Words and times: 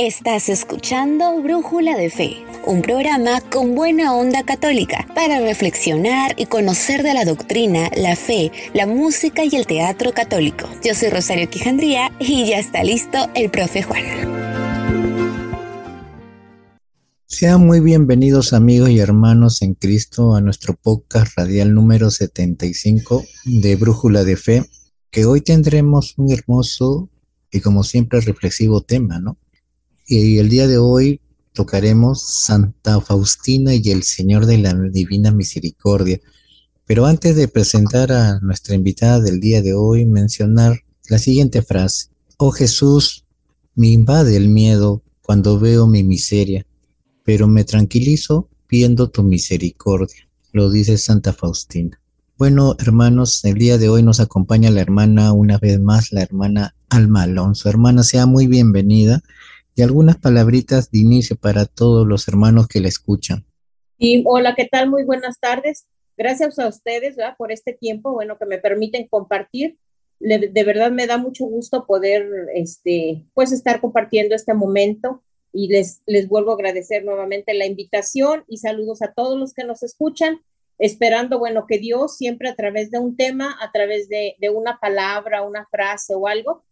Estás 0.00 0.48
escuchando 0.48 1.42
Brújula 1.42 1.96
de 1.96 2.08
Fe, 2.08 2.36
un 2.64 2.82
programa 2.82 3.40
con 3.40 3.74
buena 3.74 4.14
onda 4.14 4.44
católica 4.44 5.08
para 5.12 5.40
reflexionar 5.40 6.36
y 6.38 6.46
conocer 6.46 7.02
de 7.02 7.14
la 7.14 7.24
doctrina, 7.24 7.90
la 7.96 8.14
fe, 8.14 8.52
la 8.74 8.86
música 8.86 9.42
y 9.44 9.56
el 9.56 9.66
teatro 9.66 10.12
católico. 10.12 10.68
Yo 10.84 10.94
soy 10.94 11.08
Rosario 11.08 11.50
Quijandría 11.50 12.12
y 12.20 12.46
ya 12.46 12.60
está 12.60 12.84
listo 12.84 13.18
el 13.34 13.50
profe 13.50 13.82
Juan. 13.82 14.04
Sean 17.26 17.66
muy 17.66 17.80
bienvenidos 17.80 18.52
amigos 18.52 18.90
y 18.90 19.00
hermanos 19.00 19.62
en 19.62 19.74
Cristo 19.74 20.36
a 20.36 20.40
nuestro 20.40 20.74
podcast 20.74 21.36
radial 21.36 21.74
número 21.74 22.12
75 22.12 23.24
de 23.46 23.74
Brújula 23.74 24.22
de 24.22 24.36
Fe, 24.36 24.64
que 25.10 25.24
hoy 25.24 25.40
tendremos 25.40 26.14
un 26.18 26.30
hermoso 26.30 27.10
y 27.50 27.58
como 27.58 27.82
siempre 27.82 28.20
reflexivo 28.20 28.82
tema, 28.82 29.18
¿no? 29.18 29.38
Y 30.10 30.38
el 30.38 30.48
día 30.48 30.66
de 30.66 30.78
hoy 30.78 31.20
tocaremos 31.52 32.22
Santa 32.22 32.98
Faustina 32.98 33.74
y 33.74 33.90
el 33.90 34.04
Señor 34.04 34.46
de 34.46 34.56
la 34.56 34.72
Divina 34.72 35.32
Misericordia. 35.32 36.18
Pero 36.86 37.04
antes 37.04 37.36
de 37.36 37.46
presentar 37.46 38.10
a 38.12 38.40
nuestra 38.40 38.74
invitada 38.74 39.20
del 39.20 39.38
día 39.38 39.60
de 39.60 39.74
hoy, 39.74 40.06
mencionar 40.06 40.78
la 41.10 41.18
siguiente 41.18 41.60
frase. 41.60 42.06
Oh 42.38 42.52
Jesús, 42.52 43.26
me 43.74 43.88
invade 43.88 44.34
el 44.34 44.48
miedo 44.48 45.02
cuando 45.20 45.60
veo 45.60 45.86
mi 45.86 46.02
miseria, 46.04 46.64
pero 47.22 47.46
me 47.46 47.64
tranquilizo 47.64 48.48
viendo 48.66 49.10
tu 49.10 49.22
misericordia. 49.22 50.26
Lo 50.52 50.70
dice 50.70 50.96
Santa 50.96 51.34
Faustina. 51.34 52.00
Bueno, 52.38 52.76
hermanos, 52.78 53.44
el 53.44 53.58
día 53.58 53.76
de 53.76 53.90
hoy 53.90 54.02
nos 54.02 54.20
acompaña 54.20 54.70
la 54.70 54.80
hermana, 54.80 55.34
una 55.34 55.58
vez 55.58 55.78
más, 55.78 56.12
la 56.12 56.22
hermana 56.22 56.74
Alma 56.88 57.24
Alonso. 57.24 57.68
Hermana, 57.68 58.02
sea 58.04 58.24
muy 58.24 58.46
bienvenida 58.46 59.22
y 59.78 59.82
algunas 59.82 60.16
palabritas 60.16 60.90
de 60.90 60.98
inicio 60.98 61.36
para 61.36 61.64
todos 61.64 62.04
los 62.04 62.26
hermanos 62.26 62.66
que 62.66 62.80
la 62.80 62.88
escuchan. 62.88 63.46
Y 63.96 64.24
hola, 64.26 64.56
¿qué 64.56 64.64
tal? 64.64 64.90
Muy 64.90 65.04
buenas 65.04 65.38
tardes. 65.38 65.86
Gracias 66.16 66.58
a 66.58 66.66
ustedes 66.66 67.14
por 67.36 67.52
este 67.52 67.74
tiempo, 67.74 68.12
bueno, 68.12 68.36
que 68.38 68.46
me 68.46 68.58
permiten 68.58 69.06
compartir. 69.06 69.78
de 70.18 70.64
verdad 70.64 70.90
me 70.90 71.06
da 71.06 71.16
mucho 71.16 71.44
gusto 71.44 71.86
poder, 71.86 72.28
este, 72.54 73.24
pues, 73.34 73.52
estar 73.52 73.80
compartiendo 73.80 74.34
este 74.34 74.52
momento 74.52 75.22
y 75.52 75.68
les, 75.68 76.02
les 76.06 76.26
vuelvo 76.26 76.50
a 76.50 76.54
agradecer 76.54 77.04
nuevamente 77.04 77.54
la 77.54 77.66
invitación 77.66 78.42
y 78.48 78.56
saludos 78.56 79.00
a 79.00 79.12
todos 79.12 79.38
los 79.38 79.54
que 79.54 79.62
nos 79.62 79.84
escuchan, 79.84 80.40
esperando, 80.78 81.38
bueno, 81.38 81.66
que 81.68 81.78
Dios 81.78 82.16
siempre 82.16 82.48
a 82.48 82.56
través 82.56 82.90
de 82.90 82.98
un 82.98 83.16
tema, 83.16 83.56
a 83.60 83.70
través 83.70 84.08
de, 84.08 84.34
de 84.40 84.50
una 84.50 84.80
palabra, 84.80 85.42
una 85.42 85.68
frase 85.70 86.16
o 86.16 86.26
algo, 86.26 86.64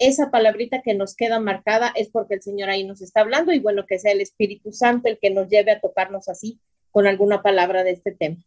esa 0.00 0.30
palabrita 0.30 0.80
que 0.82 0.94
nos 0.94 1.14
queda 1.14 1.38
marcada 1.38 1.92
es 1.94 2.08
porque 2.08 2.34
el 2.34 2.42
Señor 2.42 2.70
ahí 2.70 2.84
nos 2.84 3.02
está 3.02 3.20
hablando 3.20 3.52
y 3.52 3.60
bueno, 3.60 3.84
que 3.86 3.98
sea 3.98 4.12
el 4.12 4.20
Espíritu 4.20 4.72
Santo 4.72 5.08
el 5.08 5.18
que 5.20 5.30
nos 5.30 5.48
lleve 5.48 5.70
a 5.70 5.80
tocarnos 5.80 6.28
así 6.28 6.58
con 6.90 7.06
alguna 7.06 7.42
palabra 7.42 7.84
de 7.84 7.92
este 7.92 8.12
tema. 8.12 8.38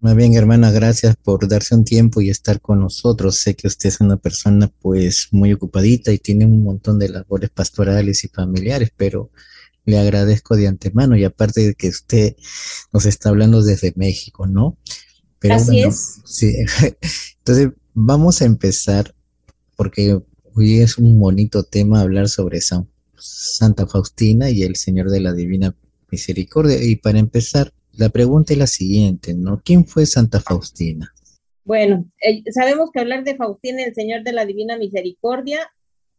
Muy 0.00 0.14
bien, 0.14 0.34
hermana, 0.34 0.70
gracias 0.70 1.16
por 1.16 1.48
darse 1.48 1.74
un 1.74 1.84
tiempo 1.84 2.20
y 2.20 2.30
estar 2.30 2.60
con 2.60 2.80
nosotros. 2.80 3.38
Sé 3.38 3.54
que 3.54 3.68
usted 3.68 3.88
es 3.88 4.00
una 4.00 4.16
persona 4.16 4.70
pues 4.80 5.28
muy 5.30 5.52
ocupadita 5.52 6.12
y 6.12 6.18
tiene 6.18 6.46
un 6.46 6.62
montón 6.62 6.98
de 6.98 7.08
labores 7.08 7.50
pastorales 7.50 8.22
y 8.24 8.28
familiares, 8.28 8.92
pero 8.96 9.30
le 9.84 9.98
agradezco 9.98 10.56
de 10.56 10.68
antemano 10.68 11.16
y 11.16 11.24
aparte 11.24 11.62
de 11.62 11.74
que 11.74 11.88
usted 11.88 12.36
nos 12.92 13.06
está 13.06 13.30
hablando 13.30 13.62
desde 13.62 13.92
México, 13.96 14.46
¿no? 14.46 14.76
Pero 15.38 15.54
Así 15.54 15.80
es. 15.80 16.20
Sí, 16.24 16.54
entonces 17.38 17.70
vamos 17.94 18.42
a 18.42 18.44
empezar 18.44 19.14
porque 19.76 20.20
Hoy 20.58 20.80
es 20.80 20.98
un 20.98 21.20
bonito 21.20 21.62
tema 21.62 22.00
hablar 22.00 22.28
sobre 22.28 22.60
San, 22.60 22.88
Santa 23.16 23.86
Faustina 23.86 24.50
y 24.50 24.64
el 24.64 24.74
Señor 24.74 25.08
de 25.08 25.20
la 25.20 25.32
Divina 25.32 25.76
Misericordia. 26.10 26.82
Y 26.82 26.96
para 26.96 27.20
empezar, 27.20 27.70
la 27.92 28.08
pregunta 28.08 28.54
es 28.54 28.58
la 28.58 28.66
siguiente, 28.66 29.34
¿no? 29.34 29.62
¿Quién 29.64 29.86
fue 29.86 30.04
Santa 30.04 30.40
Faustina? 30.40 31.14
Bueno, 31.64 32.10
eh, 32.20 32.42
sabemos 32.50 32.90
que 32.90 32.98
hablar 32.98 33.22
de 33.22 33.36
Faustina 33.36 33.84
el 33.84 33.94
Señor 33.94 34.24
de 34.24 34.32
la 34.32 34.46
Divina 34.46 34.76
Misericordia, 34.76 35.60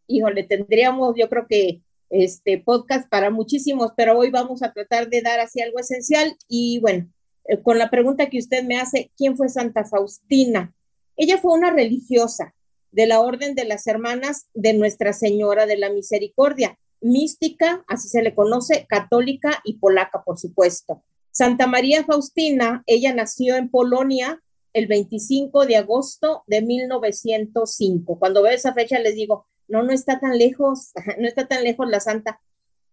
híjole, 0.08 0.44
tendríamos 0.44 1.16
yo 1.18 1.28
creo 1.28 1.46
que 1.46 1.82
este 2.10 2.60
podcast 2.60 3.10
para 3.10 3.32
muchísimos, 3.32 3.92
pero 3.98 4.18
hoy 4.18 4.30
vamos 4.30 4.64
a 4.64 4.72
tratar 4.72 5.10
de 5.10 5.22
dar 5.22 5.42
así 5.42 5.60
algo 5.60 5.80
esencial. 5.80 6.38
Y 6.48 6.80
bueno, 6.80 7.12
eh, 7.44 7.62
con 7.62 7.78
la 7.78 7.90
pregunta 7.90 8.30
que 8.30 8.40
usted 8.40 8.64
me 8.64 8.80
hace, 8.80 9.12
¿quién 9.18 9.36
fue 9.36 9.50
Santa 9.50 9.84
Faustina? 9.84 10.74
Ella 11.18 11.40
fue 11.40 11.54
una 11.54 11.74
religiosa, 11.74 12.56
de 12.92 13.08
la 13.08 13.22
Orden 13.22 13.56
de 13.56 13.66
las 13.66 13.88
Hermanas 13.88 14.48
de 14.54 14.74
Nuestra 14.74 15.14
Señora 15.14 15.66
de 15.66 15.78
la 15.78 15.90
Misericordia, 15.90 16.78
mística, 17.02 17.84
así 17.88 18.10
se 18.10 18.22
le 18.22 18.36
conoce, 18.36 18.86
católica 18.88 19.62
y 19.64 19.78
polaca, 19.78 20.24
por 20.24 20.38
supuesto. 20.38 21.04
Santa 21.32 21.68
María 21.68 22.04
Faustina, 22.04 22.84
ella 22.86 23.14
nació 23.14 23.56
en 23.56 23.70
Polonia 23.70 24.42
el 24.74 24.88
25 24.88 25.66
de 25.66 25.78
agosto 25.78 26.44
de 26.48 26.62
1905. 26.62 28.20
Cuando 28.20 28.44
veo 28.44 28.54
esa 28.54 28.74
fecha 28.74 29.00
les 29.00 29.16
digo, 29.16 29.46
no, 29.68 29.84
no 29.84 29.94
está 29.94 30.20
tan 30.20 30.38
lejos, 30.38 30.92
no 31.20 31.28
está 31.28 31.48
tan 31.48 31.64
lejos 31.64 31.88
la 31.88 32.00
santa. 32.00 32.42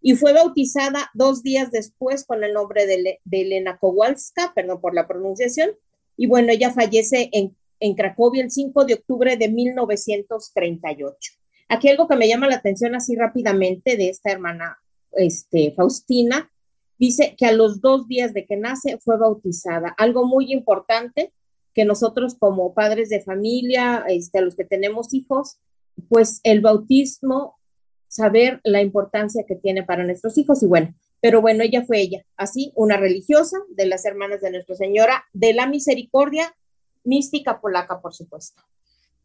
Y 0.01 0.15
fue 0.15 0.33
bautizada 0.33 1.11
dos 1.15 1.43
días 1.43 1.71
después 1.71 2.25
con 2.25 2.45
el 2.45 2.53
nombre 2.53 2.87
de, 2.87 3.19
de 3.25 3.41
Elena 3.41 3.79
Kowalska, 3.79 4.53
perdón 4.55 4.81
por 4.81 4.95
la 4.95 5.09
pronunciación. 5.09 5.71
Y 6.17 6.27
bueno, 6.27 6.53
ella 6.53 6.73
fallece 6.73 7.29
en 7.33 7.57
en 7.81 7.95
Cracovia 7.95 8.43
el 8.43 8.51
5 8.51 8.85
de 8.85 8.95
octubre 8.95 9.37
de 9.37 9.49
1938. 9.49 11.33
Aquí 11.69 11.89
algo 11.89 12.07
que 12.09 12.17
me 12.17 12.29
llama 12.29 12.49
la 12.49 12.57
atención 12.57 12.95
así 12.95 13.17
rápidamente 13.17 13.97
de 13.97 14.09
esta 14.09 14.31
hermana 14.31 14.79
este, 15.13 15.73
Faustina, 15.77 16.51
dice 16.99 17.35
que 17.37 17.47
a 17.47 17.53
los 17.53 17.81
dos 17.81 18.07
días 18.09 18.33
de 18.33 18.47
que 18.47 18.57
nace 18.57 18.99
fue 18.99 19.19
bautizada. 19.19 19.95
Algo 19.99 20.27
muy 20.27 20.53
importante 20.53 21.33
que 21.75 21.85
nosotros 21.85 22.37
como 22.39 22.73
padres 22.73 23.09
de 23.11 23.23
familia, 23.23 24.05
este, 24.09 24.39
a 24.39 24.43
los 24.43 24.57
que 24.57 24.65
tenemos 24.65 25.13
hijos, 25.13 25.59
pues 26.09 26.41
el 26.45 26.61
bautismo, 26.61 27.57
saber 28.09 28.61
la 28.65 28.81
importancia 28.81 29.45
que 29.47 29.57
tiene 29.57 29.83
para 29.83 30.05
nuestros 30.05 30.39
hijos 30.39 30.63
y 30.63 30.67
bueno, 30.67 30.95
pero 31.21 31.41
bueno, 31.41 31.63
ella 31.63 31.85
fue 31.85 32.01
ella, 32.01 32.25
así, 32.37 32.73
una 32.77 32.97
religiosa 32.97 33.59
de 33.71 33.87
las 33.87 34.05
hermanas 34.05 34.41
de 34.41 34.51
Nuestra 34.51 34.77
Señora 34.77 35.25
de 35.33 35.53
la 35.55 35.67
Misericordia 35.67 36.55
mística 37.07 37.61
polaca, 37.61 38.01
por 38.01 38.15
supuesto. 38.15 38.63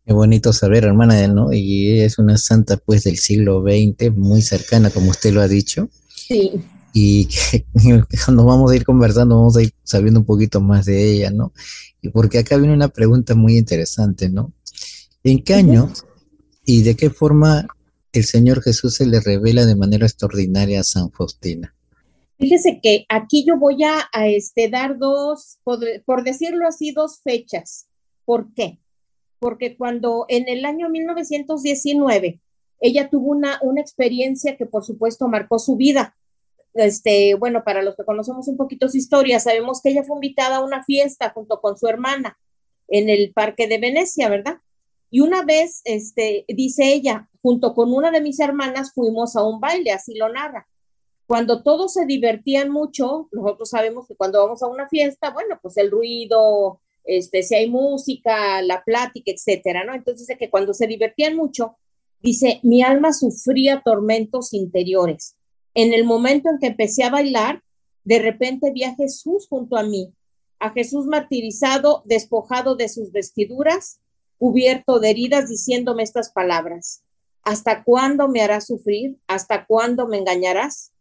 Qué 0.05 0.13
bonito 0.13 0.51
saber, 0.53 0.85
hermana, 0.85 1.27
¿no? 1.27 1.53
Y 1.53 1.99
es 1.99 2.17
una 2.17 2.37
santa, 2.37 2.77
pues, 2.77 3.03
del 3.03 3.17
siglo 3.17 3.61
XX, 3.61 4.11
muy 4.15 4.41
cercana, 4.41 4.89
como 4.89 5.11
usted 5.11 5.33
lo 5.33 5.41
ha 5.41 5.47
dicho. 5.47 5.89
Sí. 6.07 6.53
Y 6.93 7.27
cuando 8.25 8.45
vamos 8.45 8.71
a 8.71 8.75
ir 8.75 8.83
conversando, 8.83 9.37
vamos 9.37 9.57
a 9.57 9.63
ir 9.63 9.73
sabiendo 9.83 10.21
un 10.21 10.25
poquito 10.25 10.59
más 10.61 10.85
de 10.85 11.11
ella, 11.11 11.29
¿no? 11.29 11.53
Y 12.01 12.09
porque 12.09 12.39
acá 12.39 12.57
viene 12.57 12.73
una 12.73 12.87
pregunta 12.87 13.35
muy 13.35 13.57
interesante, 13.57 14.29
¿no? 14.29 14.53
¿En 15.23 15.43
qué 15.43 15.53
año 15.53 15.91
y 16.65 16.81
de 16.81 16.95
qué 16.95 17.09
forma 17.11 17.67
el 18.11 18.25
Señor 18.25 18.61
Jesús 18.61 18.95
se 18.95 19.05
le 19.05 19.19
revela 19.19 19.65
de 19.65 19.75
manera 19.75 20.07
extraordinaria 20.07 20.79
a 20.79 20.83
San 20.83 21.11
Faustina? 21.11 21.75
Fíjese 22.41 22.79
que 22.81 23.05
aquí 23.07 23.45
yo 23.45 23.55
voy 23.59 23.83
a, 23.83 24.09
este, 24.25 24.67
dar 24.67 24.97
dos, 24.97 25.59
por, 25.63 26.23
decirlo 26.23 26.67
así, 26.67 26.91
dos 26.91 27.21
fechas. 27.21 27.87
¿Por 28.25 28.51
qué? 28.55 28.79
Porque 29.37 29.77
cuando 29.77 30.25
en 30.27 30.49
el 30.49 30.65
año 30.65 30.89
1919 30.89 32.41
ella 32.79 33.09
tuvo 33.11 33.29
una, 33.29 33.59
una 33.61 33.79
experiencia 33.79 34.57
que 34.57 34.65
por 34.65 34.83
supuesto 34.83 35.27
marcó 35.27 35.59
su 35.59 35.75
vida. 35.75 36.17
Este, 36.73 37.35
bueno, 37.35 37.63
para 37.63 37.83
los 37.83 37.95
que 37.95 38.05
conocemos 38.05 38.47
un 38.47 38.57
poquito 38.57 38.89
su 38.89 38.97
historia, 38.97 39.39
sabemos 39.39 39.79
que 39.79 39.89
ella 39.89 40.03
fue 40.03 40.17
invitada 40.17 40.55
a 40.55 40.65
una 40.65 40.83
fiesta 40.83 41.29
junto 41.29 41.61
con 41.61 41.77
su 41.77 41.87
hermana 41.87 42.39
en 42.87 43.09
el 43.09 43.33
Parque 43.33 43.67
de 43.67 43.77
Venecia, 43.77 44.29
¿verdad? 44.29 44.57
Y 45.11 45.19
una 45.19 45.43
vez, 45.43 45.81
este, 45.83 46.45
dice 46.47 46.91
ella, 46.91 47.29
junto 47.43 47.75
con 47.75 47.93
una 47.93 48.09
de 48.09 48.21
mis 48.21 48.39
hermanas 48.39 48.93
fuimos 48.95 49.35
a 49.35 49.43
un 49.43 49.59
baile, 49.59 49.91
así 49.91 50.15
lo 50.15 50.27
narra. 50.27 50.67
Cuando 51.31 51.63
todos 51.63 51.93
se 51.93 52.05
divertían 52.05 52.69
mucho, 52.69 53.29
nosotros 53.31 53.69
sabemos 53.69 54.05
que 54.05 54.17
cuando 54.17 54.43
vamos 54.43 54.61
a 54.61 54.67
una 54.67 54.89
fiesta, 54.89 55.29
bueno, 55.29 55.57
pues 55.61 55.77
el 55.77 55.89
ruido, 55.89 56.81
este, 57.05 57.41
si 57.41 57.55
hay 57.55 57.69
música, 57.69 58.61
la 58.61 58.83
plática, 58.83 59.31
etcétera, 59.31 59.85
¿no? 59.85 59.93
Entonces 59.93 60.27
dice 60.27 60.37
que 60.37 60.49
cuando 60.49 60.73
se 60.73 60.87
divertían 60.87 61.37
mucho, 61.37 61.77
dice, 62.21 62.59
mi 62.63 62.83
alma 62.83 63.13
sufría 63.13 63.81
tormentos 63.81 64.53
interiores. 64.53 65.37
En 65.73 65.93
el 65.93 66.03
momento 66.03 66.49
en 66.49 66.59
que 66.59 66.67
empecé 66.67 67.05
a 67.05 67.11
bailar, 67.11 67.63
de 68.03 68.19
repente 68.19 68.73
vi 68.73 68.83
a 68.83 68.95
Jesús 68.95 69.47
junto 69.49 69.77
a 69.77 69.83
mí, 69.83 70.13
a 70.59 70.71
Jesús 70.71 71.05
martirizado, 71.05 72.03
despojado 72.03 72.75
de 72.75 72.89
sus 72.89 73.13
vestiduras, 73.13 74.01
cubierto 74.37 74.99
de 74.99 75.11
heridas, 75.11 75.47
diciéndome 75.47 76.03
estas 76.03 76.29
palabras. 76.29 77.05
¿Hasta 77.43 77.85
cuándo 77.85 78.27
me 78.27 78.41
harás 78.41 78.67
sufrir? 78.67 79.17
¿Hasta 79.27 79.65
cuándo 79.65 80.09
me 80.09 80.17
engañarás? 80.17 80.91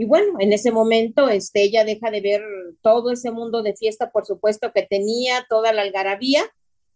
Y 0.00 0.04
bueno, 0.04 0.34
en 0.38 0.52
ese 0.52 0.70
momento 0.70 1.28
este, 1.28 1.64
ella 1.64 1.84
deja 1.84 2.12
de 2.12 2.20
ver 2.20 2.40
todo 2.82 3.10
ese 3.10 3.32
mundo 3.32 3.64
de 3.64 3.74
fiesta, 3.74 4.12
por 4.12 4.24
supuesto, 4.24 4.72
que 4.72 4.84
tenía, 4.84 5.44
toda 5.48 5.72
la 5.72 5.82
algarabía, 5.82 6.44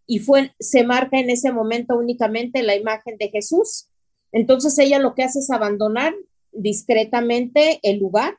y 0.06 0.20
fue, 0.20 0.52
se 0.60 0.84
marca 0.84 1.18
en 1.18 1.28
ese 1.28 1.50
momento 1.50 1.98
únicamente 1.98 2.62
la 2.62 2.76
imagen 2.76 3.16
de 3.18 3.28
Jesús. 3.28 3.88
Entonces 4.30 4.78
ella 4.78 5.00
lo 5.00 5.16
que 5.16 5.24
hace 5.24 5.40
es 5.40 5.50
abandonar 5.50 6.14
discretamente 6.52 7.80
el 7.82 7.98
lugar, 7.98 8.38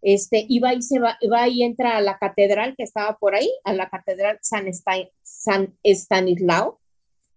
este, 0.00 0.46
y 0.48 0.60
va 0.60 0.74
y 0.74 0.82
se 0.82 1.00
va, 1.00 1.18
va 1.28 1.48
y 1.48 1.64
entra 1.64 1.96
a 1.96 2.00
la 2.00 2.16
catedral 2.18 2.76
que 2.76 2.84
estaba 2.84 3.18
por 3.18 3.34
ahí, 3.34 3.50
a 3.64 3.72
la 3.72 3.90
catedral 3.90 4.38
San, 4.42 5.74
Estanislao, 5.82 6.78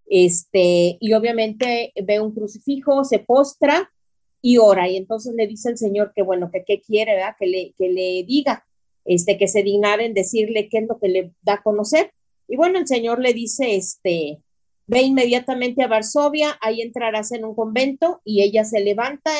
este, 0.06 0.97
y 1.00 1.13
obviamente 1.13 1.91
ve 2.03 2.19
un 2.19 2.35
crucifijo, 2.35 3.03
se 3.03 3.18
postra 3.18 3.91
y 4.47 4.59
ora, 4.59 4.88
y 4.88 4.95
entonces 4.95 5.35
le 5.35 5.45
dice 5.45 5.69
el 5.69 5.77
Señor 5.77 6.13
que 6.15 6.21
bueno, 6.21 6.49
que 6.49 6.63
qué 6.63 6.79
quiere, 6.79 7.15
¿verdad? 7.15 7.35
Que 7.38 7.47
le, 7.47 7.73
que 7.77 7.89
le 7.89 8.23
diga, 8.23 8.65
este, 9.03 9.38
que 9.38 9.49
se 9.49 9.61
dignara 9.61 10.05
en 10.05 10.13
decirle 10.13 10.69
qué 10.69 10.77
es 10.77 10.88
lo 10.88 10.97
que 10.99 11.09
le 11.09 11.33
da 11.41 11.55
a 11.55 11.61
conocer. 11.61 12.13
Y 12.47 12.55
bueno, 12.55 12.79
el 12.79 12.88
Señor 12.88 13.19
le 13.19 13.33
dice, 13.33 13.75
este, 13.75 14.41
ve 14.85 15.01
inmediatamente 15.01 15.83
a 15.83 15.88
Varsovia, 15.88 16.57
ahí 16.61 16.81
entrarás 16.81 17.33
en 17.33 17.44
un 17.44 17.55
convento 17.55 18.21
y 18.23 18.41
ella 18.41 18.63
se 18.63 18.79
levanta 18.79 19.31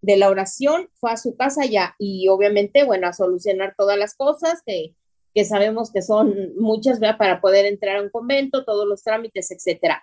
de 0.00 0.16
la 0.16 0.30
oración, 0.30 0.88
fue 0.94 1.10
a 1.10 1.18
su 1.18 1.36
casa 1.36 1.66
ya 1.66 1.94
y 1.98 2.28
obviamente, 2.28 2.84
bueno, 2.84 3.08
a 3.08 3.12
solucionar 3.12 3.74
todas 3.76 3.98
las 3.98 4.14
cosas 4.14 4.62
que, 4.64 4.94
que 5.34 5.44
sabemos 5.44 5.92
que 5.92 6.00
son 6.00 6.34
muchas, 6.58 6.98
¿verdad? 6.98 7.18
Para 7.18 7.40
poder 7.42 7.66
entrar 7.66 7.98
a 7.98 8.02
un 8.02 8.08
convento, 8.08 8.64
todos 8.64 8.88
los 8.88 9.02
trámites, 9.02 9.50
etcétera. 9.50 10.02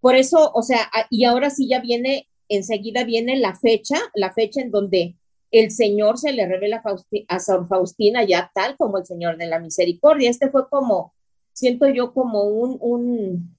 Por 0.00 0.16
eso, 0.16 0.52
o 0.52 0.60
sea, 0.60 0.90
y 1.08 1.24
ahora 1.24 1.48
sí 1.48 1.66
ya 1.66 1.80
viene, 1.80 2.28
enseguida 2.48 3.04
viene 3.04 3.36
la 3.36 3.54
fecha, 3.54 3.96
la 4.14 4.32
fecha 4.32 4.60
en 4.60 4.70
donde 4.70 5.16
el 5.50 5.70
Señor 5.70 6.18
se 6.18 6.32
le 6.32 6.46
revela 6.46 6.82
a 7.28 7.38
San 7.38 7.68
Faustina 7.68 8.24
ya 8.24 8.50
tal 8.54 8.76
como 8.76 8.98
el 8.98 9.06
Señor 9.06 9.36
de 9.36 9.46
la 9.46 9.58
Misericordia. 9.58 10.30
Este 10.30 10.50
fue 10.50 10.68
como, 10.68 11.14
siento 11.52 11.88
yo 11.88 12.12
como 12.12 12.44
un, 12.44 12.76
un 12.80 13.56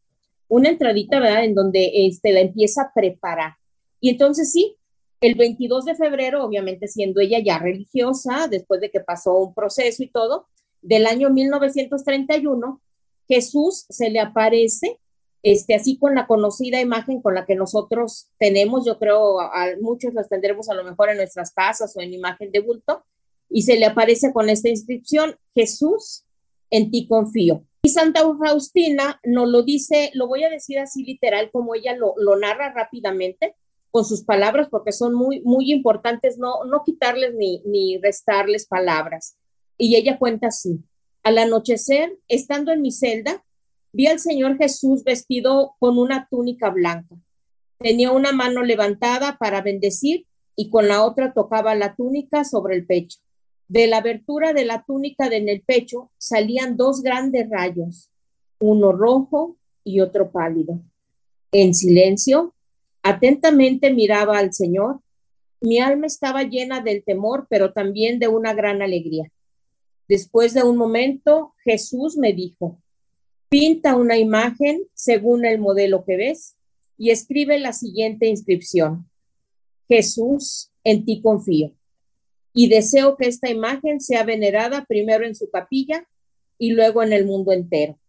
una 0.47 0.69
entradita, 0.69 1.19
¿verdad? 1.19 1.43
En 1.43 1.55
donde 1.55 1.91
este, 2.07 2.31
la 2.31 2.41
empieza 2.41 2.83
a 2.83 2.91
preparar. 2.93 3.53
Y 3.99 4.09
entonces 4.09 4.51
sí, 4.51 4.75
el 5.21 5.35
22 5.35 5.85
de 5.85 5.95
febrero, 5.95 6.43
obviamente 6.43 6.87
siendo 6.87 7.19
ella 7.21 7.39
ya 7.43 7.59
religiosa, 7.59 8.47
después 8.49 8.79
de 8.81 8.91
que 8.91 8.99
pasó 8.99 9.37
un 9.37 9.53
proceso 9.53 10.03
y 10.03 10.09
todo, 10.09 10.47
del 10.81 11.05
año 11.05 11.29
1931, 11.29 12.81
Jesús 13.27 13.85
se 13.89 14.09
le 14.09 14.19
aparece, 14.19 14.99
este, 15.51 15.75
así 15.75 15.97
con 15.97 16.13
la 16.13 16.27
conocida 16.27 16.81
imagen 16.81 17.21
con 17.21 17.33
la 17.33 17.45
que 17.45 17.55
nosotros 17.55 18.27
tenemos, 18.37 18.85
yo 18.85 18.99
creo 18.99 19.39
a, 19.39 19.67
muchos 19.79 20.13
las 20.13 20.27
tendremos 20.27 20.69
a 20.69 20.73
lo 20.73 20.83
mejor 20.83 21.09
en 21.09 21.15
nuestras 21.15 21.53
casas 21.53 21.95
o 21.95 22.01
en 22.01 22.13
imagen 22.13 22.51
de 22.51 22.59
bulto, 22.59 23.05
y 23.49 23.61
se 23.61 23.77
le 23.77 23.85
aparece 23.85 24.33
con 24.33 24.49
esta 24.49 24.67
inscripción, 24.67 25.37
Jesús, 25.55 26.25
en 26.69 26.91
ti 26.91 27.07
confío. 27.07 27.63
Y 27.83 27.89
Santa 27.89 28.23
Faustina 28.37 29.21
nos 29.23 29.47
lo 29.47 29.63
dice, 29.63 30.11
lo 30.15 30.27
voy 30.27 30.43
a 30.43 30.49
decir 30.49 30.79
así 30.79 31.05
literal, 31.05 31.49
como 31.49 31.75
ella 31.75 31.95
lo, 31.95 32.13
lo 32.17 32.35
narra 32.35 32.73
rápidamente 32.73 33.55
con 33.89 34.03
sus 34.03 34.25
palabras, 34.25 34.67
porque 34.69 34.91
son 34.91 35.13
muy, 35.13 35.39
muy 35.45 35.71
importantes, 35.71 36.37
no, 36.37 36.65
no 36.65 36.83
quitarles 36.85 37.35
ni, 37.35 37.61
ni 37.65 37.97
restarles 37.99 38.67
palabras. 38.67 39.37
Y 39.77 39.95
ella 39.95 40.19
cuenta 40.19 40.47
así, 40.47 40.83
al 41.23 41.37
anochecer, 41.37 42.17
estando 42.27 42.73
en 42.73 42.81
mi 42.81 42.91
celda, 42.91 43.45
vi 43.91 44.07
al 44.07 44.19
Señor 44.19 44.57
Jesús 44.57 45.03
vestido 45.03 45.75
con 45.79 45.97
una 45.97 46.27
túnica 46.29 46.69
blanca. 46.69 47.15
Tenía 47.79 48.11
una 48.11 48.31
mano 48.31 48.63
levantada 48.63 49.37
para 49.37 49.61
bendecir 49.61 50.25
y 50.55 50.69
con 50.69 50.87
la 50.87 51.03
otra 51.03 51.33
tocaba 51.33 51.75
la 51.75 51.95
túnica 51.95 52.43
sobre 52.43 52.75
el 52.75 52.85
pecho. 52.85 53.19
De 53.67 53.87
la 53.87 53.97
abertura 53.97 54.53
de 54.53 54.65
la 54.65 54.83
túnica 54.83 55.27
en 55.27 55.49
el 55.49 55.61
pecho 55.61 56.09
salían 56.17 56.77
dos 56.77 57.01
grandes 57.01 57.49
rayos, 57.49 58.09
uno 58.59 58.91
rojo 58.91 59.57
y 59.83 59.99
otro 59.99 60.31
pálido. 60.31 60.79
En 61.51 61.73
silencio, 61.73 62.55
atentamente 63.03 63.93
miraba 63.93 64.37
al 64.37 64.53
Señor. 64.53 65.01
Mi 65.61 65.79
alma 65.79 66.07
estaba 66.07 66.43
llena 66.43 66.81
del 66.81 67.03
temor, 67.03 67.47
pero 67.49 67.73
también 67.73 68.19
de 68.19 68.27
una 68.27 68.53
gran 68.53 68.81
alegría. 68.81 69.31
Después 70.07 70.53
de 70.53 70.63
un 70.63 70.77
momento, 70.77 71.53
Jesús 71.63 72.17
me 72.17 72.33
dijo, 72.33 72.81
pinta 73.49 73.95
una 73.95 74.17
imagen 74.17 74.87
según 74.93 75.45
el 75.45 75.59
modelo 75.59 76.03
que 76.05 76.17
ves 76.17 76.57
y 76.97 77.11
escribe 77.11 77.59
la 77.59 77.73
siguiente 77.73 78.27
inscripción. 78.27 79.09
Jesús, 79.87 80.71
en 80.83 81.05
ti 81.05 81.21
confío 81.21 81.73
y 82.53 82.69
deseo 82.69 83.17
que 83.17 83.27
esta 83.27 83.49
imagen 83.49 84.01
sea 84.01 84.23
venerada 84.23 84.85
primero 84.85 85.25
en 85.25 85.35
su 85.35 85.49
capilla 85.49 86.07
y 86.57 86.71
luego 86.71 87.03
en 87.03 87.13
el 87.13 87.25
mundo 87.25 87.51
entero. 87.51 87.99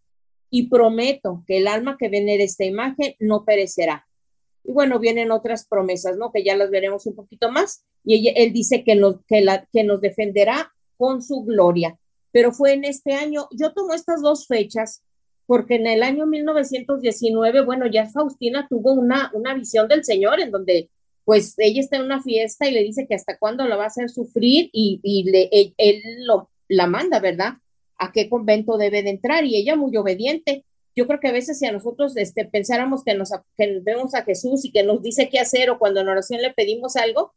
Y 0.49 0.69
prometo 0.69 1.43
que 1.45 1.57
el 1.57 1.67
alma 1.67 1.97
que 1.99 2.09
venere 2.09 2.43
esta 2.43 2.65
imagen 2.65 3.15
no 3.19 3.45
perecerá. 3.45 4.07
Y 4.63 4.71
bueno, 4.71 4.97
vienen 4.97 5.31
otras 5.31 5.67
promesas, 5.67 6.17
¿no? 6.17 6.31
Que 6.31 6.43
ya 6.43 6.57
las 6.57 6.71
veremos 6.71 7.05
un 7.05 7.15
poquito 7.15 7.51
más. 7.51 7.85
Y 8.03 8.33
él 8.35 8.51
dice 8.51 8.83
que 8.83 8.95
nos, 8.95 9.23
que, 9.27 9.41
la, 9.41 9.67
que 9.71 9.83
nos 9.83 10.01
defenderá 10.01 10.73
con 10.97 11.21
su 11.21 11.43
gloria. 11.43 11.99
Pero 12.31 12.51
fue 12.51 12.73
en 12.73 12.85
este 12.85 13.13
año, 13.13 13.47
yo 13.51 13.73
tomo 13.73 13.93
estas 13.93 14.21
dos 14.21 14.47
fechas 14.47 15.03
porque 15.49 15.77
en 15.77 15.87
el 15.87 16.03
año 16.03 16.27
1919, 16.27 17.61
bueno, 17.61 17.87
ya 17.87 18.07
Faustina 18.07 18.67
tuvo 18.69 18.93
una, 18.93 19.31
una 19.33 19.55
visión 19.55 19.87
del 19.87 20.03
Señor 20.03 20.39
en 20.39 20.51
donde 20.51 20.91
pues 21.25 21.55
ella 21.57 21.81
está 21.81 21.97
en 21.97 22.03
una 22.03 22.21
fiesta 22.21 22.67
y 22.67 22.71
le 22.71 22.83
dice 22.83 23.07
que 23.07 23.15
hasta 23.15 23.35
cuándo 23.39 23.65
la 23.65 23.75
va 23.75 23.85
a 23.85 23.87
hacer 23.87 24.11
sufrir 24.11 24.69
y, 24.71 25.23
le, 25.23 25.49
él, 25.79 26.03
lo, 26.27 26.51
la 26.67 26.85
manda, 26.85 27.19
¿verdad? 27.19 27.53
A 27.97 28.11
qué 28.11 28.29
convento 28.29 28.77
debe 28.77 29.01
de 29.01 29.09
entrar 29.09 29.43
y 29.43 29.55
ella 29.55 29.75
muy 29.75 29.97
obediente. 29.97 30.65
Yo 30.95 31.07
creo 31.07 31.19
que 31.19 31.29
a 31.29 31.33
veces 31.33 31.57
si 31.57 31.65
a 31.65 31.71
nosotros 31.71 32.15
este, 32.15 32.45
pensáramos 32.45 33.03
que 33.03 33.15
nos 33.15 33.31
que 33.57 33.79
vemos 33.81 34.13
a 34.13 34.21
Jesús 34.21 34.65
y 34.65 34.71
que 34.71 34.83
nos 34.83 35.01
dice 35.01 35.29
qué 35.29 35.39
hacer 35.39 35.71
o 35.71 35.79
cuando 35.79 36.01
en 36.01 36.09
oración 36.09 36.43
le 36.43 36.53
pedimos 36.53 36.95
algo, 36.95 37.33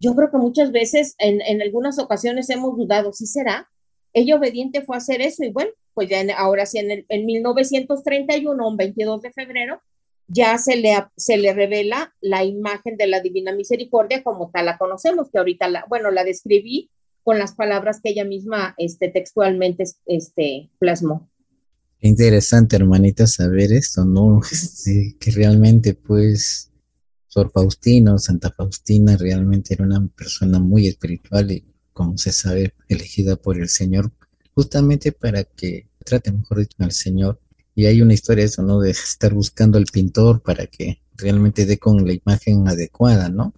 yo 0.00 0.16
creo 0.16 0.32
que 0.32 0.38
muchas 0.38 0.72
veces 0.72 1.14
en, 1.18 1.40
en 1.42 1.62
algunas 1.62 2.00
ocasiones 2.00 2.50
hemos 2.50 2.76
dudado, 2.76 3.12
¿sí 3.12 3.26
será? 3.26 3.70
Ella 4.12 4.36
obediente 4.36 4.82
fue 4.82 4.96
a 4.96 4.98
hacer 4.98 5.20
eso 5.20 5.44
y 5.44 5.50
bueno, 5.50 5.70
pues 5.94 6.08
ya 6.08 6.22
ahora 6.36 6.66
sí 6.66 6.78
en, 6.78 6.90
el, 6.90 7.06
en 7.08 7.26
1931, 7.26 8.68
un 8.68 8.76
22 8.76 9.22
de 9.22 9.32
febrero, 9.32 9.80
ya 10.28 10.56
se 10.58 10.76
le, 10.76 10.94
se 11.16 11.36
le 11.36 11.52
revela 11.52 12.14
la 12.20 12.44
imagen 12.44 12.96
de 12.96 13.06
la 13.06 13.20
Divina 13.20 13.54
Misericordia 13.54 14.22
como 14.22 14.50
tal 14.50 14.66
la 14.66 14.78
conocemos, 14.78 15.30
que 15.30 15.38
ahorita, 15.38 15.68
la, 15.68 15.84
bueno, 15.88 16.10
la 16.10 16.24
describí 16.24 16.90
con 17.22 17.38
las 17.38 17.54
palabras 17.54 18.00
que 18.02 18.10
ella 18.10 18.24
misma 18.24 18.74
este, 18.78 19.08
textualmente 19.08 19.84
este, 20.06 20.70
plasmó. 20.78 21.28
Interesante, 22.00 22.76
hermanita, 22.76 23.26
saber 23.26 23.72
esto, 23.72 24.04
¿no? 24.04 24.40
Este, 24.50 25.16
que 25.20 25.30
realmente, 25.30 25.94
pues, 25.94 26.70
Sor 27.28 27.50
Faustino, 27.50 28.18
Santa 28.18 28.50
Faustina, 28.50 29.16
realmente 29.16 29.74
era 29.74 29.84
una 29.84 30.06
persona 30.08 30.58
muy 30.58 30.88
espiritual 30.88 31.52
y, 31.52 31.64
como 31.92 32.18
se 32.18 32.32
sabe, 32.32 32.74
elegida 32.88 33.36
por 33.36 33.58
el 33.58 33.68
Señor, 33.68 34.12
justamente 34.54 35.12
para 35.12 35.44
que 35.44 35.88
trate 36.04 36.32
mejor 36.32 36.58
dicho 36.58 36.76
al 36.80 36.92
Señor 36.92 37.40
y 37.74 37.86
hay 37.86 38.02
una 38.02 38.14
historia 38.14 38.44
eso, 38.44 38.62
¿no? 38.62 38.80
De 38.80 38.90
estar 38.90 39.32
buscando 39.32 39.78
al 39.78 39.86
pintor 39.86 40.42
para 40.42 40.66
que 40.66 41.00
realmente 41.16 41.64
dé 41.64 41.78
con 41.78 42.04
la 42.06 42.12
imagen 42.12 42.68
adecuada, 42.68 43.28
¿no? 43.28 43.54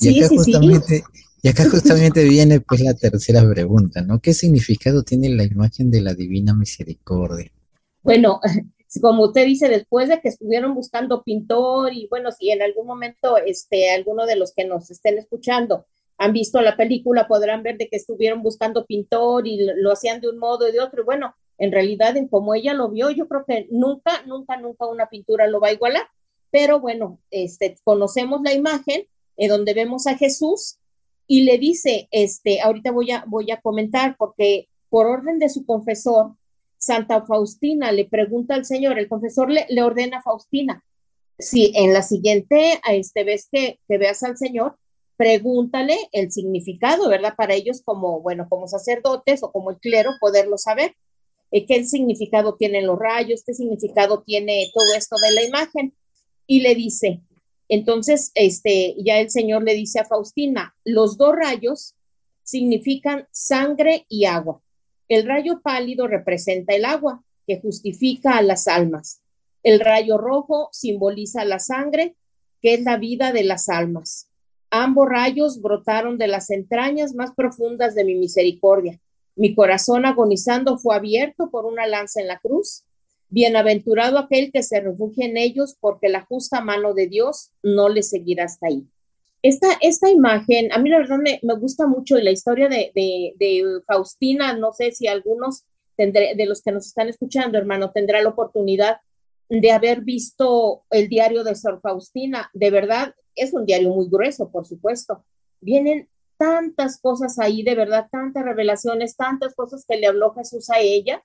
y 0.00 0.18
acá 0.18 0.28
justamente, 0.28 1.02
y 1.42 1.48
acá 1.48 1.64
justamente 1.70 2.24
viene 2.24 2.60
pues 2.60 2.80
la 2.80 2.94
tercera 2.94 3.48
pregunta, 3.48 4.02
¿no? 4.02 4.20
¿Qué 4.20 4.34
significado 4.34 5.02
tiene 5.02 5.30
la 5.30 5.44
imagen 5.44 5.90
de 5.90 6.00
la 6.00 6.14
Divina 6.14 6.54
Misericordia? 6.54 7.50
Bueno, 8.02 8.40
como 9.00 9.24
usted 9.24 9.46
dice, 9.46 9.68
después 9.68 10.08
de 10.08 10.20
que 10.20 10.28
estuvieron 10.28 10.74
buscando 10.74 11.22
pintor 11.22 11.92
y 11.92 12.06
bueno, 12.08 12.30
si 12.32 12.50
en 12.50 12.62
algún 12.62 12.86
momento 12.86 13.36
este 13.38 13.90
alguno 13.90 14.26
de 14.26 14.36
los 14.36 14.52
que 14.52 14.64
nos 14.64 14.90
estén 14.90 15.18
escuchando 15.18 15.86
han 16.20 16.34
visto 16.34 16.60
la 16.60 16.76
película, 16.76 17.26
podrán 17.26 17.62
ver 17.62 17.78
de 17.78 17.88
que 17.88 17.96
estuvieron 17.96 18.42
buscando 18.42 18.84
pintor 18.84 19.48
y 19.48 19.58
lo, 19.74 19.90
hacían 19.90 20.20
de 20.20 20.28
un 20.28 20.38
modo 20.38 20.68
y 20.68 20.72
de 20.72 20.78
otro. 20.78 21.00
Y 21.00 21.04
bueno, 21.06 21.34
en 21.56 21.72
realidad, 21.72 22.14
en 22.18 22.28
como 22.28 22.54
ella 22.54 22.74
lo 22.74 22.90
vio, 22.90 23.10
yo 23.10 23.26
creo 23.26 23.46
que 23.46 23.68
nunca, 23.70 24.22
nunca, 24.26 24.58
nunca 24.58 24.86
una 24.86 25.08
pintura 25.08 25.46
lo 25.46 25.60
va 25.60 25.68
a 25.68 25.72
igualar. 25.72 26.06
Pero 26.50 26.78
bueno, 26.78 27.18
este, 27.30 27.74
conocemos 27.84 28.42
la 28.42 28.52
imagen 28.52 29.06
eh, 29.38 29.48
donde 29.48 29.72
vemos 29.72 30.06
a 30.06 30.18
Jesús 30.18 30.76
y 31.26 31.44
le 31.44 31.56
dice, 31.56 32.06
este, 32.10 32.60
ahorita 32.60 32.90
voy 32.90 33.12
a, 33.12 33.24
voy 33.26 33.50
a 33.50 33.62
comentar 33.62 34.14
porque 34.18 34.68
por 34.90 35.06
orden 35.06 35.38
de 35.38 35.48
su 35.48 35.64
confesor, 35.64 36.32
Santa 36.76 37.24
Faustina 37.24 37.92
le 37.92 38.04
pregunta 38.04 38.54
al 38.54 38.66
Señor, 38.66 38.98
el 38.98 39.08
confesor 39.08 39.50
le, 39.50 39.64
le 39.70 39.82
ordena 39.82 40.18
a 40.18 40.22
Faustina, 40.22 40.84
si 41.38 41.72
en 41.74 41.94
la 41.94 42.02
siguiente 42.02 42.78
este, 42.90 43.24
vez 43.24 43.48
que, 43.50 43.80
que 43.88 43.96
veas 43.96 44.22
al 44.22 44.36
Señor, 44.36 44.76
pregúntale 45.20 45.98
el 46.12 46.32
significado, 46.32 47.10
¿verdad? 47.10 47.34
Para 47.36 47.52
ellos 47.52 47.82
como, 47.84 48.22
bueno, 48.22 48.48
como 48.48 48.66
sacerdotes 48.66 49.42
o 49.42 49.52
como 49.52 49.70
el 49.70 49.76
clero, 49.76 50.12
poderlo 50.18 50.56
saber. 50.56 50.96
Eh, 51.50 51.66
¿Qué 51.66 51.84
significado 51.84 52.54
tienen 52.54 52.86
los 52.86 52.98
rayos? 52.98 53.42
¿Qué 53.44 53.52
significado 53.52 54.22
tiene 54.22 54.70
todo 54.72 54.86
esto 54.96 55.16
de 55.22 55.32
la 55.32 55.42
imagen? 55.44 55.92
Y 56.46 56.62
le 56.62 56.74
dice, 56.74 57.20
entonces, 57.68 58.32
este, 58.34 58.94
ya 58.96 59.20
el 59.20 59.28
Señor 59.28 59.62
le 59.62 59.74
dice 59.74 60.00
a 60.00 60.06
Faustina, 60.06 60.74
los 60.84 61.18
dos 61.18 61.36
rayos 61.36 61.96
significan 62.42 63.28
sangre 63.30 64.06
y 64.08 64.24
agua. 64.24 64.62
El 65.06 65.26
rayo 65.26 65.60
pálido 65.60 66.06
representa 66.06 66.74
el 66.74 66.86
agua, 66.86 67.22
que 67.46 67.60
justifica 67.60 68.38
a 68.38 68.42
las 68.42 68.68
almas. 68.68 69.20
El 69.62 69.80
rayo 69.80 70.16
rojo 70.16 70.70
simboliza 70.72 71.44
la 71.44 71.58
sangre, 71.58 72.16
que 72.62 72.72
es 72.72 72.84
la 72.84 72.96
vida 72.96 73.34
de 73.34 73.44
las 73.44 73.68
almas. 73.68 74.29
Ambos 74.70 75.08
rayos 75.08 75.60
brotaron 75.60 76.16
de 76.16 76.28
las 76.28 76.50
entrañas 76.50 77.14
más 77.14 77.32
profundas 77.34 77.94
de 77.94 78.04
mi 78.04 78.14
misericordia. 78.14 79.00
Mi 79.34 79.54
corazón 79.54 80.06
agonizando 80.06 80.78
fue 80.78 80.94
abierto 80.94 81.50
por 81.50 81.66
una 81.66 81.86
lanza 81.86 82.20
en 82.20 82.28
la 82.28 82.38
cruz. 82.38 82.84
Bienaventurado 83.28 84.18
aquel 84.18 84.52
que 84.52 84.62
se 84.62 84.80
refugia 84.80 85.26
en 85.26 85.36
ellos, 85.36 85.76
porque 85.80 86.08
la 86.08 86.22
justa 86.22 86.60
mano 86.60 86.94
de 86.94 87.08
Dios 87.08 87.50
no 87.62 87.88
le 87.88 88.02
seguirá 88.02 88.44
hasta 88.44 88.68
ahí. 88.68 88.86
Esta, 89.42 89.68
esta 89.80 90.10
imagen, 90.10 90.72
a 90.72 90.78
mí 90.78 90.90
la 90.90 90.98
verdad 90.98 91.18
me, 91.18 91.40
gusta 91.54 91.86
mucho 91.86 92.16
la 92.18 92.30
historia 92.30 92.68
de, 92.68 92.92
de, 92.94 93.80
Faustina, 93.86 94.52
no 94.52 94.72
sé 94.72 94.92
si 94.92 95.06
algunos 95.06 95.64
tendré, 95.96 96.34
de 96.34 96.46
los 96.46 96.62
que 96.62 96.72
nos 96.72 96.86
están 96.86 97.08
escuchando, 97.08 97.56
hermano, 97.56 97.90
tendrá 97.90 98.20
la 98.20 98.28
oportunidad 98.28 98.98
de 99.50 99.72
haber 99.72 100.02
visto 100.02 100.84
el 100.90 101.08
diario 101.08 101.42
de 101.42 101.56
Sor 101.56 101.80
Faustina. 101.82 102.48
De 102.54 102.70
verdad, 102.70 103.14
es 103.34 103.52
un 103.52 103.66
diario 103.66 103.90
muy 103.90 104.08
grueso, 104.08 104.50
por 104.50 104.64
supuesto. 104.64 105.24
Vienen 105.60 106.08
tantas 106.38 107.00
cosas 107.00 107.38
ahí, 107.40 107.64
de 107.64 107.74
verdad, 107.74 108.06
tantas 108.10 108.44
revelaciones, 108.44 109.16
tantas 109.16 109.54
cosas 109.54 109.84
que 109.86 109.96
le 109.96 110.06
habló 110.06 110.32
Jesús 110.34 110.70
a 110.70 110.78
ella. 110.78 111.24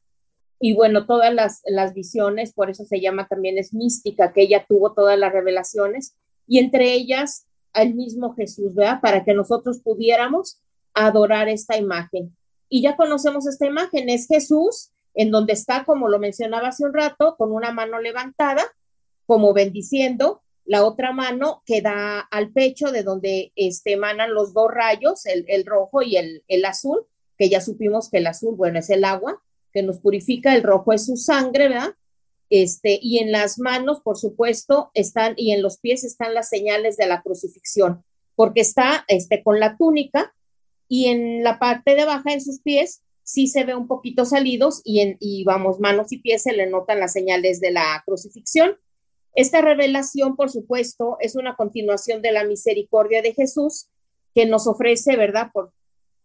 Y 0.60 0.74
bueno, 0.74 1.06
todas 1.06 1.34
las, 1.34 1.62
las 1.66 1.94
visiones, 1.94 2.52
por 2.52 2.72
eso 2.72 2.84
se 2.84 3.00
llama 3.00 3.28
también 3.28 3.60
es 3.60 3.74
mística, 3.74 4.34
que 4.34 4.42
ella 4.42 4.66
tuvo 4.68 4.94
todas 4.94 5.20
las 5.20 5.32
revelaciones. 5.32 6.16
Y 6.48 6.58
entre 6.58 6.94
ellas, 6.94 7.46
al 7.74 7.94
mismo 7.94 8.34
Jesús, 8.34 8.74
¿verdad? 8.74 9.02
Para 9.02 9.24
que 9.24 9.36
nosotros 9.36 9.82
pudiéramos 9.82 10.60
adorar 10.96 11.48
esta 11.48 11.78
imagen. 11.78 12.36
Y 12.70 12.82
ya 12.82 12.96
conocemos 12.96 13.46
esta 13.46 13.68
imagen, 13.68 14.10
es 14.10 14.28
Jesús, 14.28 14.92
en 15.16 15.32
donde 15.32 15.54
está, 15.54 15.86
como 15.86 16.10
lo 16.10 16.20
mencionaba 16.20 16.68
hace 16.68 16.86
un 16.86 16.94
rato, 16.94 17.36
con 17.38 17.52
una 17.52 17.72
mano 17.72 18.00
levantada, 18.00 18.64
como 19.26 19.54
bendiciendo, 19.54 20.44
la 20.66 20.84
otra 20.84 21.12
mano 21.14 21.62
que 21.66 21.82
da 21.82 22.20
al 22.20 22.52
pecho 22.52 22.92
de 22.92 23.04
donde 23.04 23.52
este, 23.56 23.94
emanan 23.94 24.34
los 24.34 24.54
dos 24.54 24.70
rayos, 24.72 25.26
el, 25.26 25.66
rojo 25.66 26.02
y 26.02 26.18
el, 26.18 26.44
el, 26.48 26.66
azul, 26.66 27.06
que 27.38 27.50
ya 27.50 27.62
supimos 27.62 28.10
que 28.10 28.18
el 28.18 28.28
azul, 28.28 28.56
bueno, 28.56 28.80
es 28.80 28.90
el 28.90 29.04
agua 29.04 29.42
que 29.72 29.84
nos 29.84 30.00
purifica, 30.00 30.56
el 30.56 30.64
rojo 30.64 30.94
es 30.94 31.06
su 31.06 31.18
sangre, 31.18 31.68
¿verdad? 31.70 31.94
Este, 32.50 33.00
y 33.02 33.20
en 33.20 33.32
las 33.32 33.60
manos, 33.60 34.02
por 34.02 34.18
supuesto, 34.18 34.92
están, 34.94 35.34
y 35.38 35.52
en 35.52 35.62
los 35.62 35.78
pies 35.78 36.04
están 36.04 36.34
las 36.34 36.50
señales 36.50 36.98
de 36.98 37.08
la 37.08 37.22
crucifixión, 37.22 38.04
porque 38.36 38.62
está 38.62 39.06
este, 39.08 39.44
con 39.44 39.60
la 39.60 39.78
túnica 39.78 40.34
y 40.88 41.08
en 41.08 41.44
la 41.44 41.60
parte 41.60 41.96
de 41.96 42.06
baja, 42.06 42.32
en 42.32 42.42
sus 42.42 42.62
pies, 42.62 43.02
sí 43.26 43.48
se 43.48 43.64
ve 43.64 43.76
un 43.76 43.88
poquito 43.88 44.24
salidos 44.24 44.82
y, 44.86 45.02
en, 45.02 45.18
y 45.20 45.44
vamos, 45.44 45.80
manos 45.80 46.12
y 46.12 46.20
pies 46.20 46.44
se 46.44 46.54
le 46.54 46.68
notan 46.68 47.00
las 47.00 47.12
señales 47.12 47.60
de 47.60 47.72
la 47.72 48.02
crucifixión. 48.06 48.78
Esta 49.34 49.62
revelación, 49.62 50.36
por 50.36 50.52
supuesto, 50.52 51.18
es 51.20 51.36
una 51.36 51.56
continuación 51.56 52.22
de 52.22 52.32
la 52.32 52.46
misericordia 52.46 53.22
de 53.22 53.34
Jesús 53.34 53.88
que 54.34 54.46
nos 54.46 54.68
ofrece, 54.68 55.18
¿verdad? 55.18 55.50
Por 55.52 55.74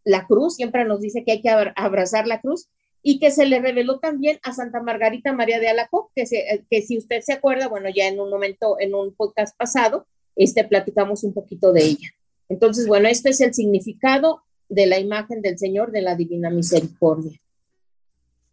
la 0.04 0.26
cruz, 0.26 0.56
siempre 0.56 0.84
nos 0.84 1.00
dice 1.00 1.24
que 1.24 1.32
hay 1.32 1.42
que 1.42 1.48
abrazar 1.48 2.26
la 2.26 2.40
cruz 2.40 2.68
y 3.02 3.18
que 3.18 3.30
se 3.30 3.46
le 3.46 3.60
reveló 3.60 3.98
también 3.98 4.38
a 4.42 4.52
Santa 4.52 4.82
Margarita 4.82 5.32
María 5.32 5.58
de 5.58 5.70
Alacoque, 5.70 6.24
que, 6.28 6.64
que 6.70 6.82
si 6.82 6.98
usted 6.98 7.22
se 7.22 7.32
acuerda, 7.32 7.68
bueno, 7.68 7.88
ya 7.88 8.08
en 8.08 8.20
un 8.20 8.28
momento, 8.28 8.76
en 8.78 8.94
un 8.94 9.14
podcast 9.14 9.56
pasado, 9.56 10.06
este, 10.36 10.64
platicamos 10.64 11.24
un 11.24 11.32
poquito 11.32 11.72
de 11.72 11.82
ella. 11.82 12.10
Entonces, 12.50 12.86
bueno, 12.86 13.08
este 13.08 13.30
es 13.30 13.40
el 13.40 13.54
significado 13.54 14.42
de 14.70 14.86
la 14.86 14.98
imagen 14.98 15.42
del 15.42 15.58
Señor 15.58 15.92
de 15.92 16.00
la 16.00 16.16
Divina 16.16 16.48
Misericordia. 16.48 17.38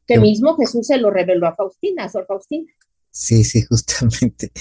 Que 0.06 0.20
mismo 0.20 0.56
Jesús 0.56 0.88
se 0.88 0.98
lo 0.98 1.12
reveló 1.12 1.48
a 1.48 1.56
Faustina, 1.56 2.06
a 2.06 2.10
Sor 2.10 2.26
Faustina. 2.28 2.72
Sí, 3.12 3.44
sí, 3.44 3.64
justamente. 3.64 4.52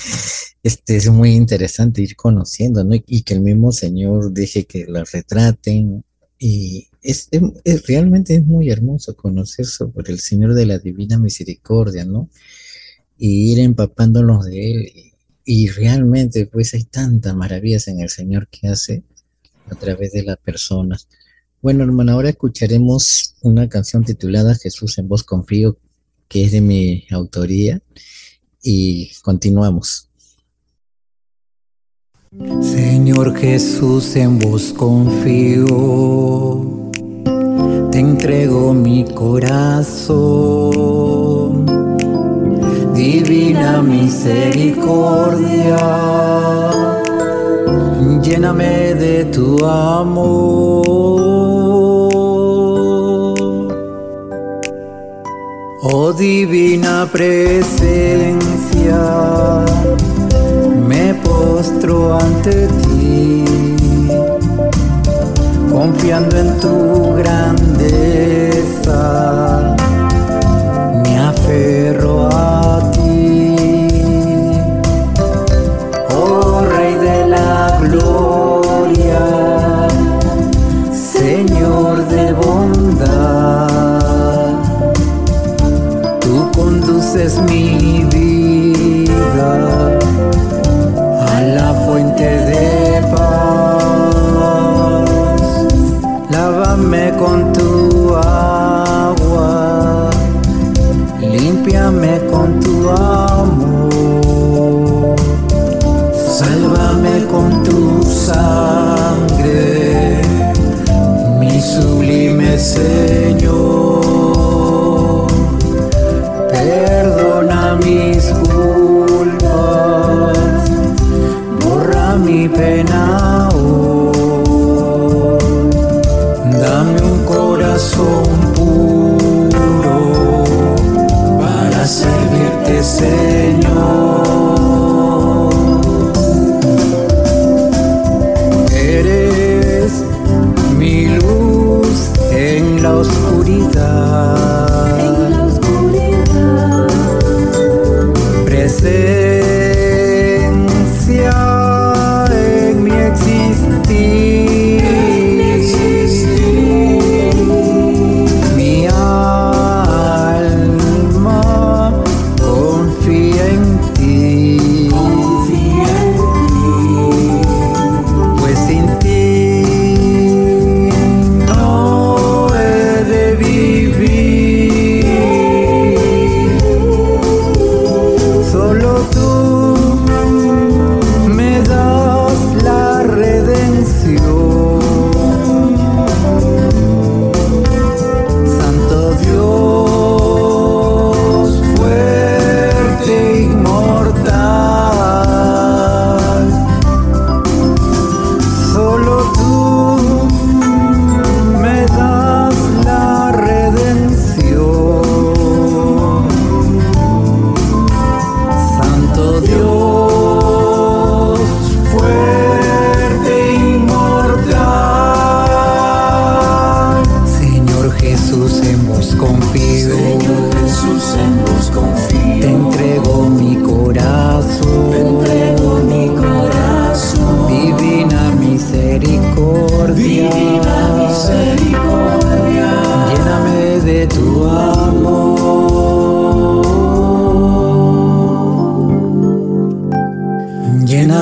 Este 0.63 0.97
es 0.97 1.09
muy 1.11 1.33
interesante 1.33 2.03
ir 2.03 2.17
conociendo, 2.17 2.83
¿no? 2.85 2.95
Y 3.07 3.23
que 3.23 3.35
el 3.35 3.41
mismo 3.41 3.71
Señor 3.71 4.33
deje 4.33 4.67
que 4.67 4.87
la 4.87 5.05
retraten. 5.05 6.05
Y 6.39 6.89
es, 7.03 7.29
realmente 7.87 8.35
es 8.35 8.45
muy 8.45 8.71
hermoso 8.71 9.15
conocer 9.15 9.67
sobre 9.67 10.13
el 10.13 10.21
Señor 10.21 10.55
de 10.55 10.67
la 10.67 10.79
Divina 10.79 11.19
Misericordia, 11.19 12.05
¿no? 12.05 12.29
Y 13.17 13.53
ir 13.53 13.61
empapándonos 13.61 14.47
de 14.47 14.73
Él. 14.73 14.93
Y, 15.45 15.69
realmente, 15.69 16.47
pues 16.47 16.75
hay 16.75 16.85
tantas 16.85 17.37
maravillas 17.37 17.87
en 17.89 18.01
el 18.01 18.09
Señor 18.09 18.49
que 18.49 18.69
hace 18.69 19.05
a 19.71 19.75
través 19.77 20.13
de 20.13 20.25
las 20.25 20.39
personas. 20.39 21.09
Bueno, 21.67 21.83
hermano, 21.83 22.13
ahora 22.13 22.29
escucharemos 22.29 23.35
una 23.43 23.69
canción 23.69 24.05
titulada 24.05 24.55
Jesús 24.55 24.99
en 24.99 25.09
vos 25.09 25.25
confío, 25.25 25.77
que 26.29 26.45
es 26.45 26.53
de 26.53 26.61
mi 26.61 27.05
autoría 27.11 27.83
y 28.63 29.11
continuamos. 29.23 30.09
Señor 32.61 33.37
Jesús, 33.37 34.15
en 34.15 34.39
vos 34.39 34.73
confío, 34.73 35.73
te 37.91 37.99
entrego 37.99 38.73
mi 38.73 39.05
corazón, 39.13 40.07
divina 42.95 43.83
misericordia, 43.83 45.77
lléname 48.23 48.95
de 48.95 49.25
tu 49.25 49.67
amor. 49.67 51.56
Oh 55.89 56.13
divina 56.13 57.07
presencia, 57.13 57.63
me 60.85 61.15
postro 61.23 62.13
ante 62.19 62.67
ti, 62.83 63.45
confiando 65.71 66.39
en 66.39 66.59
tu 66.59 67.15
grandeza, 67.15 67.76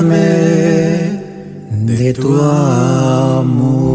de 0.03 2.13
tu 2.13 2.41
amor. 2.41 3.85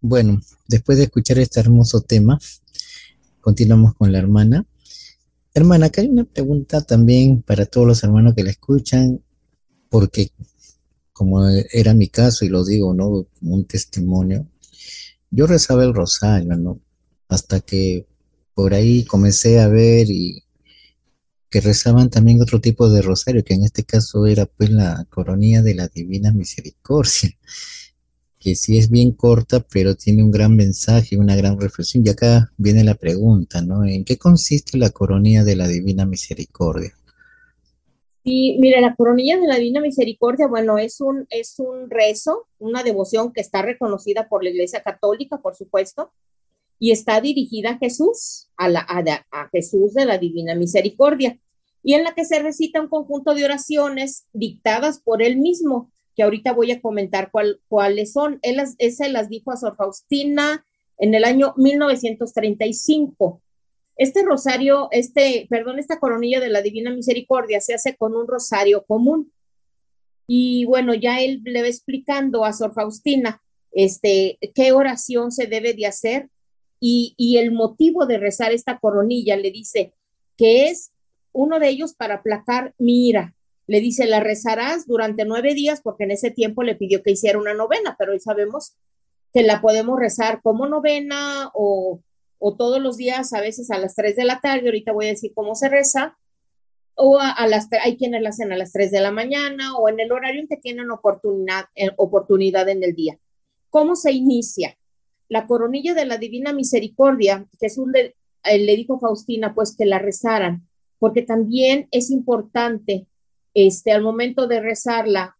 Bueno, 0.00 0.40
después 0.68 0.98
de 0.98 1.04
escuchar 1.04 1.38
este 1.38 1.60
hermoso 1.60 2.02
tema, 2.02 2.38
continuamos 3.40 3.94
con 3.94 4.12
la 4.12 4.18
hermana. 4.18 4.66
Hermana, 5.54 5.86
acá 5.86 6.02
hay 6.02 6.08
una 6.08 6.24
pregunta 6.24 6.82
también 6.82 7.40
para 7.40 7.64
todos 7.64 7.86
los 7.86 8.04
hermanos 8.04 8.34
que 8.34 8.44
la 8.44 8.50
escuchan, 8.50 9.22
porque 9.88 10.30
como 11.14 11.48
era 11.48 11.94
mi 11.94 12.08
caso 12.08 12.44
y 12.44 12.50
lo 12.50 12.66
digo, 12.66 12.92
¿no? 12.92 13.26
Como 13.38 13.54
un 13.54 13.64
testimonio, 13.64 14.46
yo 15.30 15.46
rezaba 15.46 15.84
el 15.84 15.94
rosario, 15.94 16.56
¿no? 16.56 16.80
Hasta 17.28 17.60
que 17.60 18.06
por 18.54 18.74
ahí 18.74 19.04
comencé 19.04 19.60
a 19.60 19.68
ver 19.68 20.08
y 20.10 20.44
que 21.50 21.60
rezaban 21.60 22.10
también 22.10 22.42
otro 22.42 22.60
tipo 22.60 22.90
de 22.90 23.02
rosario, 23.02 23.44
que 23.44 23.54
en 23.54 23.64
este 23.64 23.84
caso 23.84 24.26
era 24.26 24.46
pues 24.46 24.70
la 24.70 25.06
coronilla 25.10 25.62
de 25.62 25.74
la 25.74 25.88
Divina 25.88 26.32
Misericordia 26.32 27.36
que 28.38 28.54
sí 28.54 28.78
es 28.78 28.90
bien 28.90 29.12
corta, 29.12 29.60
pero 29.60 29.96
tiene 29.96 30.22
un 30.22 30.30
gran 30.30 30.54
mensaje, 30.54 31.16
una 31.16 31.36
gran 31.36 31.60
reflexión. 31.60 32.06
Y 32.06 32.10
acá 32.10 32.52
viene 32.56 32.84
la 32.84 32.94
pregunta, 32.94 33.62
¿no? 33.62 33.84
¿En 33.84 34.04
qué 34.04 34.16
consiste 34.16 34.78
la 34.78 34.90
coronilla 34.90 35.44
de 35.44 35.56
la 35.56 35.66
Divina 35.66 36.06
Misericordia? 36.06 36.97
Sí, 38.28 38.58
mire, 38.60 38.82
la 38.82 38.94
coronilla 38.94 39.38
de 39.38 39.46
la 39.46 39.56
Divina 39.56 39.80
Misericordia, 39.80 40.48
bueno, 40.48 40.76
es 40.76 41.00
un, 41.00 41.26
es 41.30 41.58
un 41.58 41.88
rezo, 41.88 42.46
una 42.58 42.82
devoción 42.82 43.32
que 43.32 43.40
está 43.40 43.62
reconocida 43.62 44.28
por 44.28 44.44
la 44.44 44.50
Iglesia 44.50 44.82
Católica, 44.82 45.38
por 45.40 45.56
supuesto, 45.56 46.12
y 46.78 46.90
está 46.90 47.22
dirigida 47.22 47.70
a 47.70 47.78
Jesús, 47.78 48.50
a, 48.58 48.68
la, 48.68 48.86
a 49.30 49.48
Jesús 49.48 49.94
de 49.94 50.04
la 50.04 50.18
Divina 50.18 50.54
Misericordia, 50.54 51.40
y 51.82 51.94
en 51.94 52.04
la 52.04 52.14
que 52.14 52.26
se 52.26 52.38
recita 52.40 52.82
un 52.82 52.88
conjunto 52.88 53.32
de 53.32 53.46
oraciones 53.46 54.26
dictadas 54.34 55.00
por 55.00 55.22
él 55.22 55.38
mismo 55.38 55.90
que 56.14 56.22
ahorita 56.22 56.52
voy 56.52 56.70
a 56.72 56.82
comentar 56.82 57.30
cuáles 57.68 58.12
son. 58.12 58.40
Él 58.42 58.56
las, 58.56 58.76
las 59.08 59.30
dijo 59.30 59.52
a 59.52 59.56
Sor 59.56 59.74
Faustina 59.74 60.66
en 60.98 61.14
el 61.14 61.24
año 61.24 61.54
1935. 61.56 63.40
Este 63.98 64.22
rosario, 64.22 64.88
este, 64.92 65.46
perdón, 65.50 65.78
esta 65.78 65.98
coronilla 65.98 66.40
de 66.40 66.48
la 66.48 66.62
Divina 66.62 66.90
Misericordia 66.90 67.60
se 67.60 67.74
hace 67.74 67.96
con 67.96 68.14
un 68.14 68.26
rosario 68.26 68.84
común. 68.86 69.32
Y 70.26 70.64
bueno, 70.66 70.94
ya 70.94 71.20
él 71.20 71.42
le 71.44 71.62
va 71.62 71.68
explicando 71.68 72.44
a 72.44 72.52
Sor 72.52 72.72
Faustina 72.72 73.42
este, 73.72 74.38
qué 74.54 74.72
oración 74.72 75.32
se 75.32 75.46
debe 75.46 75.74
de 75.74 75.86
hacer 75.86 76.28
y, 76.80 77.14
y 77.16 77.38
el 77.38 77.50
motivo 77.50 78.06
de 78.06 78.18
rezar 78.18 78.52
esta 78.52 78.78
coronilla. 78.78 79.36
Le 79.36 79.50
dice 79.50 79.92
que 80.36 80.68
es 80.68 80.92
uno 81.32 81.58
de 81.58 81.68
ellos 81.68 81.94
para 81.94 82.16
aplacar 82.16 82.74
mi 82.78 83.08
ira, 83.08 83.34
le 83.68 83.80
dice, 83.80 84.06
la 84.06 84.20
rezarás 84.20 84.86
durante 84.86 85.26
nueve 85.26 85.54
días, 85.54 85.82
porque 85.82 86.04
en 86.04 86.12
ese 86.12 86.30
tiempo 86.30 86.62
le 86.62 86.74
pidió 86.74 87.02
que 87.02 87.10
hiciera 87.10 87.38
una 87.38 87.52
novena, 87.52 87.96
pero 87.98 88.12
hoy 88.12 88.18
sabemos 88.18 88.74
que 89.34 89.42
la 89.42 89.60
podemos 89.60 90.00
rezar 90.00 90.40
como 90.42 90.66
novena 90.66 91.50
o, 91.52 92.00
todos 92.56 92.80
los 92.80 92.96
días, 92.96 93.32
a 93.32 93.40
veces 93.40 93.70
a 93.70 93.78
las 93.78 93.94
tres 93.94 94.16
de 94.16 94.24
la 94.24 94.40
tarde, 94.40 94.66
ahorita 94.66 94.92
voy 94.92 95.06
a 95.06 95.10
decir 95.10 95.32
cómo 95.34 95.54
se 95.54 95.68
reza, 95.68 96.16
o 96.94 97.18
a, 97.20 97.46
las, 97.46 97.68
hay 97.82 97.96
quienes 97.96 98.22
la 98.22 98.30
hacen 98.30 98.52
a 98.52 98.56
las 98.56 98.72
tres 98.72 98.90
de 98.90 99.00
la 99.00 99.12
mañana 99.12 99.76
o 99.76 99.88
en 99.88 100.00
el 100.00 100.10
horario 100.10 100.40
en 100.40 100.48
que 100.48 100.56
tienen 100.56 100.90
oportunidad, 100.90 101.66
eh, 101.76 101.90
oportunidad 101.96 102.68
en 102.68 102.82
el 102.82 102.94
día. 102.94 103.18
¿Cómo 103.70 103.94
se 103.94 104.12
inicia? 104.12 104.76
La 105.28 105.46
coronilla 105.46 105.94
de 105.94 106.06
la 106.06 106.18
Divina 106.18 106.52
Misericordia, 106.52 107.46
Jesús 107.60 107.86
le, 107.92 108.16
eh, 108.42 108.58
le 108.58 108.74
dijo 108.74 108.96
a 108.96 109.00
Faustina, 109.00 109.54
pues 109.54 109.76
que 109.76 109.84
la 109.84 110.00
rezaran, 110.00 110.66
porque 110.98 111.22
también 111.22 111.86
es 111.92 112.10
importante 112.10 113.06
este, 113.54 113.92
al 113.92 114.02
momento 114.02 114.48
de 114.48 114.60
rezarla, 114.60 115.36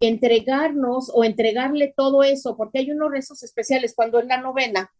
entregarnos 0.00 1.10
o 1.14 1.24
entregarle 1.24 1.92
todo 1.96 2.22
eso, 2.22 2.56
porque 2.56 2.80
hay 2.80 2.90
unos 2.90 3.10
rezos 3.10 3.42
especiales 3.42 3.94
cuando 3.94 4.18
es 4.18 4.26
la 4.26 4.40
novena, 4.40 4.90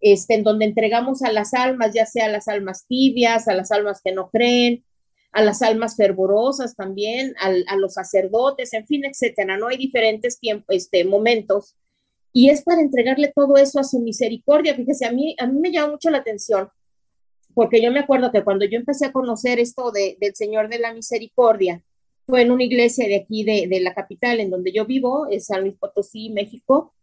este, 0.00 0.34
en 0.34 0.44
donde 0.44 0.64
entregamos 0.64 1.22
a 1.22 1.32
las 1.32 1.54
almas, 1.54 1.92
ya 1.94 2.06
sea 2.06 2.26
a 2.26 2.30
las 2.30 2.48
almas 2.48 2.86
tibias, 2.86 3.48
a 3.48 3.54
las 3.54 3.70
almas 3.70 4.00
que 4.02 4.12
no 4.12 4.30
creen, 4.30 4.84
a 5.32 5.42
las 5.42 5.62
almas 5.62 5.96
fervorosas 5.96 6.74
también, 6.74 7.34
a 7.38 7.76
los 7.76 7.94
sacerdotes, 7.94 8.72
en 8.72 8.86
fin, 8.86 9.04
etcétera, 9.04 9.56
¿no? 9.56 9.68
Hay 9.68 9.76
diferentes 9.76 10.40
tiempos, 10.40 10.74
este, 10.74 11.04
momentos. 11.04 11.76
Y 12.32 12.50
es 12.50 12.62
para 12.62 12.80
entregarle 12.80 13.32
todo 13.34 13.56
eso 13.56 13.78
a 13.78 13.84
su 13.84 14.00
misericordia. 14.00 14.74
Fíjese, 14.74 15.06
a 15.06 15.12
mí, 15.12 15.36
a 15.38 15.46
mí 15.46 15.60
me 15.60 15.70
llama 15.70 15.92
mucho 15.92 16.10
la 16.10 16.18
atención 16.18 16.68
porque 17.54 17.82
yo 17.82 17.90
me 17.90 18.00
acuerdo 18.00 18.30
que 18.32 18.44
cuando 18.44 18.64
yo 18.64 18.78
empecé 18.78 19.06
a 19.06 19.12
conocer 19.12 19.58
esto 19.58 19.90
de, 19.90 20.16
del 20.20 20.34
Señor 20.34 20.68
de 20.68 20.78
la 20.78 20.94
Misericordia, 20.94 21.82
fue 22.26 22.42
en 22.42 22.52
una 22.52 22.64
iglesia 22.64 23.08
de 23.08 23.16
aquí, 23.16 23.44
de, 23.44 23.66
de 23.68 23.80
la 23.80 23.92
capital, 23.92 24.40
en 24.40 24.50
donde 24.50 24.72
yo 24.72 24.86
vivo, 24.86 25.26
es 25.28 25.46
San 25.46 25.62
Luis 25.62 25.74
Potosí, 25.78 26.30
México. 26.30 26.94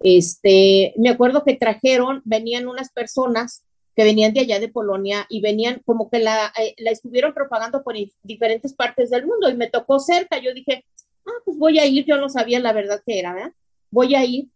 Este, 0.00 0.94
me 0.96 1.10
acuerdo 1.10 1.44
que 1.44 1.56
trajeron, 1.56 2.22
venían 2.24 2.66
unas 2.66 2.90
personas 2.90 3.64
que 3.94 4.04
venían 4.04 4.32
de 4.32 4.40
allá 4.40 4.60
de 4.60 4.68
Polonia 4.68 5.26
y 5.28 5.40
venían 5.40 5.82
como 5.84 6.10
que 6.10 6.20
la, 6.20 6.52
eh, 6.58 6.74
estuvieron 6.78 7.34
propagando 7.34 7.82
por 7.82 7.94
diferentes 8.22 8.72
partes 8.72 9.10
del 9.10 9.26
mundo 9.26 9.50
y 9.50 9.56
me 9.56 9.68
tocó 9.68 9.98
cerca. 9.98 10.38
Yo 10.38 10.54
dije, 10.54 10.84
ah, 11.26 11.40
pues 11.44 11.58
voy 11.58 11.78
a 11.78 11.86
ir, 11.86 12.04
yo 12.06 12.16
no 12.16 12.28
sabía 12.28 12.60
la 12.60 12.72
verdad 12.72 13.02
que 13.04 13.18
era, 13.18 13.34
¿verdad? 13.34 13.52
Voy 13.90 14.14
a 14.14 14.24
ir 14.24 14.48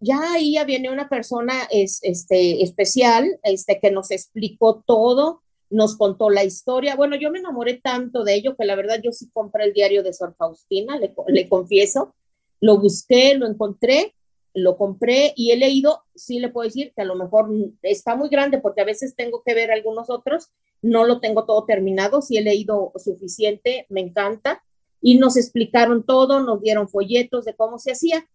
ya 0.00 0.32
ahí 0.32 0.56
viene 0.66 0.90
una 0.90 1.08
persona 1.08 1.66
es, 1.70 2.00
este, 2.02 2.62
especial 2.62 3.38
este, 3.42 3.78
que 3.80 3.90
nos 3.90 4.10
explicó 4.10 4.82
todo, 4.86 5.42
nos 5.70 5.96
contó 5.96 6.30
la 6.30 6.44
historia. 6.44 6.96
Bueno, 6.96 7.16
yo 7.16 7.30
me 7.30 7.38
enamoré 7.38 7.80
tanto 7.82 8.24
de 8.24 8.34
ello 8.34 8.56
que 8.56 8.66
la 8.66 8.76
verdad 8.76 9.00
yo 9.02 9.12
sí 9.12 9.30
compré 9.32 9.64
el 9.64 9.72
diario 9.72 10.02
de 10.02 10.12
Sor 10.12 10.34
Faustina, 10.34 10.98
le, 10.98 11.14
le 11.28 11.48
confieso. 11.48 12.14
Lo 12.60 12.78
busqué, 12.78 13.34
lo 13.34 13.46
encontré, 13.46 14.14
lo 14.56 14.76
compré 14.76 15.32
y 15.36 15.52
he 15.52 15.56
leído, 15.56 16.02
sí 16.14 16.40
le 16.40 16.48
puedo 16.48 16.66
decir 16.66 16.92
que 16.96 17.02
a 17.02 17.04
lo 17.04 17.14
mejor 17.14 17.48
está 17.82 18.16
muy 18.16 18.28
grande 18.28 18.58
porque 18.58 18.80
a 18.80 18.84
veces 18.84 19.14
tengo 19.14 19.42
que 19.44 19.54
ver 19.54 19.70
algunos 19.70 20.10
otros, 20.10 20.50
no 20.82 21.04
lo 21.04 21.20
tengo 21.20 21.44
todo 21.44 21.64
terminado, 21.64 22.22
sí 22.22 22.36
he 22.36 22.42
leído 22.42 22.92
suficiente, 22.96 23.86
me 23.88 24.00
encanta. 24.00 24.62
Y 25.00 25.18
nos 25.18 25.36
explicaron 25.36 26.04
todo, 26.04 26.40
nos 26.40 26.60
dieron 26.62 26.88
folletos 26.88 27.44
de 27.44 27.54
cómo 27.54 27.78
se 27.78 27.92
hacía 27.92 28.26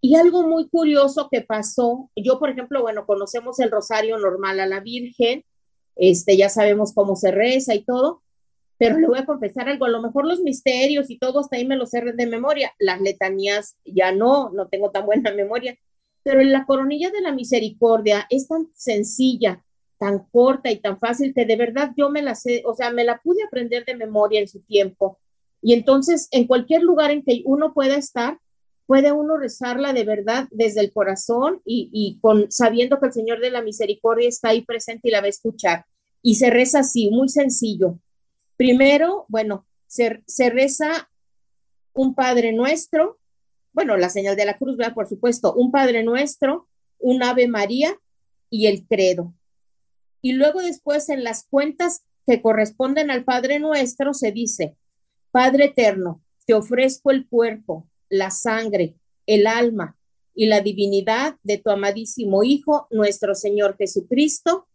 y 0.00 0.14
algo 0.14 0.46
muy 0.46 0.68
curioso 0.68 1.28
que 1.30 1.40
pasó, 1.40 2.10
yo 2.14 2.38
por 2.38 2.50
ejemplo, 2.50 2.82
bueno, 2.82 3.06
conocemos 3.06 3.58
el 3.60 3.70
rosario 3.70 4.18
normal 4.18 4.60
a 4.60 4.66
la 4.66 4.80
Virgen, 4.80 5.44
este, 5.96 6.36
ya 6.36 6.48
sabemos 6.48 6.92
cómo 6.92 7.16
se 7.16 7.30
reza 7.32 7.74
y 7.74 7.82
todo, 7.82 8.22
pero 8.78 8.98
le 8.98 9.06
voy 9.06 9.18
a 9.18 9.26
confesar 9.26 9.68
algo, 9.68 9.86
a 9.86 9.90
lo 9.90 10.02
mejor 10.02 10.26
los 10.26 10.40
misterios 10.40 11.10
y 11.10 11.18
todo 11.18 11.40
hasta 11.40 11.56
ahí 11.56 11.66
me 11.66 11.76
los 11.76 11.90
sé 11.90 12.00
de 12.00 12.26
memoria, 12.26 12.72
las 12.78 13.00
letanías 13.00 13.76
ya 13.84 14.12
no, 14.12 14.50
no 14.50 14.68
tengo 14.68 14.90
tan 14.90 15.06
buena 15.06 15.32
memoria, 15.32 15.78
pero 16.22 16.40
en 16.40 16.52
la 16.52 16.66
coronilla 16.66 17.10
de 17.10 17.20
la 17.20 17.32
misericordia 17.32 18.26
es 18.30 18.48
tan 18.48 18.68
sencilla, 18.74 19.64
tan 19.98 20.26
corta 20.30 20.70
y 20.70 20.76
tan 20.76 20.98
fácil 20.98 21.32
que 21.32 21.46
de 21.46 21.56
verdad 21.56 21.92
yo 21.96 22.10
me 22.10 22.22
la 22.22 22.34
sé, 22.34 22.62
o 22.66 22.74
sea, 22.74 22.90
me 22.90 23.04
la 23.04 23.18
pude 23.22 23.42
aprender 23.44 23.84
de 23.84 23.96
memoria 23.96 24.40
en 24.40 24.48
su 24.48 24.60
tiempo. 24.60 25.18
Y 25.62 25.72
entonces, 25.72 26.28
en 26.32 26.46
cualquier 26.46 26.82
lugar 26.82 27.10
en 27.10 27.22
que 27.22 27.42
uno 27.44 27.72
pueda 27.72 27.96
estar, 27.96 28.38
puede 28.86 29.12
uno 29.12 29.36
rezarla 29.36 29.92
de 29.92 30.04
verdad 30.04 30.48
desde 30.50 30.80
el 30.80 30.92
corazón 30.92 31.60
y, 31.64 32.18
con 32.20 32.50
sabiendo 32.50 33.00
que 33.00 33.06
el 33.06 33.12
Señor 33.12 33.40
de 33.40 33.50
la 33.50 33.62
Misericordia 33.62 34.28
está 34.28 34.50
ahí 34.50 34.62
presente 34.62 35.08
y 35.08 35.10
la 35.10 35.20
va 35.20 35.26
a 35.26 35.30
escuchar. 35.30 35.84
Y 36.22 36.36
se 36.36 36.50
reza 36.50 36.80
así, 36.80 37.10
muy 37.10 37.28
sencillo. 37.28 37.98
Primero, 38.56 39.26
bueno, 39.28 39.66
se, 39.86 40.50
reza 40.50 41.10
un 41.92 42.14
Padre 42.14 42.52
Nuestro, 42.52 43.18
bueno, 43.72 43.96
la 43.96 44.08
señal 44.08 44.36
de 44.36 44.44
la 44.44 44.56
cruz, 44.56 44.76
¿verdad? 44.76 44.94
por 44.94 45.08
supuesto, 45.08 45.54
un 45.54 45.70
Padre 45.70 46.02
Nuestro, 46.02 46.68
un 46.98 47.22
Ave 47.22 47.48
María 47.48 47.98
y 48.50 48.66
el 48.66 48.86
credo. 48.86 49.34
Y 50.22 50.32
luego 50.32 50.62
después 50.62 51.08
en 51.08 51.24
las 51.24 51.46
cuentas 51.46 52.02
que 52.26 52.42
corresponden 52.42 53.10
al 53.10 53.24
Padre 53.24 53.58
Nuestro 53.58 54.14
se 54.14 54.32
dice, 54.32 54.76
Padre 55.30 55.66
Eterno, 55.66 56.22
te 56.46 56.54
ofrezco 56.54 57.10
el 57.10 57.28
cuerpo, 57.28 57.88
la 58.08 58.30
sangre, 58.30 58.96
el 59.26 59.46
alma 59.46 59.96
y 60.34 60.46
la 60.46 60.60
divinidad 60.60 61.36
de 61.42 61.58
tu 61.58 61.70
amadísimo 61.70 62.42
Hijo, 62.42 62.86
nuestro 62.90 63.34
Señor 63.34 63.76
Jesucristo, 63.76 64.66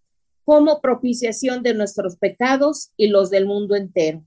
como 0.43 0.81
propiciación 0.81 1.63
de 1.63 1.73
nuestros 1.73 2.17
pecados 2.17 2.91
y 2.97 3.07
los 3.07 3.29
del 3.29 3.45
mundo 3.45 3.75
entero. 3.75 4.25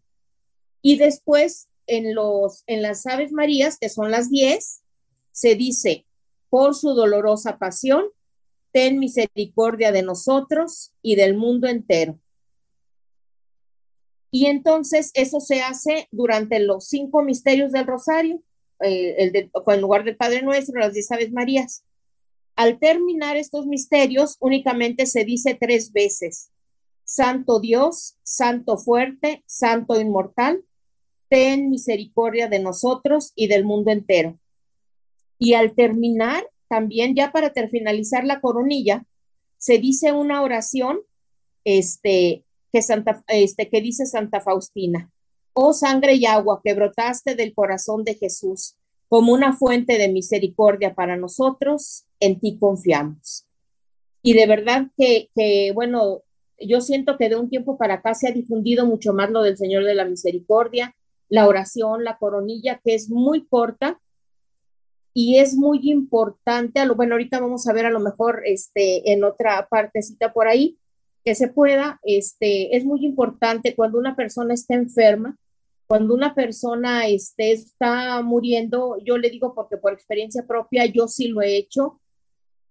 Y 0.83 0.97
después, 0.97 1.69
en, 1.87 2.15
los, 2.15 2.63
en 2.67 2.83
las 2.83 3.07
Aves 3.07 3.33
Marías, 3.33 3.79
que 3.79 3.89
son 3.89 4.11
las 4.11 4.31
diez, 4.31 4.83
se 5.33 5.55
dice, 5.55 6.07
por 6.49 6.75
su 6.75 6.91
dolorosa 6.95 7.59
pasión, 7.59 8.05
ten 8.73 8.99
misericordia 8.99 9.93
de 9.93 10.03
nosotros 10.03 10.93
y 11.03 11.17
del 11.17 11.37
mundo 11.37 11.69
entero. 11.69 12.19
Y 14.31 14.47
entonces 14.47 15.11
eso 15.15 15.39
se 15.39 15.63
hace 15.63 16.09
durante 16.11 16.59
los 16.59 16.89
cinco 16.89 17.23
misterios 17.23 17.71
del 17.71 17.87
rosario, 17.87 18.43
eh, 18.81 19.15
el 19.19 19.51
en 19.67 19.81
lugar 19.81 20.03
del 20.03 20.17
Padre 20.17 20.43
Nuestro, 20.43 20.81
las 20.81 20.93
diez 20.93 21.11
Aves 21.13 21.33
Marías. 21.33 21.85
Al 22.57 22.79
terminar 22.79 23.37
estos 23.37 23.67
misterios, 23.67 24.37
únicamente 24.41 25.07
se 25.07 25.25
dice 25.25 25.57
tres 25.61 25.93
veces, 25.93 26.51
Santo 27.05 27.61
Dios, 27.61 28.17
Santo 28.23 28.79
fuerte, 28.79 29.43
Santo 29.47 30.01
inmortal, 30.01 30.65
ten 31.29 31.69
misericordia 31.69 32.49
de 32.49 32.61
nosotros 32.61 33.33
y 33.35 33.49
del 33.49 33.65
mundo 33.65 33.91
entero. 33.91 34.39
Y 35.39 35.55
al 35.55 35.75
terminar, 35.75 36.49
también 36.69 37.15
ya 37.15 37.33
para 37.33 37.53
finalizar 37.69 38.25
la 38.25 38.41
coronilla, 38.41 39.05
se 39.59 39.79
dice 39.79 40.13
una 40.13 40.43
oración 40.43 41.01
este, 41.65 42.45
que, 42.73 42.83
Santa, 42.83 43.25
este, 43.29 43.69
que 43.69 43.81
dice 43.81 44.07
Santa 44.07 44.41
Faustina, 44.41 45.11
oh 45.55 45.73
sangre 45.73 46.15
y 46.15 46.27
agua 46.27 46.61
que 46.63 46.75
brotaste 46.75 47.35
del 47.35 47.55
corazón 47.55 48.05
de 48.05 48.15
Jesús 48.15 48.77
como 49.09 49.33
una 49.33 49.57
fuente 49.57 49.99
de 49.99 50.09
misericordia 50.09 50.95
para 50.95 51.17
nosotros, 51.17 52.05
en 52.25 52.41
ti 52.41 52.59
confiamos. 52.59 53.47
Y 54.23 54.33
de 54.33 54.47
verdad 54.47 54.87
que, 54.97 55.31
que, 55.35 55.73
bueno, 55.73 56.23
yo 56.59 56.81
siento 56.81 57.17
que 57.19 57.29
de 57.29 57.37
un 57.37 57.51
tiempo 57.51 57.77
para 57.77 57.95
acá 57.95 58.15
se 58.15 58.29
ha 58.29 58.33
difundido 58.33 58.87
mucho 58.87 59.13
más 59.13 59.31
lo 59.31 59.43
del 59.43 59.57
Señor 59.57 59.85
de 59.85 59.95
la 59.95 60.05
Misericordia, 60.05 60.95
la 61.29 61.47
oración, 61.47 62.05
la 62.05 62.19
coronilla, 62.19 62.81
que 62.85 62.95
es 62.95 63.11
muy 63.11 63.47
corta 63.47 64.01
y 65.13 65.39
es 65.39 65.55
muy 65.55 65.81
importante. 65.91 66.81
A 66.81 66.87
lo, 66.87 66.95
bueno, 66.95 67.15
ahorita 67.15 67.41
vamos 67.41 67.67
a 67.67 67.73
ver 67.73 67.87
a 67.87 67.91
lo 67.91 68.01
mejor 68.01 68.43
este, 68.45 69.13
en 69.13 69.25
otra 69.25 69.69
partecita 69.69 70.33
por 70.33 70.49
ahí 70.49 70.79
que 71.25 71.35
se 71.35 71.49
pueda. 71.49 72.01
Este, 72.03 72.77
es 72.77 72.85
muy 72.85 73.05
importante 73.05 73.75
cuando 73.75 73.99
una 73.99 74.17
persona 74.17 74.55
está 74.55 74.75
enferma, 74.75 75.39
cuando 75.87 76.15
una 76.15 76.35
persona 76.35 77.07
este, 77.07 77.53
está 77.53 78.23
muriendo, 78.23 78.99
yo 79.05 79.19
le 79.19 79.31
digo 79.31 79.55
porque 79.55 79.77
por 79.77 79.93
experiencia 79.93 80.47
propia 80.47 80.87
yo 80.87 81.09
sí 81.09 81.29
lo 81.29 81.43
he 81.43 81.57
hecho, 81.57 82.01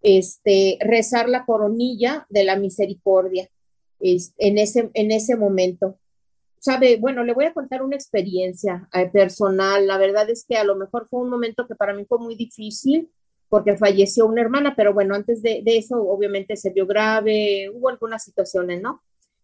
este, 0.04 0.78
rezar 0.82 1.30
la 1.30 1.46
coronilla 1.46 2.28
de 2.30 2.44
la 2.44 2.58
misericordia 2.58 3.50
en, 4.00 4.58
ese, 4.58 4.92
en 4.94 5.12
ese 5.12 5.36
momento. 5.38 5.98
Sabe, 6.60 6.98
bueno, 6.98 7.24
le 7.24 7.34
voy 7.34 7.46
a 7.46 7.54
contar 7.54 7.82
una 7.82 7.96
experiencia 7.96 8.88
eh, 8.94 9.10
personal. 9.10 9.88
La 9.88 9.98
verdad 9.98 10.30
es 10.30 10.46
que 10.48 10.58
a 10.58 10.64
lo 10.64 10.76
mejor 10.76 11.08
fue 11.08 11.22
un 11.22 11.30
momento 11.30 11.68
que 11.68 11.76
para 11.76 11.94
mí 11.94 12.06
fue 12.06 12.20
muy 12.20 12.36
difícil 12.36 13.10
porque 13.50 13.78
falleció 13.78 14.26
una 14.26 14.42
hermana, 14.42 14.74
pero 14.76 14.94
bueno, 14.94 15.16
antes 15.16 15.42
de, 15.42 15.62
de 15.64 15.78
eso 15.78 16.02
obviamente 16.02 16.56
se 16.56 16.72
vio 16.72 16.88
grave, 16.88 17.70
hubo 17.74 17.88
algunas 17.88 18.24
situaciones, 18.24 18.82
¿no? 18.82 19.02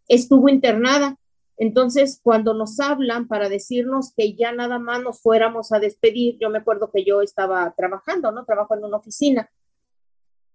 Estuvo 0.08 0.50
internada. 0.50 1.16
Entonces, 1.58 2.20
cuando 2.24 2.54
nos 2.54 2.80
hablan 2.80 3.28
para 3.28 3.50
decirnos 3.50 4.14
que 4.16 4.34
ya 4.34 4.52
nada 4.52 4.80
más 4.80 5.04
nos 5.04 5.22
fuéramos 5.22 5.72
a 5.72 5.80
despedir, 5.80 6.38
yo 6.40 6.50
me 6.50 6.58
acuerdo 6.58 6.90
que 6.92 7.04
yo 7.04 7.22
estaba 7.22 7.72
trabajando, 7.78 8.32
¿no? 8.32 8.46
Trabajo 8.46 8.76
en 8.76 8.86
una 8.86 8.98
oficina. 8.98 9.50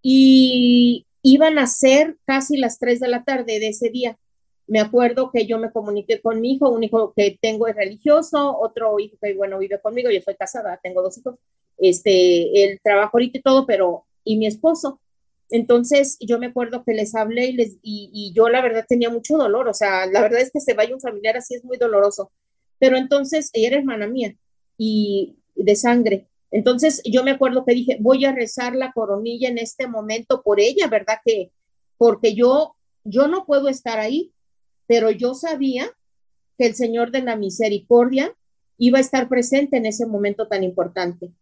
Y 0.07 1.07
Iban 1.27 1.59
a 1.59 1.67
ser 1.67 2.19
casi 2.27 2.59
las 2.59 2.79
3 2.79 3.01
de 3.01 3.09
la 3.09 3.25
tarde 3.25 3.59
de 3.59 3.69
ese 3.69 3.89
día. 3.89 4.19
Me 4.67 4.79
acuerdo 4.79 5.31
que 5.33 5.47
yo 5.47 5.59
me 5.59 5.73
comuniqué 5.73 6.21
con 6.21 6.43
mi 6.43 6.53
hijo, 6.53 6.69
un 6.69 6.85
hijo 6.85 7.15
que 7.17 7.39
tengo 7.41 7.67
es 7.67 7.75
religioso, 7.75 8.59
otro 8.59 9.01
hijo 9.01 9.17
que, 9.23 9.33
bueno, 9.33 9.59
vive 9.59 9.81
conmigo, 9.81 10.11
yo 10.11 10.21
soy 10.21 10.35
casada, 10.35 10.79
tengo 10.83 11.01
dos 11.01 11.17
hijos, 11.17 11.37
este, 11.79 12.65
el 12.65 12.79
trabajo 12.83 13.17
ahorita 13.17 13.39
y 13.39 13.43
todo, 13.43 13.65
pero, 13.67 14.05
y 14.23 14.37
mi 14.37 14.47
esposo. 14.47 15.01
Entonces, 15.49 16.19
yo 16.21 16.39
me 16.39 16.49
acuerdo 16.49 16.85
que 16.85 16.93
les 16.93 17.15
hablé 17.15 17.47
y, 17.47 17.53
les, 17.55 17.79
y, 17.81 18.11
y 18.13 18.35
yo 18.35 18.51
la 18.51 18.61
verdad 18.61 18.85
tenía 18.87 19.09
mucho 19.09 19.39
dolor, 19.39 19.67
o 19.67 19.75
sea, 19.75 20.05
la 20.05 20.21
verdad 20.21 20.43
es 20.43 20.51
que 20.53 20.61
se 20.61 20.75
vaya 20.75 20.95
un 20.95 21.01
familiar 21.01 21.39
así 21.39 21.55
es 21.55 21.65
muy 21.65 21.79
doloroso. 21.79 22.33
Pero 22.79 22.99
entonces, 22.99 23.49
ella 23.55 23.69
era 23.69 23.79
hermana 23.79 24.07
mía 24.09 24.37
y 24.77 25.39
de 25.55 25.75
sangre. 25.75 26.29
Entonces 26.55 27.03
yo 27.05 27.25
me 27.25 27.33
acuerdo 27.33 27.65
que 27.65 27.75
dije, 27.75 27.97
voy 28.01 28.25
a 28.25 28.33
rezar 28.33 28.77
la 28.77 28.93
coronilla 28.93 29.49
en 29.49 29.59
este 29.59 29.89
momento 29.89 30.41
por 30.45 30.61
ella, 30.61 30.87
¿verdad? 30.87 31.19
Que 31.25 31.51
porque 31.99 32.37
yo, 32.37 32.77
yo 33.03 33.27
no 33.27 33.45
puedo 33.45 33.69
estar 33.69 33.99
ahí, 33.99 34.33
pero 34.87 35.11
yo 35.11 35.35
sabía 35.35 35.91
que 36.57 36.67
el 36.67 36.77
Señor 36.77 37.11
de 37.11 37.23
la 37.23 37.35
Misericordia 37.35 38.37
iba 38.79 38.99
a 38.99 39.01
estar 39.01 39.29
presente 39.29 39.79
en 39.79 39.87
ese 39.87 40.07
momento 40.07 40.47
tan 40.47 40.63
importante. 40.63 41.33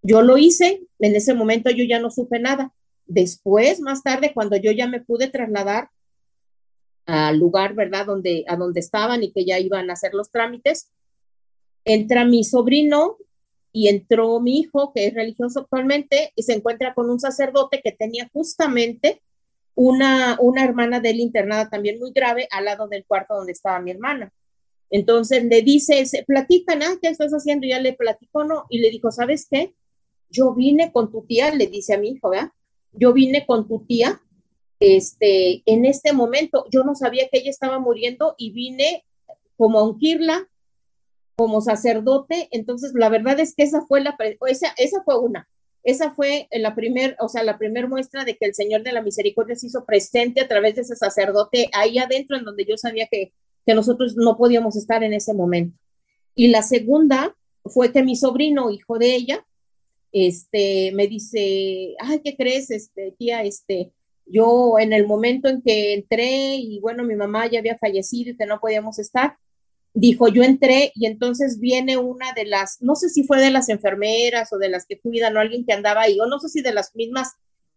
Yo 0.00 0.22
lo 0.22 0.38
hice, 0.38 0.80
en 1.00 1.14
ese 1.14 1.34
momento 1.34 1.68
yo 1.68 1.84
ya 1.84 2.00
no 2.00 2.10
supe 2.10 2.38
nada. 2.38 2.72
Después, 3.04 3.80
más 3.80 4.02
tarde, 4.02 4.32
cuando 4.32 4.56
yo 4.56 4.72
ya 4.72 4.86
me 4.86 5.02
pude 5.02 5.28
trasladar 5.28 5.90
al 7.04 7.38
lugar, 7.38 7.74
¿verdad? 7.74 8.06
Donde, 8.06 8.46
a 8.48 8.56
donde 8.56 8.80
estaban 8.80 9.22
y 9.22 9.32
que 9.32 9.44
ya 9.44 9.58
iban 9.58 9.90
a 9.90 9.92
hacer 9.92 10.14
los 10.14 10.30
trámites, 10.30 10.90
entra 11.84 12.24
mi 12.24 12.42
sobrino 12.42 13.18
y 13.76 13.88
entró 13.88 14.40
mi 14.40 14.60
hijo, 14.60 14.90
que 14.94 15.06
es 15.06 15.12
religioso 15.12 15.60
actualmente, 15.60 16.32
y 16.34 16.44
se 16.44 16.54
encuentra 16.54 16.94
con 16.94 17.10
un 17.10 17.20
sacerdote 17.20 17.82
que 17.84 17.92
tenía 17.92 18.26
justamente 18.32 19.20
una, 19.74 20.38
una 20.40 20.64
hermana 20.64 20.98
de 20.98 21.10
él 21.10 21.20
internada 21.20 21.68
también 21.68 21.98
muy 21.98 22.10
grave 22.12 22.48
al 22.50 22.64
lado 22.64 22.88
del 22.88 23.04
cuarto 23.04 23.34
donde 23.34 23.52
estaba 23.52 23.78
mi 23.80 23.90
hermana. 23.90 24.32
Entonces 24.88 25.44
le 25.44 25.60
dice, 25.60 26.06
platican, 26.26 26.82
ah, 26.84 26.96
¿qué 27.02 27.08
estás 27.08 27.32
haciendo? 27.32 27.66
Ya 27.66 27.78
le 27.78 27.92
platicó, 27.92 28.44
¿no? 28.44 28.64
Y 28.70 28.78
le 28.78 28.88
dijo, 28.88 29.10
¿sabes 29.10 29.46
qué? 29.50 29.74
Yo 30.30 30.54
vine 30.54 30.90
con 30.90 31.12
tu 31.12 31.26
tía, 31.26 31.54
le 31.54 31.66
dice 31.66 31.92
a 31.92 31.98
mi 31.98 32.12
hijo, 32.12 32.30
¿verdad? 32.30 32.52
Yo 32.92 33.12
vine 33.12 33.44
con 33.44 33.68
tu 33.68 33.84
tía, 33.84 34.22
este, 34.80 35.62
en 35.66 35.84
este 35.84 36.14
momento, 36.14 36.64
yo 36.70 36.82
no 36.82 36.94
sabía 36.94 37.28
que 37.30 37.40
ella 37.40 37.50
estaba 37.50 37.78
muriendo 37.78 38.36
y 38.38 38.52
vine 38.52 39.04
como 39.58 39.80
a 39.80 39.84
ungirla, 39.86 40.48
como 41.36 41.60
sacerdote, 41.60 42.48
entonces 42.50 42.92
la 42.94 43.08
verdad 43.08 43.38
es 43.38 43.54
que 43.54 43.62
esa 43.62 43.82
fue 43.82 44.00
la, 44.00 44.16
esa, 44.48 44.74
esa 44.76 45.02
fue 45.04 45.18
una, 45.18 45.48
esa 45.86 46.10
fue 46.10 46.48
la 46.50 46.74
primer, 46.74 47.16
o 47.20 47.28
sea, 47.28 47.44
la 47.44 47.58
muestra 47.88 48.24
de 48.24 48.36
que 48.36 48.46
el 48.46 48.54
Señor 48.54 48.82
de 48.82 48.92
la 48.92 49.02
Misericordia 49.02 49.54
se 49.54 49.68
hizo 49.68 49.84
presente 49.84 50.40
a 50.40 50.48
través 50.48 50.74
de 50.74 50.80
ese 50.80 50.96
sacerdote 50.96 51.68
ahí 51.72 51.98
adentro, 51.98 52.36
en 52.36 52.44
donde 52.44 52.64
yo 52.64 52.76
sabía 52.76 53.06
que, 53.08 53.32
que 53.64 53.74
nosotros 53.74 54.16
no 54.16 54.36
podíamos 54.36 54.76
estar 54.76 55.04
en 55.04 55.12
ese 55.12 55.32
momento. 55.32 55.78
Y 56.34 56.48
la 56.48 56.62
segunda 56.62 57.36
fue 57.64 57.92
que 57.92 58.02
mi 58.02 58.16
sobrino, 58.16 58.70
hijo 58.70 58.98
de 58.98 59.14
ella, 59.14 59.46
este, 60.10 60.90
me 60.92 61.06
dice, 61.06 61.94
ay, 62.00 62.20
¿qué 62.24 62.36
crees, 62.36 62.70
este, 62.70 63.14
tía? 63.18 63.44
Este, 63.44 63.92
yo 64.24 64.78
en 64.78 64.92
el 64.92 65.06
momento 65.06 65.48
en 65.48 65.62
que 65.62 65.94
entré 65.94 66.56
y 66.56 66.80
bueno, 66.80 67.04
mi 67.04 67.14
mamá 67.14 67.46
ya 67.46 67.60
había 67.60 67.78
fallecido 67.78 68.32
y 68.32 68.36
que 68.36 68.46
no 68.46 68.58
podíamos 68.58 68.98
estar, 68.98 69.36
dijo, 69.96 70.28
yo 70.28 70.42
entré 70.42 70.92
y 70.94 71.06
entonces 71.06 71.58
viene 71.58 71.96
una 71.96 72.32
de 72.34 72.44
las, 72.44 72.82
no 72.82 72.94
sé 72.96 73.08
si 73.08 73.24
fue 73.24 73.40
de 73.40 73.50
las 73.50 73.70
enfermeras 73.70 74.52
o 74.52 74.58
de 74.58 74.68
las 74.68 74.84
que 74.84 75.00
cuidan 75.00 75.34
o 75.36 75.40
alguien 75.40 75.64
que 75.64 75.72
andaba 75.72 76.02
ahí, 76.02 76.20
o 76.20 76.26
no 76.26 76.38
sé 76.38 76.50
si 76.50 76.60
de 76.60 76.74
las 76.74 76.94
mismas 76.94 77.32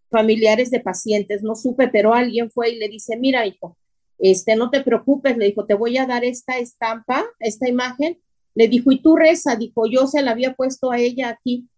familiares 0.09 0.69
de 0.69 0.81
pacientes, 0.81 1.43
no 1.43 1.55
supe, 1.55 1.87
pero 1.87 2.13
alguien 2.13 2.51
fue 2.51 2.71
y 2.71 2.75
le 2.77 2.89
dice, 2.89 3.15
mira, 3.15 3.47
hijo, 3.47 3.77
este, 4.17 4.57
no 4.57 4.69
te 4.69 4.81
preocupes, 4.81 5.37
le 5.37 5.45
dijo, 5.45 5.65
te 5.65 5.75
voy 5.75 5.97
a 5.97 6.05
dar 6.05 6.25
esta 6.25 6.57
estampa, 6.57 7.25
esta 7.39 7.69
imagen, 7.69 8.19
le 8.53 8.67
dijo, 8.67 8.91
y 8.91 9.01
tú 9.01 9.15
reza, 9.15 9.55
dijo, 9.55 9.87
yo 9.89 10.05
se 10.05 10.21
la 10.21 10.31
había 10.31 10.55
puesto 10.55 10.91
a 10.91 10.99
ella 10.99 11.29
aquí, 11.29 11.69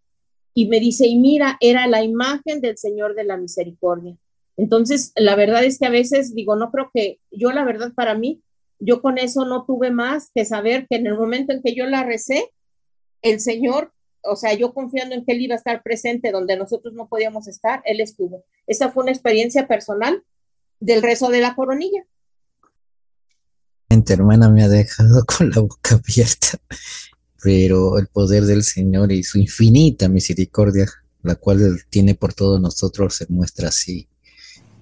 y 0.56 0.68
me 0.68 0.80
dice, 0.80 1.06
y 1.06 1.20
mira, 1.20 1.58
era 1.60 1.86
la 1.86 2.04
imagen 2.04 2.62
del 2.62 2.80
Señor 2.80 3.14
de 3.14 3.26
la 3.26 3.38
Misericordia. 3.38 4.18
Entonces, 4.58 5.14
la 5.16 5.36
verdad 5.36 5.64
es 5.64 5.78
que 5.78 5.86
a 5.86 5.92
veces 5.92 6.34
digo, 6.34 6.56
no 6.56 6.72
creo 6.72 6.90
que 6.92 7.20
yo, 7.30 7.52
la 7.52 7.64
verdad, 7.64 7.94
para 7.94 8.16
mí, 8.16 8.42
yo 8.82 9.02
con 9.02 9.18
eso 9.20 9.46
no 9.46 9.64
tuve 9.64 9.92
más 9.92 10.32
que 10.34 10.44
saber 10.44 10.88
que 10.90 10.98
en 10.98 11.08
el 11.08 11.16
momento 11.16 11.54
en 11.54 11.62
que 11.62 11.76
yo 11.76 11.86
la 11.86 12.04
recé, 12.04 12.52
el 13.22 13.40
Señor, 13.40 13.94
o 14.24 14.36
sea, 14.36 14.54
yo 14.56 14.74
confiando 14.74 15.14
en 15.14 15.24
que 15.24 15.34
Él 15.34 15.42
iba 15.42 15.54
a 15.54 15.58
estar 15.58 15.84
presente 15.84 16.32
donde 16.32 16.58
nosotros 16.58 16.94
no 16.96 17.08
podíamos 17.08 17.48
estar, 17.48 17.82
Él 17.86 18.02
estuvo. 18.02 18.44
Esa 18.66 18.92
fue 18.92 19.04
una 19.04 19.12
experiencia 19.12 19.68
personal 19.68 20.24
del 20.80 21.04
rezo 21.04 21.30
de 21.30 21.42
la 21.42 21.56
coronilla. 21.56 22.04
Hermana 24.10 24.50
me 24.50 24.64
ha 24.64 24.68
dejado 24.68 25.24
con 25.38 25.52
la 25.52 25.62
boca 25.62 25.96
abierta, 25.96 26.60
pero 27.42 28.00
el 28.00 28.08
poder 28.08 28.46
del 28.46 28.64
Señor 28.64 29.12
y 29.12 29.24
su 29.24 29.38
infinita 29.38 30.10
misericordia, 30.10 30.88
la 31.22 31.36
cual 31.36 31.62
Él 31.62 31.82
tiene 31.90 32.16
por 32.16 32.34
todos 32.34 32.60
nosotros, 32.60 33.16
se 33.16 33.28
muestra 33.30 33.68
así. 33.68 34.08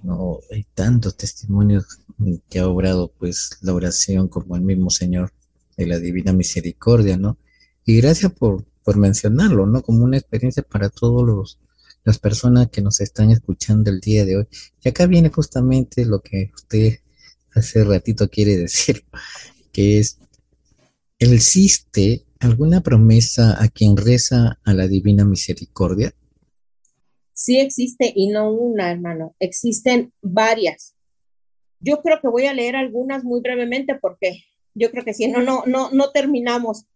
No, 0.02 0.40
hay 0.50 0.64
tantos 0.74 1.18
testimonios 1.18 2.00
que 2.48 2.58
ha 2.58 2.68
obrado 2.68 3.12
pues 3.18 3.58
la 3.62 3.74
oración 3.74 4.28
como 4.28 4.56
el 4.56 4.62
mismo 4.62 4.90
Señor 4.90 5.32
de 5.76 5.86
la 5.86 5.98
Divina 5.98 6.32
Misericordia, 6.32 7.16
¿no? 7.16 7.38
Y 7.84 8.00
gracias 8.00 8.32
por, 8.32 8.64
por 8.84 8.96
mencionarlo, 8.96 9.66
¿no? 9.66 9.82
Como 9.82 10.04
una 10.04 10.18
experiencia 10.18 10.62
para 10.62 10.90
todos 10.90 11.26
los 11.26 11.58
las 12.04 12.18
personas 12.18 12.70
que 12.70 12.80
nos 12.80 13.00
están 13.00 13.30
escuchando 13.30 13.90
el 13.90 14.00
día 14.00 14.24
de 14.24 14.38
hoy. 14.38 14.46
Y 14.82 14.88
acá 14.88 15.06
viene 15.06 15.30
justamente 15.30 16.04
lo 16.04 16.20
que 16.20 16.50
usted 16.54 16.98
hace 17.52 17.84
ratito 17.84 18.28
quiere 18.28 18.56
decir, 18.56 19.04
que 19.72 19.98
es, 19.98 20.18
¿existe 21.18 22.24
alguna 22.38 22.80
promesa 22.80 23.62
a 23.62 23.68
quien 23.68 23.96
reza 23.96 24.58
a 24.64 24.72
la 24.72 24.88
Divina 24.88 25.24
Misericordia? 25.24 26.14
Sí 27.32 27.58
existe 27.58 28.12
y 28.14 28.28
no 28.28 28.50
una, 28.52 28.90
hermano, 28.90 29.34
existen 29.38 30.12
varias. 30.20 30.94
Yo 31.80 32.02
creo 32.02 32.20
que 32.20 32.28
voy 32.28 32.46
a 32.46 32.54
leer 32.54 32.76
algunas 32.76 33.24
muy 33.24 33.40
brevemente 33.40 33.94
porque 33.96 34.44
yo 34.74 34.90
creo 34.90 35.04
que 35.04 35.14
si 35.14 35.26
no, 35.28 35.42
no, 35.42 35.64
no, 35.66 35.90
no 35.90 36.10
terminamos. 36.10 36.86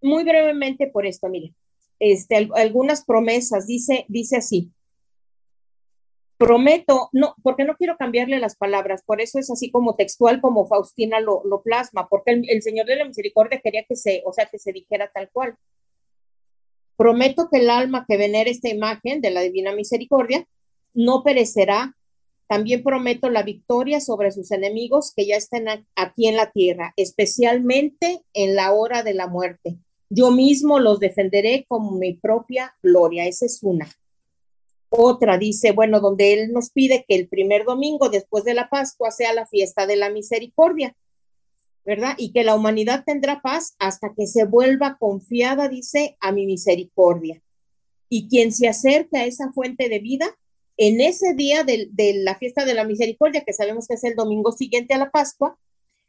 Muy 0.00 0.24
brevemente 0.24 0.86
por 0.86 1.06
esto, 1.06 1.28
mire. 1.28 1.54
Este, 1.98 2.48
algunas 2.54 3.04
promesas, 3.04 3.66
dice, 3.66 4.04
dice 4.08 4.36
así. 4.36 4.70
prometo, 6.36 7.08
no, 7.12 7.34
porque 7.42 7.64
no 7.64 7.76
quiero 7.76 7.96
cambiarle 7.96 8.38
las 8.38 8.56
palabras, 8.56 9.02
por 9.06 9.20
eso 9.20 9.38
es 9.38 9.50
así 9.50 9.70
como 9.70 9.94
textual 9.94 10.40
como 10.40 10.66
Faustina 10.66 11.20
lo, 11.20 11.62
plasma, 11.62 12.08
porque 12.08 12.32
el, 12.32 12.50
el, 12.50 12.62
Señor 12.62 12.86
de 12.86 12.96
la 12.96 13.04
Misericordia 13.04 13.60
quería 13.62 13.84
que 13.84 13.96
se, 13.96 14.22
o 14.26 14.32
sea, 14.32 14.46
que 14.46 14.58
se 14.58 14.72
dijera 14.72 15.10
tal 15.12 15.30
cual. 15.30 15.56
Prometo 16.96 17.48
que 17.50 17.58
el 17.58 17.70
alma 17.70 18.04
que 18.06 18.16
venera 18.16 18.50
esta 18.50 18.68
imagen 18.68 19.20
de 19.20 19.30
la 19.30 19.40
Divina 19.40 19.74
Misericordia 19.74 20.46
no 20.92 21.22
perecerá. 21.22 21.96
También 22.46 22.82
prometo 22.82 23.30
la 23.30 23.42
victoria 23.42 24.00
sobre 24.00 24.30
sus 24.30 24.50
enemigos 24.50 25.12
que 25.14 25.26
ya 25.26 25.36
estén 25.36 25.66
aquí 25.94 26.28
en 26.28 26.36
la 26.36 26.50
tierra, 26.50 26.92
especialmente 26.96 28.22
en 28.34 28.54
la 28.54 28.72
hora 28.72 29.02
de 29.02 29.14
la 29.14 29.26
muerte. 29.26 29.78
Yo 30.10 30.30
mismo 30.30 30.78
los 30.78 31.00
defenderé 31.00 31.64
con 31.66 31.98
mi 31.98 32.14
propia 32.14 32.76
gloria. 32.82 33.26
Esa 33.26 33.46
es 33.46 33.60
una. 33.62 33.88
Otra 34.90 35.38
dice, 35.38 35.72
bueno, 35.72 36.00
donde 36.00 36.34
Él 36.34 36.52
nos 36.52 36.70
pide 36.70 37.04
que 37.08 37.16
el 37.16 37.28
primer 37.28 37.64
domingo 37.64 38.10
después 38.10 38.44
de 38.44 38.54
la 38.54 38.68
Pascua 38.68 39.10
sea 39.10 39.32
la 39.32 39.46
fiesta 39.46 39.86
de 39.86 39.96
la 39.96 40.10
misericordia, 40.10 40.94
¿verdad? 41.84 42.14
Y 42.16 42.32
que 42.32 42.44
la 42.44 42.54
humanidad 42.54 43.02
tendrá 43.04 43.40
paz 43.40 43.74
hasta 43.78 44.14
que 44.14 44.26
se 44.26 44.44
vuelva 44.44 44.96
confiada, 44.98 45.68
dice, 45.68 46.16
a 46.20 46.30
mi 46.30 46.46
misericordia. 46.46 47.42
Y 48.08 48.28
quien 48.28 48.52
se 48.52 48.68
acerque 48.68 49.18
a 49.18 49.26
esa 49.26 49.50
fuente 49.52 49.88
de 49.88 49.98
vida, 49.98 50.26
en 50.76 51.00
ese 51.00 51.34
día 51.34 51.64
de, 51.64 51.90
la 52.22 52.36
fiesta 52.36 52.64
de 52.64 52.74
la 52.74 52.84
misericordia, 52.84 53.44
que 53.44 53.52
sabemos 53.52 53.86
que 53.86 53.94
es 53.94 54.04
el 54.04 54.16
domingo 54.16 54.52
siguiente 54.52 54.94
a 54.94 54.98
la 54.98 55.10
Pascua, 55.10 55.58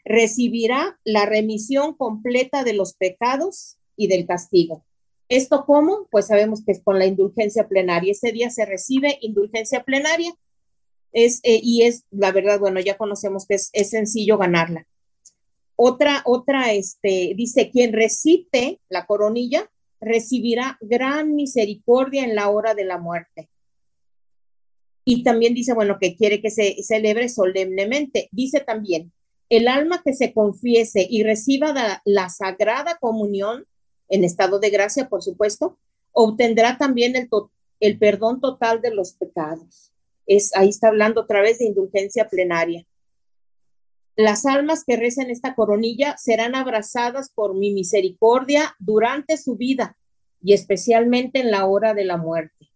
recibirá 0.03 0.99
la 1.03 1.25
remisión 1.25 1.95
completa 1.95 2.63
de 2.63 2.73
los 2.73 2.93
pecados 2.95 3.77
y 3.95 4.07
del 4.07 4.25
castigo. 4.27 4.85
¿Esto 5.29 5.65
cómo? 5.65 6.07
Pues 6.11 6.27
sabemos 6.27 6.63
que 6.63 6.71
es 6.73 6.81
con 6.83 6.99
la 6.99 7.05
indulgencia 7.05 7.67
plenaria. 7.67 8.11
Ese 8.11 8.31
día 8.31 8.49
se 8.49 8.65
recibe 8.65 9.17
indulgencia 9.21 9.83
plenaria 9.83 10.35
es, 11.11 11.39
eh, 11.43 11.59
y 11.63 11.83
es, 11.83 12.03
la 12.11 12.31
verdad, 12.31 12.59
bueno, 12.59 12.79
ya 12.79 12.97
conocemos 12.97 13.47
que 13.47 13.55
es, 13.55 13.69
es, 13.73 13.89
sencillo 13.89 14.37
ganarla. 14.37 14.85
Otra, 15.77 16.21
otra, 16.25 16.73
este, 16.73 17.33
dice, 17.35 17.71
quien 17.71 17.93
recite 17.93 18.79
la 18.89 19.05
coronilla 19.05 19.69
recibirá 20.01 20.77
gran 20.81 21.33
misericordia 21.35 22.23
en 22.23 22.35
la 22.35 22.49
hora 22.49 22.75
de 22.75 22.83
la 22.83 22.97
muerte. 22.97 23.49
Y 25.05 25.23
también 25.23 25.53
dice, 25.53 25.73
bueno, 25.73 25.97
que 26.01 26.15
quiere 26.15 26.41
que 26.41 26.49
se 26.49 26.81
celebre 26.81 27.29
solemnemente. 27.29 28.27
Dice 28.31 28.59
también, 28.59 29.13
el 29.49 29.67
alma 29.67 30.01
que 30.03 30.13
se 30.13 30.33
confiese 30.33 31.05
y 31.07 31.23
reciba 31.23 32.01
la, 32.03 32.29
sagrada 32.29 32.97
comunión 32.99 33.65
en 34.09 34.23
estado 34.23 34.59
de 34.59 34.71
gracia, 34.71 35.07
por 35.07 35.21
supuesto, 35.21 35.77
obtendrá 36.11 36.77
también 36.79 37.13
el, 37.79 37.99
perdón 37.99 38.41
total 38.41 38.81
de 38.81 38.93
los 38.93 39.13
pecados. 39.13 39.91
Es, 40.25 40.55
ahí 40.55 40.69
está 40.69 40.87
hablando 40.87 41.21
otra 41.21 41.41
vez 41.41 41.59
de 41.59 41.65
indulgencia 41.65 42.27
plenaria. 42.27 42.85
Las 44.15 44.45
almas 44.45 44.83
que 44.85 44.95
recen 44.95 45.29
esta 45.29 45.53
coronilla 45.53 46.17
serán 46.17 46.55
abrazadas 46.55 47.29
por 47.29 47.53
mi 47.53 47.71
misericordia 47.71 48.75
durante 48.79 49.37
su 49.37 49.55
vida 49.55 49.97
y 50.41 50.53
especialmente 50.53 51.41
en 51.41 51.51
la 51.51 51.65
hora 51.65 51.93
de 51.93 52.05
la 52.05 52.17
muerte. 52.17 52.71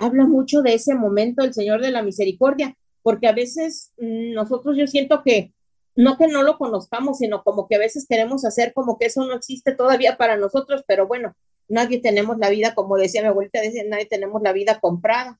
Habla 0.00 0.26
mucho 0.26 0.62
de 0.62 0.72
ese 0.72 0.94
momento 0.94 1.44
el 1.44 1.52
Señor 1.52 1.82
de 1.82 1.90
la 1.90 2.02
Misericordia, 2.02 2.74
porque 3.02 3.28
a 3.28 3.32
veces 3.32 3.92
mm, 3.98 4.32
nosotros 4.32 4.76
yo 4.78 4.86
siento 4.86 5.22
que 5.22 5.52
no 5.94 6.16
que 6.16 6.26
no 6.26 6.42
lo 6.42 6.56
conozcamos, 6.56 7.18
sino 7.18 7.42
como 7.42 7.68
que 7.68 7.76
a 7.76 7.80
veces 7.80 8.06
queremos 8.08 8.46
hacer 8.46 8.72
como 8.72 8.98
que 8.98 9.06
eso 9.06 9.26
no 9.26 9.34
existe 9.34 9.74
todavía 9.74 10.16
para 10.16 10.38
nosotros, 10.38 10.84
pero 10.86 11.06
bueno, 11.06 11.36
nadie 11.68 12.00
tenemos 12.00 12.38
la 12.38 12.48
vida, 12.48 12.74
como 12.74 12.96
decía 12.96 13.20
mi 13.20 13.28
abuelita, 13.28 13.60
dice, 13.60 13.84
nadie 13.86 14.06
tenemos 14.06 14.40
la 14.40 14.54
vida 14.54 14.80
comprada. 14.80 15.38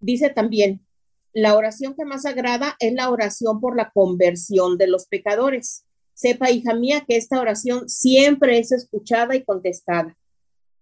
Dice 0.00 0.30
también, 0.30 0.80
la 1.34 1.54
oración 1.54 1.94
que 1.94 2.06
más 2.06 2.24
agrada 2.24 2.76
es 2.78 2.94
la 2.94 3.10
oración 3.10 3.60
por 3.60 3.76
la 3.76 3.90
conversión 3.90 4.78
de 4.78 4.86
los 4.86 5.06
pecadores. 5.06 5.84
Sepa, 6.14 6.50
hija 6.50 6.72
mía, 6.72 7.04
que 7.06 7.16
esta 7.16 7.38
oración 7.38 7.88
siempre 7.90 8.58
es 8.58 8.72
escuchada 8.72 9.36
y 9.36 9.44
contestada. 9.44 10.16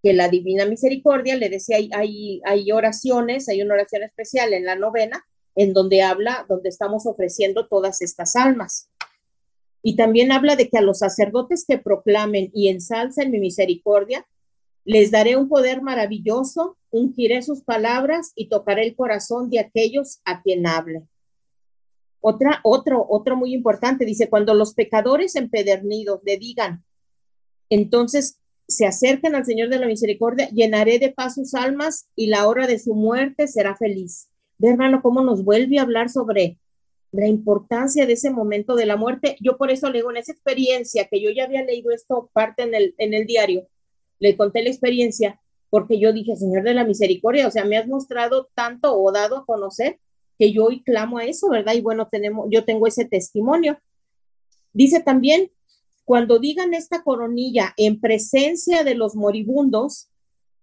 Que 0.02 0.12
la 0.12 0.28
divina 0.28 0.64
misericordia, 0.64 1.36
le 1.36 1.48
decía, 1.48 1.76
hay, 1.76 1.90
hay, 1.92 2.40
hay 2.44 2.72
oraciones, 2.72 3.48
hay 3.48 3.62
una 3.62 3.74
oración 3.74 4.02
especial 4.02 4.52
en 4.52 4.64
la 4.64 4.76
novena 4.76 5.24
en 5.54 5.72
donde 5.72 6.02
habla, 6.02 6.46
donde 6.48 6.68
estamos 6.68 7.06
ofreciendo 7.06 7.66
todas 7.68 8.00
estas 8.02 8.36
almas. 8.36 8.88
Y 9.82 9.96
también 9.96 10.32
habla 10.32 10.56
de 10.56 10.68
que 10.68 10.78
a 10.78 10.82
los 10.82 10.98
sacerdotes 10.98 11.64
que 11.66 11.78
proclamen 11.78 12.50
y 12.54 12.68
ensalcen 12.68 13.30
mi 13.30 13.38
misericordia, 13.38 14.26
les 14.84 15.10
daré 15.10 15.36
un 15.36 15.48
poder 15.48 15.82
maravilloso, 15.82 16.76
ungiré 16.90 17.42
sus 17.42 17.62
palabras 17.62 18.32
y 18.34 18.48
tocaré 18.48 18.86
el 18.86 18.96
corazón 18.96 19.50
de 19.50 19.60
aquellos 19.60 20.20
a 20.24 20.42
quien 20.42 20.66
hable. 20.66 21.02
Otra, 22.20 22.60
otro, 22.64 23.06
otro 23.08 23.36
muy 23.36 23.54
importante, 23.54 24.04
dice, 24.04 24.28
cuando 24.28 24.54
los 24.54 24.74
pecadores 24.74 25.36
empedernidos 25.36 26.20
le 26.24 26.36
digan, 26.36 26.84
entonces 27.70 28.39
se 28.70 28.86
acerquen 28.86 29.34
al 29.34 29.44
Señor 29.44 29.68
de 29.68 29.78
la 29.78 29.86
Misericordia, 29.86 30.48
llenaré 30.50 30.98
de 30.98 31.12
paz 31.12 31.34
sus 31.34 31.54
almas 31.54 32.08
y 32.16 32.28
la 32.28 32.46
hora 32.48 32.66
de 32.66 32.78
su 32.78 32.94
muerte 32.94 33.46
será 33.48 33.76
feliz 33.76 34.30
de 34.60 34.68
hermano, 34.68 35.00
cómo 35.00 35.22
nos 35.22 35.42
vuelve 35.42 35.78
a 35.78 35.82
hablar 35.82 36.10
sobre 36.10 36.58
la 37.12 37.26
importancia 37.26 38.04
de 38.04 38.12
ese 38.12 38.30
momento 38.30 38.76
de 38.76 38.84
la 38.84 38.96
muerte. 38.96 39.36
Yo 39.40 39.56
por 39.56 39.70
eso 39.70 39.88
le 39.88 39.98
digo, 39.98 40.10
en 40.10 40.18
esa 40.18 40.32
experiencia 40.32 41.08
que 41.10 41.20
yo 41.22 41.30
ya 41.30 41.44
había 41.44 41.64
leído 41.64 41.90
esto 41.92 42.30
parte 42.34 42.62
en 42.62 42.74
el, 42.74 42.94
en 42.98 43.14
el 43.14 43.26
diario, 43.26 43.66
le 44.18 44.36
conté 44.36 44.62
la 44.62 44.68
experiencia 44.68 45.40
porque 45.70 45.98
yo 45.98 46.12
dije, 46.12 46.36
Señor 46.36 46.62
de 46.62 46.74
la 46.74 46.84
Misericordia, 46.84 47.48
o 47.48 47.50
sea, 47.50 47.64
me 47.64 47.78
has 47.78 47.86
mostrado 47.86 48.50
tanto 48.54 49.00
o 49.00 49.10
dado 49.12 49.38
a 49.38 49.46
conocer 49.46 49.98
que 50.38 50.52
yo 50.52 50.66
hoy 50.66 50.82
clamo 50.82 51.16
a 51.16 51.24
eso, 51.24 51.48
¿verdad? 51.48 51.72
Y 51.72 51.80
bueno, 51.80 52.08
tenemos, 52.10 52.46
yo 52.50 52.64
tengo 52.64 52.86
ese 52.86 53.06
testimonio. 53.06 53.78
Dice 54.74 55.00
también, 55.00 55.50
cuando 56.10 56.40
digan 56.40 56.74
esta 56.74 57.04
coronilla 57.04 57.72
en 57.76 58.00
presencia 58.00 58.82
de 58.82 58.96
los 58.96 59.14
moribundos, 59.14 60.08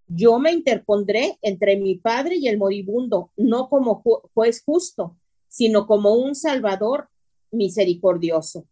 yo 0.10 0.40
me 0.40 0.52
interpondré 0.52 1.40
entre 1.42 1.78
mi 1.78 1.96
padre 1.96 2.36
y 2.36 2.50
el 2.50 2.58
moribundo, 2.58 3.32
no 3.38 3.70
como 3.70 4.04
juez 4.34 4.62
justo, 4.66 5.16
sino 5.48 5.88
como 5.88 6.16
un 6.16 6.36
salvador 6.36 7.08
misericordioso. 7.50 8.68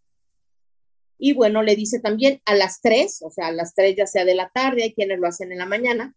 Y 1.17 1.31
bueno, 1.31 1.63
le 1.63 1.77
dice 1.77 2.01
también 2.01 2.41
a 2.43 2.55
las 2.55 2.81
tres, 2.81 3.21
o 3.21 3.29
sea, 3.29 3.47
a 3.47 3.53
las 3.53 3.73
tres 3.73 3.95
ya 3.95 4.05
sea 4.05 4.25
de 4.25 4.35
la 4.35 4.49
tarde, 4.49 4.83
hay 4.83 4.93
quienes 4.93 5.17
lo 5.17 5.27
hacen 5.27 5.53
en 5.53 5.59
la 5.59 5.65
mañana, 5.65 6.13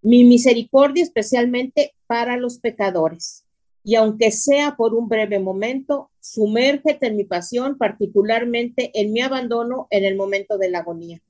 mi 0.00 0.24
misericordia 0.24 1.02
especialmente 1.02 1.94
para 2.06 2.38
los 2.38 2.58
pecadores. 2.58 3.44
Y 3.82 3.94
aunque 3.94 4.30
sea 4.30 4.76
por 4.76 4.94
un 4.94 5.08
breve 5.08 5.38
momento, 5.38 6.10
sumérgete 6.20 7.06
en 7.06 7.16
mi 7.16 7.24
pasión, 7.24 7.78
particularmente 7.78 8.90
en 8.94 9.12
mi 9.12 9.20
abandono 9.20 9.86
en 9.90 10.04
el 10.04 10.16
momento 10.16 10.58
de 10.58 10.70
la 10.70 10.80
agonía 10.80 11.22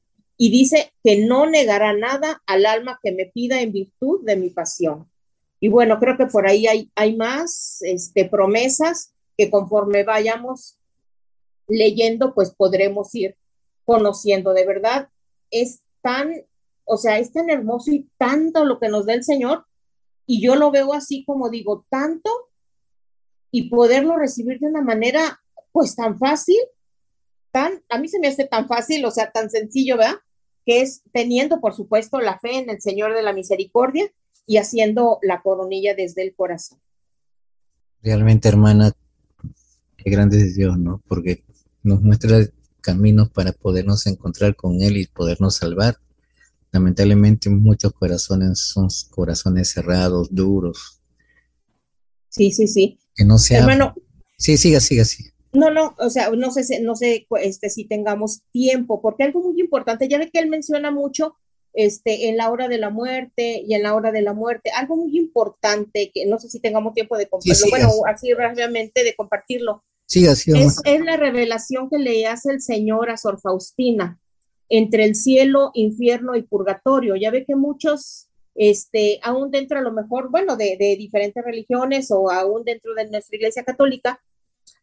y 0.42 0.50
dice 0.50 0.94
que 1.04 1.26
no 1.26 1.44
negará 1.44 1.92
nada 1.92 2.42
al 2.46 2.64
alma 2.64 2.98
que 3.02 3.12
me 3.12 3.26
pida 3.26 3.60
en 3.60 3.72
virtud 3.72 4.24
de 4.24 4.36
mi 4.36 4.48
pasión. 4.48 5.06
Y 5.60 5.68
bueno, 5.68 5.98
creo 5.98 6.16
que 6.16 6.24
por 6.24 6.48
ahí 6.48 6.66
hay, 6.66 6.90
hay 6.94 7.14
más 7.14 7.82
este, 7.82 8.24
promesas 8.24 9.12
que 9.36 9.50
conforme 9.50 10.02
vayamos 10.02 10.78
leyendo, 11.68 12.32
pues 12.32 12.54
podremos 12.54 13.14
ir 13.14 13.36
conociendo. 13.84 14.54
De 14.54 14.64
verdad, 14.64 15.10
es 15.50 15.82
tan, 16.00 16.32
o 16.86 16.96
sea, 16.96 17.18
es 17.18 17.34
tan 17.34 17.50
hermoso 17.50 17.90
y 17.90 18.08
tanto 18.16 18.64
lo 18.64 18.80
que 18.80 18.88
nos 18.88 19.04
da 19.04 19.12
el 19.12 19.24
Señor. 19.24 19.66
Y 20.30 20.40
yo 20.40 20.54
lo 20.54 20.70
veo 20.70 20.92
así 20.92 21.24
como 21.24 21.50
digo, 21.50 21.84
tanto 21.90 22.30
y 23.50 23.68
poderlo 23.68 24.16
recibir 24.16 24.60
de 24.60 24.68
una 24.68 24.80
manera, 24.80 25.42
pues 25.72 25.96
tan 25.96 26.16
fácil, 26.18 26.60
tan, 27.50 27.82
a 27.88 27.98
mí 27.98 28.06
se 28.06 28.20
me 28.20 28.28
hace 28.28 28.46
tan 28.46 28.68
fácil, 28.68 29.04
o 29.04 29.10
sea, 29.10 29.32
tan 29.32 29.50
sencillo, 29.50 29.96
¿verdad? 29.96 30.20
que 30.64 30.82
es 30.82 31.02
teniendo, 31.12 31.60
por 31.60 31.74
supuesto, 31.74 32.20
la 32.20 32.38
fe 32.38 32.58
en 32.58 32.70
el 32.70 32.80
Señor 32.80 33.12
de 33.12 33.22
la 33.22 33.32
Misericordia 33.32 34.08
y 34.46 34.58
haciendo 34.58 35.18
la 35.20 35.42
coronilla 35.42 35.96
desde 35.96 36.22
el 36.22 36.32
corazón. 36.32 36.78
Realmente, 38.00 38.48
hermana, 38.48 38.92
qué 39.96 40.10
grande 40.10 40.38
es 40.42 40.54
Dios, 40.54 40.78
¿no? 40.78 41.02
Porque 41.08 41.42
nos 41.82 42.02
muestra 42.02 42.46
caminos 42.82 43.30
para 43.30 43.50
podernos 43.50 44.06
encontrar 44.06 44.54
con 44.54 44.80
Él 44.80 44.96
y 44.96 45.08
podernos 45.08 45.56
salvar. 45.56 45.96
Lamentablemente 46.72 47.50
muchos 47.50 47.92
corazones 47.92 48.60
son 48.60 48.88
corazones 49.10 49.70
cerrados, 49.70 50.28
duros. 50.30 51.02
Sí, 52.28 52.52
sí, 52.52 52.68
sí. 52.68 52.98
Que 53.14 53.24
no 53.24 53.38
sea... 53.38 53.60
Hermano. 53.60 53.94
Sí, 54.38 54.56
siga, 54.56 54.80
siga, 54.80 55.04
siga. 55.04 55.30
No, 55.52 55.70
no, 55.70 55.94
o 55.98 56.10
sea, 56.10 56.30
no 56.30 56.50
sé, 56.52 56.80
no 56.80 56.94
sé 56.94 57.26
este, 57.42 57.70
si 57.70 57.84
tengamos 57.84 58.42
tiempo, 58.52 59.02
porque 59.02 59.24
algo 59.24 59.42
muy 59.42 59.60
importante, 59.60 60.08
ya 60.08 60.18
ve 60.18 60.30
que 60.30 60.38
él 60.38 60.48
menciona 60.48 60.92
mucho 60.92 61.34
este, 61.72 62.28
en 62.28 62.36
la 62.36 62.50
hora 62.50 62.68
de 62.68 62.78
la 62.78 62.90
muerte 62.90 63.62
y 63.66 63.74
en 63.74 63.82
la 63.82 63.94
hora 63.94 64.12
de 64.12 64.22
la 64.22 64.32
muerte, 64.32 64.70
algo 64.70 64.96
muy 64.96 65.16
importante 65.18 66.12
que 66.14 66.26
no 66.26 66.38
sé 66.38 66.48
si 66.48 66.60
tengamos 66.60 66.94
tiempo 66.94 67.16
de 67.16 67.28
compartirlo, 67.28 67.66
bueno, 67.68 67.90
así 68.06 68.32
rápidamente 68.32 69.02
de 69.02 69.14
compartirlo. 69.16 69.84
Sí, 70.06 70.26
así 70.26 70.52
es, 70.52 70.80
es 70.84 71.00
la 71.04 71.16
revelación 71.16 71.90
que 71.90 71.98
le 71.98 72.26
hace 72.26 72.52
el 72.52 72.60
Señor 72.60 73.10
a 73.10 73.16
Sor 73.16 73.40
Faustina 73.40 74.19
entre 74.70 75.04
el 75.04 75.14
cielo, 75.14 75.72
infierno 75.74 76.36
y 76.36 76.42
purgatorio. 76.42 77.16
Ya 77.16 77.30
ve 77.30 77.44
que 77.44 77.56
muchos 77.56 78.30
este, 78.54 79.20
aún 79.22 79.50
dentro 79.50 79.78
a 79.78 79.82
lo 79.82 79.92
mejor, 79.92 80.30
bueno, 80.30 80.56
de, 80.56 80.76
diferentes 80.98 81.44
religiones 81.44 82.10
o 82.10 82.30
aún 82.30 82.64
dentro 82.64 82.94
de 82.94 83.08
nuestra 83.08 83.36
iglesia 83.36 83.64
católica, 83.64 84.20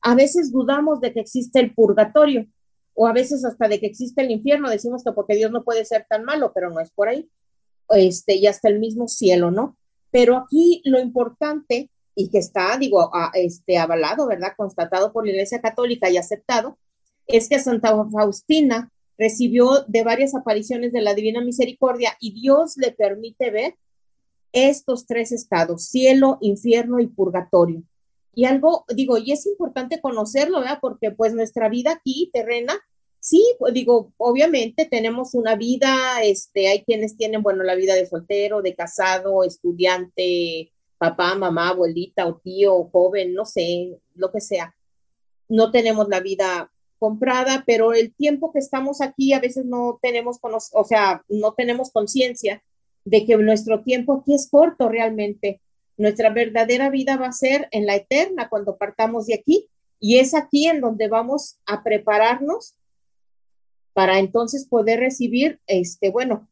a 0.02 0.16
veces 0.16 0.52
dudamos 0.52 1.02
de 1.02 1.14
que 1.14 1.20
existe 1.20 1.60
el 1.60 1.74
purgatorio 1.74 2.48
o 2.94 3.08
a 3.08 3.14
veces 3.14 3.46
hasta 3.46 3.68
de 3.68 3.80
que 3.80 3.88
existe 3.88 4.22
el 4.22 4.32
infierno, 4.32 4.70
decimos 4.70 5.04
que 5.04 5.12
porque 5.12 5.36
Dios 5.36 5.52
no 5.52 5.64
puede 5.64 5.86
ser 5.86 6.06
tan 6.10 6.24
malo, 6.24 6.52
pero 6.54 6.72
no 6.72 6.80
es 6.80 6.90
por 6.92 7.10
ahí, 7.10 7.30
este, 7.90 8.36
y 8.36 8.48
hasta 8.48 8.70
el 8.70 8.80
mismo 8.80 9.08
cielo, 9.08 9.52
¿no? 9.52 9.78
Pero 10.10 10.38
aquí 10.38 10.82
lo 10.84 11.00
importante 11.00 11.92
y 12.16 12.30
que 12.30 12.40
está, 12.40 12.76
digo, 12.80 13.12
este, 13.36 13.78
avalado, 13.78 14.26
¿verdad? 14.26 14.54
Constatado 14.58 15.14
por 15.14 15.26
la 15.26 15.32
Iglesia 15.32 15.62
Católica 15.62 16.10
y 16.10 16.18
aceptado, 16.18 16.80
es 17.28 17.48
que 17.48 17.60
Santa 17.60 17.96
Faustina 18.12 18.92
recibió 19.18 19.84
de 19.88 20.04
varias 20.04 20.36
apariciones 20.36 20.94
de 20.94 21.02
la 21.02 21.14
Divina 21.14 21.42
Misericordia 21.42 22.16
y 22.20 22.34
Dios 22.34 22.78
le 22.78 22.92
permite 22.92 23.50
ver 23.52 23.76
estos 24.52 25.06
tres 25.06 25.32
estados, 25.32 25.86
cielo, 25.86 26.38
infierno 26.42 27.00
y 27.00 27.08
purgatorio. 27.08 27.84
Y 28.34 28.46
algo, 28.46 28.86
digo, 28.90 29.18
y 29.18 29.32
es 29.32 29.46
importante 29.48 30.00
conocerlo, 30.00 30.60
¿verdad? 30.60 30.80
Porque 30.80 31.12
pues 31.12 31.34
nuestra 31.34 31.70
vida 31.70 31.94
aquí 31.94 32.30
terrena, 32.32 32.80
sí, 33.20 33.44
pues, 33.58 33.74
digo, 33.74 34.14
obviamente 34.18 34.86
tenemos 34.86 35.34
una 35.34 35.56
vida, 35.56 36.22
este, 36.24 36.68
hay 36.68 36.84
quienes 36.84 37.18
tienen, 37.18 37.42
bueno, 37.42 37.64
la 37.64 37.76
vida 37.76 37.96
de 37.96 38.06
soltero, 38.06 38.62
de 38.62 38.76
casado, 38.76 39.44
estudiante, 39.44 40.72
papá, 40.98 41.36
mamá, 41.36 41.70
abuelita 41.70 42.28
o 42.28 42.38
tío, 42.38 42.86
joven, 42.86 43.34
no 43.34 43.46
sé, 43.46 44.00
lo 44.16 44.32
que 44.32 44.42
sea. 44.42 44.76
No 45.50 45.72
tenemos 45.72 46.08
la 46.08 46.20
vida 46.20 46.72
comprada, 47.00 47.64
pero 47.66 47.94
el 47.94 48.14
tiempo 48.14 48.52
que 48.52 48.60
estamos 48.60 49.02
aquí 49.02 49.34
a 49.34 49.40
veces 49.40 49.66
no 49.66 50.00
tenemos, 50.02 50.40
o 50.42 50.84
sea, 50.84 51.24
no 51.30 51.54
tenemos 51.54 51.92
conciencia 51.92 52.64
de 53.06 53.26
que 53.26 53.38
nuestro 53.38 53.84
tiempo 53.84 54.20
aquí 54.20 54.34
es 54.34 54.50
corto 54.50 54.90
realmente. 54.90 55.62
Nuestra 55.98 56.30
verdadera 56.30 56.90
vida 56.90 57.18
va 57.18 57.28
a 57.28 57.32
ser 57.32 57.68
en 57.72 57.86
la 57.86 57.96
eterna 57.96 58.50
cuando 58.50 58.78
partamos 58.78 59.26
de 59.28 59.36
aquí 59.36 59.68
y 60.00 60.20
es 60.20 60.34
aquí 60.34 60.68
en 60.68 60.82
donde 60.82 61.08
vamos 61.08 61.58
a 61.66 61.84
prepararnos 61.84 62.76
para 63.94 64.20
entonces 64.20 64.68
poder 64.68 65.00
recibir, 65.00 65.60
este, 65.66 66.12
bueno, 66.12 66.48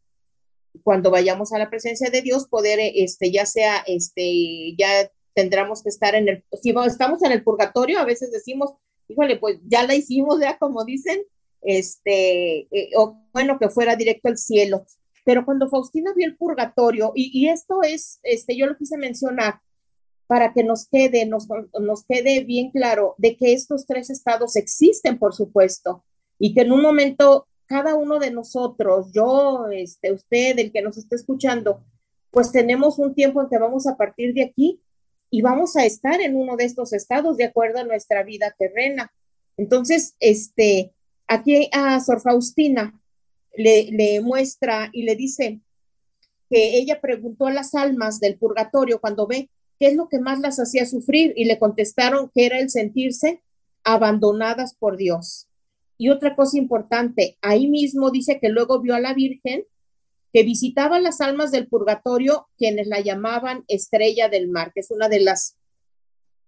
cuando 0.84 1.12
vayamos 1.12 1.54
a 1.54 1.60
la 1.60 1.70
presencia 1.70 2.10
de 2.10 2.22
Dios, 2.22 2.48
poder, 2.48 2.80
este, 2.82 3.32
ya 3.32 3.46
sea, 3.46 3.84
este, 3.86 4.76
ya 4.78 5.12
tendremos 5.36 5.84
que 5.84 5.90
estar 5.90 6.16
en 6.16 6.28
el, 6.28 6.44
si 6.62 6.74
estamos 6.88 7.22
en 7.22 7.32
el 7.32 7.44
purgatorio, 7.44 8.00
a 8.00 8.06
veces 8.06 8.32
decimos, 8.32 8.74
híjole, 9.08 9.38
pues 9.38 9.60
ya 9.68 9.84
la 9.84 9.96
hicimos, 9.96 10.40
ya 10.40 10.58
como 10.58 10.84
dicen, 10.86 11.22
este, 11.62 12.68
eh, 12.72 12.92
o 12.98 13.18
bueno, 13.34 13.58
que 13.60 13.70
fuera 13.70 13.96
directo 13.96 14.30
al 14.30 14.38
cielo. 14.38 14.86
Pero 15.24 15.44
cuando 15.44 15.70
Faustina 15.70 16.14
vio 16.16 16.28
el 16.28 16.38
purgatorio, 16.38 17.12
y, 17.16 17.32
y, 17.34 17.50
esto 17.50 17.82
es, 17.82 18.20
este, 18.24 18.56
yo 18.56 18.68
lo 18.68 18.78
quise 18.78 18.98
mencionar 18.98 19.60
para 20.28 20.54
que 20.54 20.64
nos 20.64 20.88
quede, 20.88 21.26
nos, 21.26 21.48
nos 21.80 22.04
quede 22.06 22.44
bien 22.44 22.72
claro 22.72 23.16
de 23.18 23.36
que 23.36 23.54
estos 23.54 23.86
tres 23.86 24.10
estados 24.10 24.56
existen, 24.56 25.18
por 25.18 25.34
supuesto, 25.34 26.04
y 26.40 26.54
que 26.54 26.62
en 26.62 26.72
un 26.72 26.82
momento 26.82 27.48
cada 27.68 27.96
uno 27.96 28.20
de 28.20 28.32
nosotros, 28.32 29.12
yo, 29.14 29.68
este, 29.72 30.12
usted, 30.12 30.58
el 30.60 30.72
que 30.72 30.82
nos 30.82 30.98
esté 30.98 31.16
escuchando, 31.16 31.84
pues 32.32 32.52
tenemos 32.52 33.00
un 33.00 33.16
tiempo 33.16 33.42
en 33.42 33.50
que 33.50 33.58
vamos 33.58 33.88
a 33.88 33.98
partir 33.98 34.34
de 34.34 34.44
aquí 34.44 34.82
y 35.30 35.42
vamos 35.42 35.76
a 35.76 35.86
estar 35.86 36.22
en 36.22 36.36
uno 36.36 36.56
de 36.56 36.66
estos 36.66 36.94
estados 36.94 37.38
de 37.38 37.46
acuerdo 37.46 37.80
a 37.80 37.84
nuestra 37.84 38.24
vida 38.24 38.54
terrena. 38.58 39.12
Entonces, 39.58 40.16
este, 40.20 40.94
aquí 41.28 41.70
a 41.72 42.00
Sor 42.00 42.22
Faustina 42.22 43.00
le, 43.56 43.90
le 43.92 44.22
muestra 44.22 44.90
y 44.92 45.04
le 45.04 45.16
dice 45.16 45.60
que 46.50 46.78
ella 46.78 47.02
preguntó 47.02 47.48
a 47.48 47.54
las 47.54 47.74
almas 47.74 48.20
del 48.20 48.38
purgatorio 48.38 49.00
cuando 49.00 49.28
ve 49.28 49.50
qué 49.80 49.88
es 49.88 49.96
lo 49.96 50.10
que 50.10 50.20
más 50.20 50.40
las 50.40 50.60
hacía 50.60 50.86
sufrir 50.86 51.34
y 51.36 51.46
le 51.46 51.60
contestaron 51.60 52.32
que 52.34 52.46
era 52.46 52.60
el 52.60 52.70
sentirse 52.70 53.42
abandonadas 53.84 54.76
por 54.76 54.98
Dios. 54.98 55.48
Y 55.98 56.10
otra 56.10 56.36
cosa 56.36 56.58
importante, 56.58 57.38
ahí 57.42 57.68
mismo 57.68 58.12
dice 58.12 58.40
que 58.40 58.50
luego 58.50 58.82
vio 58.82 58.96
a 58.96 59.00
la 59.00 59.14
Virgen 59.14 59.66
que 60.36 60.44
visitaba 60.44 61.00
las 61.00 61.22
almas 61.22 61.50
del 61.52 61.70
purgatorio, 61.70 62.50
quienes 62.58 62.88
la 62.88 63.00
llamaban 63.00 63.64
estrella 63.70 64.28
del 64.28 64.50
mar, 64.50 64.74
que 64.74 64.82
es 64.82 64.92
una 64.92 65.08
de 65.08 65.22
las, 65.22 65.56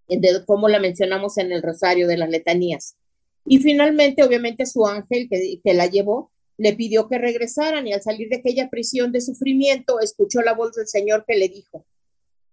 de, 0.09 0.43
como 0.45 0.67
la 0.67 0.81
mencionamos 0.81 1.37
en 1.37 1.53
el 1.53 1.63
rosario 1.63 2.05
de 2.05 2.17
las 2.17 2.29
letanías. 2.29 2.97
Y 3.45 3.59
finalmente, 3.59 4.25
obviamente, 4.25 4.65
su 4.65 4.85
ángel 4.85 5.29
que, 5.29 5.61
que 5.63 5.73
la 5.73 5.85
llevó 5.85 6.33
le 6.57 6.73
pidió 6.73 7.07
que 7.07 7.17
regresaran 7.17 7.87
y 7.87 7.93
al 7.93 8.01
salir 8.01 8.27
de 8.27 8.39
aquella 8.39 8.69
prisión 8.69 9.13
de 9.13 9.21
sufrimiento, 9.21 10.01
escuchó 10.01 10.41
la 10.41 10.53
voz 10.53 10.73
del 10.73 10.87
Señor 10.87 11.23
que 11.25 11.37
le 11.37 11.47
dijo, 11.47 11.85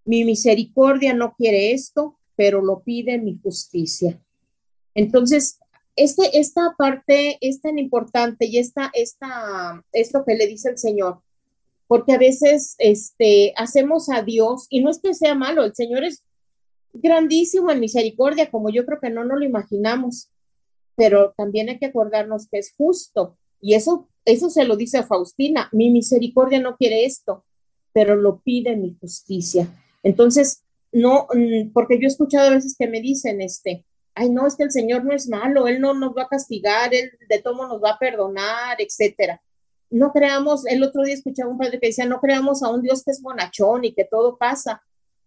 mi 0.05 0.25
misericordia 0.25 1.15
no 1.15 1.35
quiere 1.37 1.73
esto, 1.73 2.17
pero 2.37 2.63
lo 2.63 2.85
pide 2.85 3.19
mi 3.19 3.41
justicia. 3.43 4.23
Entonces, 4.95 5.59
este, 5.97 6.39
esta 6.39 6.77
parte 6.79 7.39
es 7.41 7.61
tan 7.61 7.81
importante 7.81 8.47
y 8.47 8.59
esta, 8.59 8.93
esta, 8.95 9.85
esto 9.91 10.25
que 10.25 10.37
le 10.37 10.47
dice 10.47 10.69
el 10.69 10.79
Señor, 10.79 11.24
porque 11.95 12.13
a 12.13 12.19
veces 12.19 12.75
este, 12.79 13.55
hacemos 13.57 14.09
a 14.09 14.23
Dios, 14.23 14.67
y 14.69 14.83
no 14.83 14.91
es 14.91 14.99
que 14.99 15.15
sea 15.15 15.37
malo, 15.37 15.63
el 15.63 15.77
Señor 15.77 16.03
es 16.03 16.25
grandísimo 16.93 17.71
en 17.71 17.79
misericordia, 17.79 18.51
como 18.51 18.69
yo 18.69 18.85
creo 18.85 18.99
que 18.99 19.11
no 19.11 19.23
nos 19.23 19.39
lo 19.39 19.45
imaginamos, 19.45 20.29
pero 20.97 21.35
también 21.37 21.69
hay 21.69 21.79
que 21.79 21.87
acordarnos 21.87 22.49
que 22.51 22.59
es 22.59 22.75
justo, 22.77 23.39
y 23.61 23.75
eso, 23.75 24.09
eso 24.25 24.51
se 24.51 24.65
lo 24.65 24.75
dice 24.75 24.99
a 24.99 25.07
Faustina, 25.07 25.69
mi 25.71 25.89
misericordia 25.91 26.59
no 26.59 26.77
quiere 26.77 27.05
esto, 27.05 27.45
pero 27.93 28.17
lo 28.17 28.41
pide 28.41 28.75
mi 28.75 28.97
justicia. 29.01 29.69
Entonces, 30.03 30.65
no, 30.91 31.29
mm, 31.33 31.71
porque 31.73 32.01
yo 32.01 32.07
he 32.07 32.11
escuchado 32.11 32.49
a 32.49 32.55
veces 32.55 32.75
que 32.77 32.89
me 32.89 33.01
dicen, 33.03 33.41
este, 33.41 33.85
ay, 34.17 34.31
no, 34.31 34.49
es 34.49 34.57
que 34.57 34.65
el 34.65 34.73
Señor 34.73 35.05
no 35.05 35.15
es 35.15 35.29
malo, 35.29 35.69
Él 35.69 35.81
no 35.81 35.95
nos 35.95 36.11
va 36.11 36.25
a 36.25 36.29
castigar, 36.29 36.93
Él 36.93 37.13
de 37.29 37.39
todo 37.39 37.69
nos 37.69 37.81
va 37.81 37.91
a 37.91 37.99
perdonar, 38.01 38.79
etcétera. 38.81 39.41
No 39.95 40.13
creamos, 40.13 40.67
el 40.67 40.83
otro 40.83 41.03
día 41.03 41.15
escuchaba 41.15 41.51
un 41.51 41.59
padre 41.59 41.79
que 41.81 41.89
decía, 41.89 42.07
no 42.07 42.21
creamos 42.21 42.63
a 42.63 42.71
un 42.71 42.83
Dios 42.83 43.03
que 43.05 43.13
es 43.13 43.23
bonachón 43.23 43.85
y 43.85 43.95
que 43.95 44.05
todo 44.05 44.37
pasa. 44.37 44.83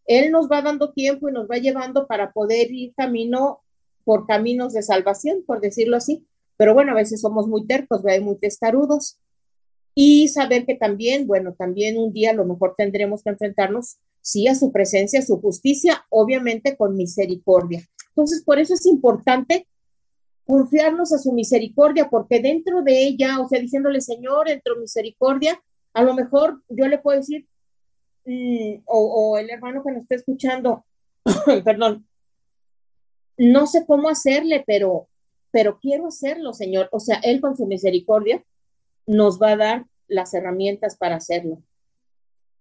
Él 0.05 0.31
nos 0.31 0.49
va 0.49 0.61
dando 0.61 0.93
tiempo 0.93 1.29
y 1.29 1.31
nos 1.31 1.47
va 1.49 1.57
llevando 1.57 2.07
para 2.07 2.31
poder 2.31 2.71
ir 2.71 2.93
camino 2.95 3.61
por 4.03 4.25
caminos 4.25 4.73
de 4.73 4.83
salvación, 4.83 5.43
por 5.45 5.61
decirlo 5.61 5.97
así. 5.97 6.25
Pero 6.57 6.73
bueno, 6.73 6.91
a 6.91 6.95
veces 6.95 7.21
somos 7.21 7.47
muy 7.47 7.65
tercos, 7.65 8.01
muy 8.21 8.37
testarudos. 8.37 9.19
Y 9.93 10.27
saber 10.27 10.65
que 10.65 10.75
también, 10.75 11.27
bueno, 11.27 11.55
también 11.57 11.97
un 11.97 12.13
día 12.13 12.31
a 12.31 12.35
lo 12.35 12.45
mejor 12.45 12.75
tendremos 12.77 13.23
que 13.23 13.31
enfrentarnos, 13.31 13.97
sí, 14.21 14.47
a 14.47 14.55
su 14.55 14.71
presencia, 14.71 15.19
a 15.19 15.25
su 15.25 15.41
justicia, 15.41 16.05
obviamente 16.09 16.77
con 16.77 16.95
misericordia 16.95 17.87
entonces, 18.17 18.43
por 18.43 18.57
eso 18.57 18.73
es 18.73 18.87
importante 18.87 19.67
confiarnos 20.47 21.13
a 21.13 21.19
su 21.19 21.33
misericordia, 21.33 22.09
porque 22.09 22.41
dentro 22.41 22.81
de 22.81 23.05
ella, 23.05 23.39
o 23.41 23.47
sea, 23.47 23.59
diciéndole, 23.59 23.99
Señor, 23.99 24.47
dentro 24.47 24.73
de 24.73 24.81
misericordia, 24.81 25.61
a 25.93 26.03
lo 26.03 26.13
mejor 26.13 26.63
yo 26.69 26.87
le 26.87 26.97
puedo 26.97 27.19
decir, 27.19 27.45
mm, 28.25 28.83
o, 28.85 29.37
el 29.37 29.49
hermano 29.49 29.83
que 29.83 29.91
nos 29.91 30.03
está 30.03 30.15
escuchando, 30.15 30.85
perdón, 31.65 32.07
no 33.37 33.67
sé 33.67 33.85
cómo 33.85 34.09
hacerle, 34.09 34.63
pero, 34.65 35.09
pero 35.51 35.79
quiero 35.79 36.07
hacerlo, 36.07 36.53
Señor. 36.53 36.87
O 36.91 36.99
sea, 36.99 37.19
Él 37.23 37.41
con 37.41 37.55
su 37.55 37.67
misericordia 37.67 38.43
nos 39.05 39.39
va 39.41 39.51
a 39.51 39.57
dar 39.57 39.85
las 40.07 40.33
herramientas 40.33 40.97
para 40.97 41.17
hacerlo. 41.17 41.61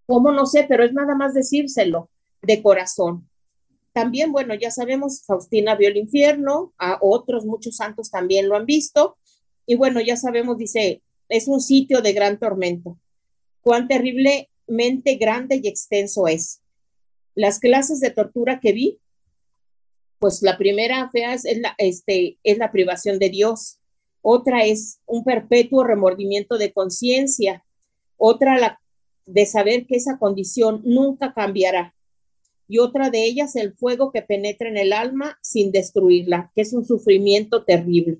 ¿Cómo 0.05 0.31
no 0.31 0.45
sé? 0.45 0.65
Pero 0.67 0.83
es 0.83 0.93
nada 0.93 1.15
más 1.15 1.33
decírselo 1.33 2.09
de 2.41 2.61
corazón. 2.61 3.29
También, 3.97 4.31
bueno, 4.31 4.53
ya 4.53 4.69
sabemos, 4.69 5.23
Faustina 5.25 5.73
vio 5.73 5.89
el 5.89 5.97
infierno, 5.97 6.71
a 6.77 6.99
otros 7.01 7.47
muchos 7.47 7.77
santos 7.77 8.11
también 8.11 8.47
lo 8.47 8.55
han 8.55 8.67
visto. 8.67 9.17
Y 9.65 9.73
bueno, 9.73 9.99
ya 10.01 10.15
sabemos, 10.15 10.59
dice, 10.59 11.01
es 11.29 11.47
un 11.47 11.59
sitio 11.59 12.03
de 12.03 12.13
gran 12.13 12.37
tormento. 12.37 12.99
Cuán 13.61 13.87
terriblemente 13.87 15.15
grande 15.15 15.59
y 15.63 15.67
extenso 15.67 16.27
es. 16.27 16.61
Las 17.33 17.57
clases 17.57 17.99
de 17.99 18.11
tortura 18.11 18.59
que 18.59 18.71
vi, 18.71 18.99
pues 20.19 20.43
la 20.43 20.59
primera 20.59 21.09
fea 21.09 21.33
es, 21.33 21.43
la, 21.57 21.73
este, 21.79 22.37
es 22.43 22.59
la 22.59 22.71
privación 22.71 23.17
de 23.17 23.29
Dios. 23.29 23.79
Otra 24.21 24.63
es 24.63 24.99
un 25.07 25.23
perpetuo 25.23 25.83
remordimiento 25.83 26.59
de 26.59 26.71
conciencia. 26.71 27.65
Otra 28.15 28.59
la 28.59 28.79
de 29.25 29.47
saber 29.47 29.87
que 29.87 29.95
esa 29.95 30.19
condición 30.19 30.83
nunca 30.85 31.33
cambiará 31.33 31.95
y 32.67 32.79
otra 32.79 33.09
de 33.09 33.23
ellas 33.23 33.55
el 33.55 33.73
fuego 33.73 34.11
que 34.11 34.21
penetra 34.21 34.69
en 34.69 34.77
el 34.77 34.93
alma 34.93 35.37
sin 35.41 35.71
destruirla, 35.71 36.51
que 36.55 36.61
es 36.61 36.73
un 36.73 36.85
sufrimiento 36.85 37.63
terrible, 37.63 38.17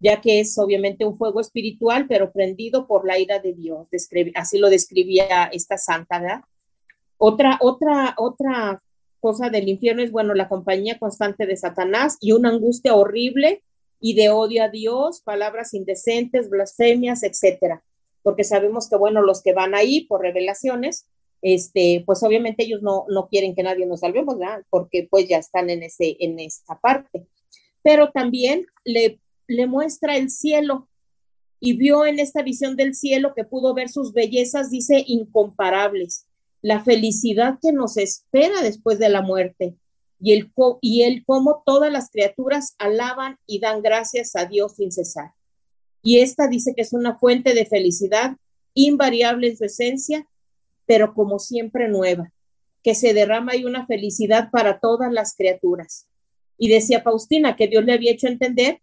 ya 0.00 0.20
que 0.20 0.40
es 0.40 0.58
obviamente 0.58 1.04
un 1.04 1.16
fuego 1.16 1.40
espiritual, 1.40 2.06
pero 2.08 2.32
prendido 2.32 2.86
por 2.86 3.06
la 3.06 3.18
ira 3.18 3.38
de 3.38 3.54
Dios. 3.54 3.88
así 4.34 4.58
lo 4.58 4.68
describía 4.68 5.44
esta 5.52 5.78
santa, 5.78 6.20
¿verdad? 6.20 6.40
Otra, 7.18 7.58
otra, 7.62 8.14
otra 8.18 8.82
cosa 9.20 9.48
del 9.48 9.68
infierno 9.68 10.02
es, 10.02 10.12
bueno, 10.12 10.34
la 10.34 10.48
compañía 10.48 10.98
constante 10.98 11.46
de 11.46 11.56
Satanás 11.56 12.18
y 12.20 12.32
una 12.32 12.50
angustia 12.50 12.94
horrible 12.94 13.62
y 13.98 14.14
de 14.14 14.28
odio 14.28 14.62
a 14.62 14.68
Dios, 14.68 15.22
palabras 15.22 15.72
indecentes, 15.72 16.50
blasfemias, 16.50 17.22
etcétera. 17.22 17.82
Porque 18.22 18.44
sabemos 18.44 18.90
que, 18.90 18.96
bueno, 18.96 19.22
los 19.22 19.42
que 19.42 19.54
van 19.54 19.74
ahí 19.74 20.02
por 20.02 20.20
revelaciones, 20.20 21.06
este, 21.42 22.02
pues 22.06 22.22
obviamente 22.22 22.64
ellos 22.64 22.82
no, 22.82 23.04
no 23.08 23.28
quieren 23.28 23.54
que 23.54 23.62
nadie 23.62 23.86
nos 23.86 24.00
salvemos, 24.00 24.38
¿verdad? 24.38 24.62
Porque 24.70 25.06
pues 25.10 25.28
ya 25.28 25.38
están 25.38 25.70
en, 25.70 25.82
ese, 25.82 26.16
en 26.20 26.38
esta 26.38 26.78
parte. 26.78 27.26
Pero 27.82 28.10
también 28.10 28.66
le, 28.84 29.20
le 29.46 29.66
muestra 29.66 30.16
el 30.16 30.30
cielo 30.30 30.88
y 31.60 31.76
vio 31.76 32.04
en 32.04 32.18
esta 32.18 32.42
visión 32.42 32.76
del 32.76 32.94
cielo 32.94 33.32
que 33.34 33.44
pudo 33.44 33.74
ver 33.74 33.88
sus 33.88 34.12
bellezas, 34.12 34.70
dice, 34.70 35.04
incomparables, 35.06 36.26
la 36.62 36.82
felicidad 36.82 37.58
que 37.62 37.72
nos 37.72 37.96
espera 37.96 38.60
después 38.62 38.98
de 38.98 39.08
la 39.08 39.22
muerte 39.22 39.76
y 40.20 40.32
el, 40.32 40.52
y 40.80 41.02
el 41.02 41.24
cómo 41.24 41.62
todas 41.64 41.92
las 41.92 42.10
criaturas 42.10 42.74
alaban 42.78 43.38
y 43.46 43.60
dan 43.60 43.82
gracias 43.82 44.34
a 44.36 44.46
Dios 44.46 44.74
sin 44.76 44.90
cesar. 44.90 45.32
Y 46.02 46.20
esta 46.20 46.48
dice 46.48 46.74
que 46.74 46.82
es 46.82 46.92
una 46.92 47.18
fuente 47.18 47.54
de 47.54 47.66
felicidad 47.66 48.36
invariable 48.74 49.48
en 49.48 49.56
su 49.56 49.64
esencia, 49.64 50.26
pero 50.86 51.12
como 51.14 51.38
siempre 51.38 51.88
nueva, 51.88 52.32
que 52.82 52.94
se 52.94 53.12
derrama 53.12 53.56
y 53.56 53.64
una 53.64 53.86
felicidad 53.86 54.50
para 54.50 54.78
todas 54.78 55.12
las 55.12 55.34
criaturas. 55.34 56.06
Y 56.56 56.68
decía 56.68 57.02
Faustina 57.02 57.56
que 57.56 57.68
Dios 57.68 57.84
le 57.84 57.92
había 57.92 58.12
hecho 58.12 58.28
entender 58.28 58.80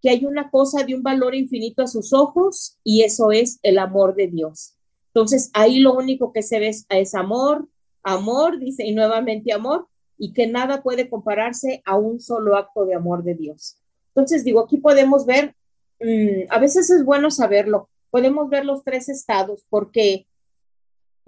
que 0.00 0.10
hay 0.10 0.24
una 0.24 0.50
cosa 0.50 0.84
de 0.84 0.94
un 0.94 1.02
valor 1.02 1.34
infinito 1.34 1.82
a 1.82 1.88
sus 1.88 2.12
ojos 2.12 2.78
y 2.84 3.02
eso 3.02 3.32
es 3.32 3.58
el 3.62 3.78
amor 3.78 4.14
de 4.14 4.28
Dios. 4.28 4.76
Entonces 5.08 5.50
ahí 5.54 5.80
lo 5.80 5.94
único 5.94 6.32
que 6.32 6.42
se 6.42 6.60
ve 6.60 6.70
es 6.90 7.14
amor, 7.14 7.66
amor, 8.02 8.58
dice, 8.58 8.84
y 8.86 8.94
nuevamente 8.94 9.52
amor, 9.52 9.88
y 10.16 10.32
que 10.32 10.46
nada 10.46 10.82
puede 10.82 11.08
compararse 11.08 11.82
a 11.84 11.96
un 11.96 12.20
solo 12.20 12.56
acto 12.56 12.84
de 12.84 12.94
amor 12.94 13.22
de 13.22 13.34
Dios. 13.34 13.78
Entonces 14.08 14.44
digo, 14.44 14.60
aquí 14.60 14.78
podemos 14.78 15.26
ver, 15.26 15.54
mm, 16.00 16.50
a 16.50 16.58
veces 16.58 16.90
es 16.90 17.04
bueno 17.04 17.30
saberlo, 17.30 17.88
podemos 18.10 18.48
ver 18.48 18.64
los 18.64 18.82
tres 18.84 19.08
estados, 19.08 19.64
porque 19.68 20.26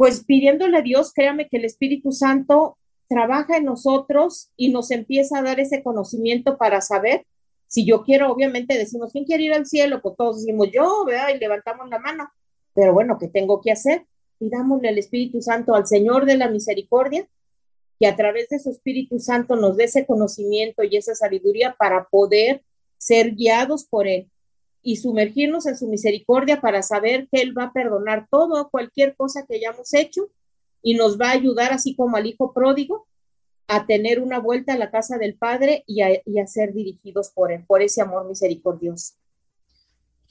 pues 0.01 0.24
pidiéndole 0.24 0.78
a 0.78 0.80
Dios, 0.80 1.12
créame 1.12 1.46
que 1.46 1.59
el 1.59 1.66
Espíritu 1.66 2.11
Santo 2.11 2.78
trabaja 3.07 3.59
en 3.59 3.66
nosotros 3.66 4.51
y 4.57 4.70
nos 4.70 4.90
empieza 4.92 5.38
a 5.38 5.42
dar 5.42 5.61
ese 5.61 5.82
conocimiento 5.82 6.57
para 6.57 6.80
saber. 6.80 7.26
Si 7.66 7.84
yo 7.84 8.03
quiero, 8.03 8.32
obviamente 8.32 8.78
decimos, 8.78 9.12
¿quién 9.12 9.26
quiere 9.26 9.42
ir 9.42 9.53
al 9.53 9.66
cielo? 9.66 10.01
Pues 10.01 10.16
todos 10.16 10.38
decimos, 10.38 10.68
yo, 10.72 11.05
vea, 11.05 11.30
y 11.30 11.38
levantamos 11.38 11.90
la 11.90 11.98
mano. 11.98 12.30
Pero 12.72 12.94
bueno, 12.94 13.18
¿qué 13.20 13.28
tengo 13.28 13.61
que 13.61 13.72
hacer? 13.72 14.07
Pidámosle 14.38 14.88
al 14.88 14.96
Espíritu 14.96 15.42
Santo, 15.42 15.74
al 15.74 15.86
Señor 15.86 16.24
de 16.24 16.38
la 16.38 16.48
Misericordia, 16.48 17.28
que 17.98 18.07
a 18.07 18.16
través 18.16 18.48
de 18.48 18.59
su 18.59 18.70
Espíritu 18.70 19.18
Santo 19.18 19.55
nos 19.55 19.76
dé 19.76 19.84
ese 19.84 20.07
conocimiento 20.07 20.82
y 20.82 20.96
esa 20.96 21.14
sabiduría 21.14 21.76
para 21.78 22.07
poder 22.07 22.62
ser 22.96 23.34
guiados 23.34 23.84
por 23.84 24.09
Él 24.09 24.30
y 24.83 24.97
sumergirnos 24.97 25.66
en 25.66 25.76
su 25.76 25.89
misericordia 25.89 26.61
para 26.61 26.83
saber 26.83 27.28
que 27.31 27.43
Él 27.43 27.57
va 27.57 27.64
a 27.64 27.72
perdonar 27.72 28.26
todo, 28.31 28.68
cualquier 28.70 29.14
cosa 29.16 29.45
que 29.47 29.57
hayamos 29.57 29.93
hecho 29.95 30.31
y 30.83 30.95
nos 30.95 31.20
va 31.20 31.28
a 31.28 31.35
ayudar, 31.35 31.72
así 31.72 31.95
como 31.95 32.16
al 32.16 32.26
Hijo 32.26 32.53
pródigo, 32.53 33.07
a 33.68 33.87
tener 33.87 34.20
una 34.20 34.41
vuelta 34.41 34.74
a 34.74 34.78
la 34.78 34.91
casa 34.91 35.16
del 35.18 35.35
Padre 35.35 35.85
y 35.87 36.01
a, 36.03 36.47
ser 36.47 36.72
dirigidos 36.72 37.31
por 37.31 37.53
Él, 37.53 37.64
por 37.66 37.83
ese 37.83 38.03
amor 38.03 38.26
misericordioso. 38.26 39.14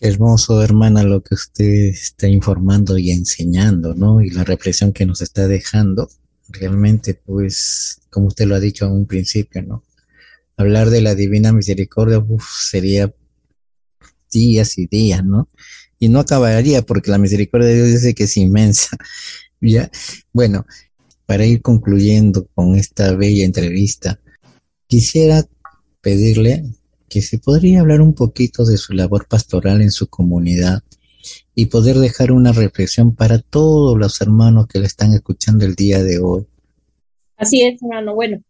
Hermoso, 0.01 0.61
hermana, 0.61 1.03
lo 1.03 1.21
que 1.21 1.35
usted 1.35 1.65
está 1.65 2.27
informando 2.27 2.97
y 2.97 3.11
enseñando, 3.11 3.93
¿no? 3.93 4.21
Y 4.21 4.29
la 4.29 4.43
reflexión 4.43 4.93
que 4.93 5.05
nos 5.05 5.21
está 5.21 5.47
dejando, 5.47 6.09
realmente, 6.47 7.13
pues, 7.13 8.01
como 8.09 8.27
usted 8.27 8.45
lo 8.45 8.55
ha 8.55 8.59
dicho 8.59 8.85
en 8.85 8.93
un 8.93 9.05
principio, 9.05 9.61
¿no? 9.61 9.83
Hablar 10.57 10.89
de 10.89 11.01
la 11.01 11.15
divina 11.15 11.53
misericordia 11.53 12.21
sería 12.69 13.13
días 14.29 14.77
y 14.77 14.87
días, 14.87 15.23
¿no? 15.23 15.49
Y 15.99 16.09
no 16.09 16.19
acabaría 16.19 16.81
porque 16.81 17.11
la 17.11 17.17
misericordia 17.17 17.67
de 17.67 17.75
Dios 17.75 17.87
dice 17.89 18.13
que 18.13 18.23
es 18.23 18.37
inmensa. 18.37 18.97
¿Ya? 19.61 19.91
Bueno, 20.31 20.65
para 21.25 21.45
ir 21.45 21.61
concluyendo 21.61 22.47
con 22.55 22.75
esta 22.75 23.13
bella 23.15 23.45
entrevista, 23.45 24.19
quisiera 24.87 25.45
pedirle 26.01 26.63
que 27.09 27.21
se 27.21 27.39
podría 27.39 27.81
hablar 27.81 28.01
un 28.01 28.13
poquito 28.13 28.63
de 28.65 28.77
su 28.77 28.93
labor 28.93 29.27
pastoral 29.27 29.81
en 29.81 29.91
su 29.91 30.07
comunidad 30.07 30.81
y 31.53 31.65
poder 31.65 31.97
dejar 31.97 32.31
una 32.31 32.53
reflexión 32.53 33.15
para 33.15 33.39
todos 33.39 33.97
los 33.97 34.21
hermanos 34.21 34.67
que 34.67 34.79
le 34.79 34.85
están 34.85 35.13
escuchando 35.13 35.65
el 35.65 35.75
día 35.75 36.01
de 36.01 36.19
hoy. 36.19 36.47
Así 37.35 37.61
es, 37.61 37.81
hermano. 37.81 38.15
Bueno, 38.15 38.41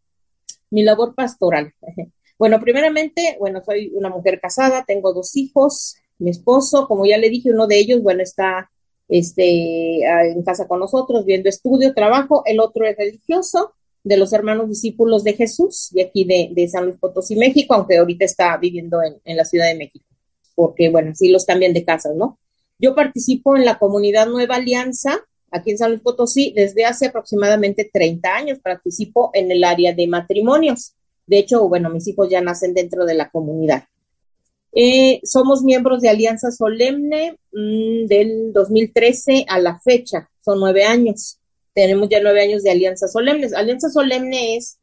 mi 0.70 0.84
labor 0.84 1.16
pastoral. 1.16 1.74
Bueno, 2.40 2.60
primeramente, 2.60 3.36
bueno, 3.40 3.62
soy 3.64 3.92
una 3.94 4.10
mujer 4.10 4.40
casada, 4.40 4.86
tengo 4.88 5.14
dos 5.14 5.36
hijos, 5.36 5.98
mi 6.18 6.32
esposo, 6.32 6.88
como 6.88 7.06
ya 7.06 7.18
le 7.18 7.30
dije, 7.30 7.52
uno 7.52 7.68
de 7.68 7.78
ellos, 7.78 8.02
bueno, 8.02 8.24
está 8.24 8.72
este, 9.10 10.00
en 10.04 10.42
casa 10.44 10.68
con 10.68 10.80
nosotros, 10.80 11.26
viendo 11.26 11.50
estudio, 11.50 11.94
trabajo, 11.94 12.44
el 12.46 12.60
otro 12.60 12.86
es 12.86 12.98
religioso, 12.98 13.74
de 14.04 14.16
los 14.16 14.32
hermanos 14.32 14.70
discípulos 14.70 15.26
de 15.26 15.34
Jesús, 15.34 15.90
de 15.92 16.04
aquí 16.04 16.24
de, 16.24 16.68
San 16.70 16.86
Luis 16.86 16.98
Potosí, 16.98 17.36
México, 17.36 17.74
aunque 17.74 17.98
ahorita 17.98 18.24
está 18.24 18.56
viviendo 18.58 19.04
en, 19.04 19.18
en 19.26 19.36
la 19.38 19.44
Ciudad 19.44 19.68
de 19.68 19.76
México, 19.76 20.06
porque, 20.56 20.90
bueno, 20.90 21.14
sí 21.14 21.28
los 21.30 21.46
cambian 21.46 21.74
de 21.74 21.84
casa, 21.84 22.10
¿no? 22.16 22.40
Yo 22.80 22.96
participo 22.96 23.58
en 23.58 23.66
la 23.66 23.78
comunidad 23.78 24.28
Nueva 24.28 24.56
Alianza, 24.56 25.20
aquí 25.52 25.72
en 25.72 25.78
San 25.78 25.92
Luis 25.92 26.02
Potosí, 26.02 26.54
desde 26.56 26.86
hace 26.86 27.08
aproximadamente 27.08 27.90
30 27.92 28.34
años. 28.34 28.60
Participo 28.60 29.32
en 29.34 29.52
el 29.52 29.66
área 29.66 29.94
de 29.94 30.08
matrimonios. 30.08 30.96
De 31.30 31.38
hecho, 31.38 31.70
bueno, 31.70 31.90
mis 31.92 32.08
hijos 32.08 32.28
ya 32.28 32.42
nacen 32.42 32.74
dentro 32.74 33.06
de 33.06 33.14
la 33.14 33.30
comunidad. 33.30 33.84
Eh, 34.72 35.20
somos 35.24 35.64
miembros 35.64 36.02
de 36.02 36.10
Alianza 36.10 36.52
Solemne 36.52 37.38
mm, 37.52 38.06
del 38.08 38.52
2013 38.52 39.46
a 39.48 39.60
la 39.60 39.80
fecha, 39.80 40.30
son 40.44 40.60
nueve 40.60 40.86
años. 40.86 41.40
Tenemos 41.74 42.10
ya 42.10 42.20
nueve 42.20 42.42
años 42.42 42.64
de 42.64 42.72
Alianza 42.72 43.08
Solemne. 43.08 43.48
Alianza 43.56 43.90
Solemne 43.90 44.56
es, 44.58 44.80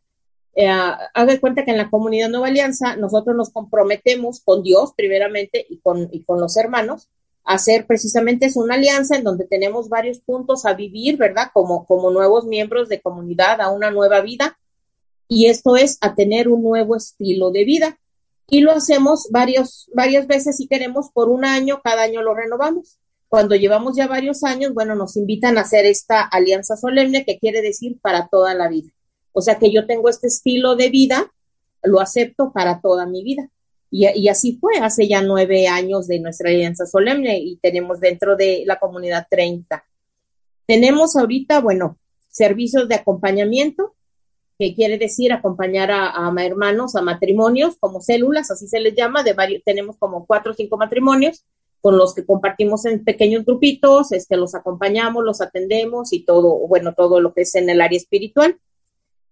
eh, 0.55 0.69
haga 0.69 1.41
cuenta 1.41 1.65
que 1.65 1.73
en 1.73 1.79
la 1.79 1.91
comunidad 1.91 2.29
Nueva 2.29 2.47
Alianza 2.47 2.97
nosotros 2.97 3.37
nos 3.37 3.51
comprometemos 3.51 4.41
con 4.41 4.63
Dios 4.63 4.93
primeramente 4.97 5.67
y 5.69 5.79
con, 5.81 6.09
y 6.13 6.23
con 6.23 6.41
los 6.41 6.57
hermanos 6.57 7.09
hacer 7.47 7.87
precisamente 7.87 8.51
una 8.57 8.75
alianza 8.75 9.17
en 9.17 9.25
donde 9.25 9.47
tenemos 9.47 9.89
varios 9.89 10.19
puntos 10.19 10.67
a 10.67 10.75
vivir, 10.75 11.17
¿verdad? 11.17 11.51
Como, 11.53 11.87
como 11.87 12.11
nuevos 12.11 12.45
miembros 12.45 12.89
de 12.89 13.01
comunidad, 13.01 13.61
a 13.61 13.71
una 13.71 13.91
nueva 13.91 14.21
vida. 14.21 14.59
Y 15.29 15.47
esto 15.47 15.77
es 15.77 15.99
a 16.01 16.15
tener 16.15 16.49
un 16.49 16.63
nuevo 16.63 16.97
estilo 16.97 17.51
de 17.51 17.65
vida. 17.65 17.99
Y 18.49 18.61
lo 18.61 18.73
hacemos 18.73 19.29
varios, 19.31 19.91
varias 19.95 20.27
veces 20.27 20.57
si 20.57 20.69
queremos 20.69 21.11
por 21.13 21.29
un 21.29 21.45
año, 21.45 21.81
cada 21.83 22.03
año 22.03 22.23
lo 22.23 22.35
renovamos. 22.35 22.99
Cuando 23.29 23.57
llevamos 23.57 23.97
ya 23.97 24.07
varios 24.07 24.45
años, 24.45 24.73
bueno, 24.73 24.95
nos 24.95 25.17
invitan 25.17 25.59
a 25.59 25.63
hacer 25.63 25.85
esta 25.85 26.23
alianza 26.23 26.77
solemne 26.77 27.25
que 27.25 27.39
quiere 27.39 27.61
decir 27.61 27.99
para 28.01 28.29
toda 28.29 28.55
la 28.55 28.69
vida. 28.69 28.91
O 29.33 29.43
sea 29.43 29.59
que 29.59 29.73
yo 29.73 29.87
tengo 29.87 30.09
este 30.09 30.29
estilo 30.29 30.77
de 30.77 30.91
vida, 30.91 31.33
lo 31.83 32.01
acepto 32.01 32.53
para 32.53 32.81
toda 32.81 33.05
mi 33.07 33.25
vida. 33.25 33.51
Y, 33.91 34.29
así 34.29 34.59
fue 34.61 34.79
hace 34.79 35.09
ya 35.09 35.23
nueve 35.23 35.69
años 35.69 36.07
de 36.07 36.21
nuestra 36.21 36.51
alianza 36.51 36.87
solemne 36.87 37.39
y 37.39 37.57
tenemos 37.57 38.01
dentro 38.01 38.37
de 38.37 38.65
la 38.67 38.79
comunidad 38.79 39.27
30. 39.31 39.85
Tenemos 40.67 41.17
ahorita, 41.17 41.61
bueno, 41.61 41.99
servicios 42.29 42.89
de 42.89 42.97
acompañamiento, 42.97 43.95
que 44.59 44.75
quiere 44.75 44.99
decir 44.99 45.33
acompañar 45.33 45.91
a, 45.91 46.33
hermanos 46.39 46.97
a 46.97 47.03
matrimonios 47.03 47.77
como 47.79 48.01
células, 48.01 48.51
así 48.51 48.69
se 48.69 48.81
les 48.81 48.95
llama, 48.95 49.23
de 49.23 49.35
varios, 49.35 49.63
tenemos 49.65 49.97
como 49.99 50.27
cuatro 50.27 50.53
o 50.53 50.55
cinco 50.55 50.77
matrimonios 50.77 51.45
con 51.81 51.99
los 51.99 52.15
que 52.15 52.25
compartimos 52.25 52.85
en 52.87 53.05
pequeños 53.05 53.45
grupitos, 53.45 54.11
este, 54.13 54.37
los 54.37 54.55
acompañamos, 54.55 55.23
los 55.25 55.41
atendemos 55.41 56.13
y 56.13 56.25
todo, 56.25 56.67
bueno, 56.67 56.95
todo 56.97 57.21
lo 57.21 57.33
que 57.33 57.43
es 57.43 57.55
en 57.55 57.71
el 57.71 57.81
área 57.81 57.97
espiritual. 57.97 58.59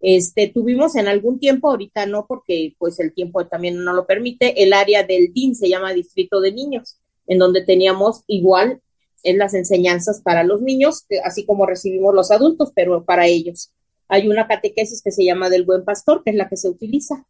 Este, 0.01 0.49
tuvimos 0.49 0.95
en 0.97 1.09
algún 1.09 1.41
tiempo, 1.41 1.71
ahorita 1.71 2.07
no, 2.07 2.27
porque 2.27 2.77
pues 2.79 3.01
el 3.01 3.13
tiempo 3.13 3.47
también 3.47 3.83
no 3.83 3.93
lo 3.93 4.07
permite, 4.07 4.63
el 4.63 4.73
área 4.73 5.03
del 5.03 5.33
DIN 5.33 5.57
se 5.57 5.69
llama 5.69 5.95
Distrito 5.95 6.41
de 6.41 6.53
Niños, 6.53 7.01
en 7.27 7.39
donde 7.39 7.65
teníamos 7.65 8.23
igual 8.29 8.81
en 9.25 9.39
las 9.39 9.55
enseñanzas 9.55 10.21
para 10.23 10.45
los 10.45 10.63
niños, 10.63 11.07
así 11.25 11.45
como 11.45 11.67
recibimos 11.67 12.15
los 12.15 12.31
adultos, 12.31 12.71
pero 12.73 13.05
para 13.05 13.27
ellos. 13.27 13.73
Hay 14.09 14.29
una 14.29 14.47
catequesis 14.47 15.03
que 15.03 15.11
se 15.11 15.25
llama 15.25 15.51
del 15.51 15.65
buen 15.65 15.85
pastor, 15.85 16.23
que 16.25 16.31
es 16.31 16.37
la 16.37 16.49
que 16.49 16.57
se 16.57 16.69
utiliza. 16.69 17.25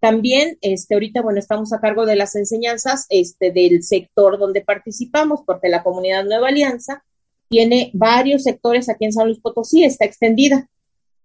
También, 0.00 0.58
este, 0.62 0.94
ahorita, 0.94 1.22
bueno, 1.22 1.38
estamos 1.38 1.72
a 1.72 1.80
cargo 1.80 2.06
de 2.06 2.16
las 2.16 2.34
enseñanzas, 2.34 3.06
este, 3.08 3.52
del 3.52 3.82
sector 3.84 4.38
donde 4.38 4.60
participamos, 4.62 5.42
porque 5.46 5.68
la 5.68 5.82
comunidad 5.82 6.24
Nueva 6.24 6.48
Alianza 6.48 7.04
tiene 7.48 7.90
varios 7.94 8.42
sectores 8.42 8.88
aquí 8.88 9.04
en 9.04 9.12
San 9.12 9.26
Luis 9.26 9.38
Potosí, 9.38 9.84
está 9.84 10.04
extendida. 10.04 10.68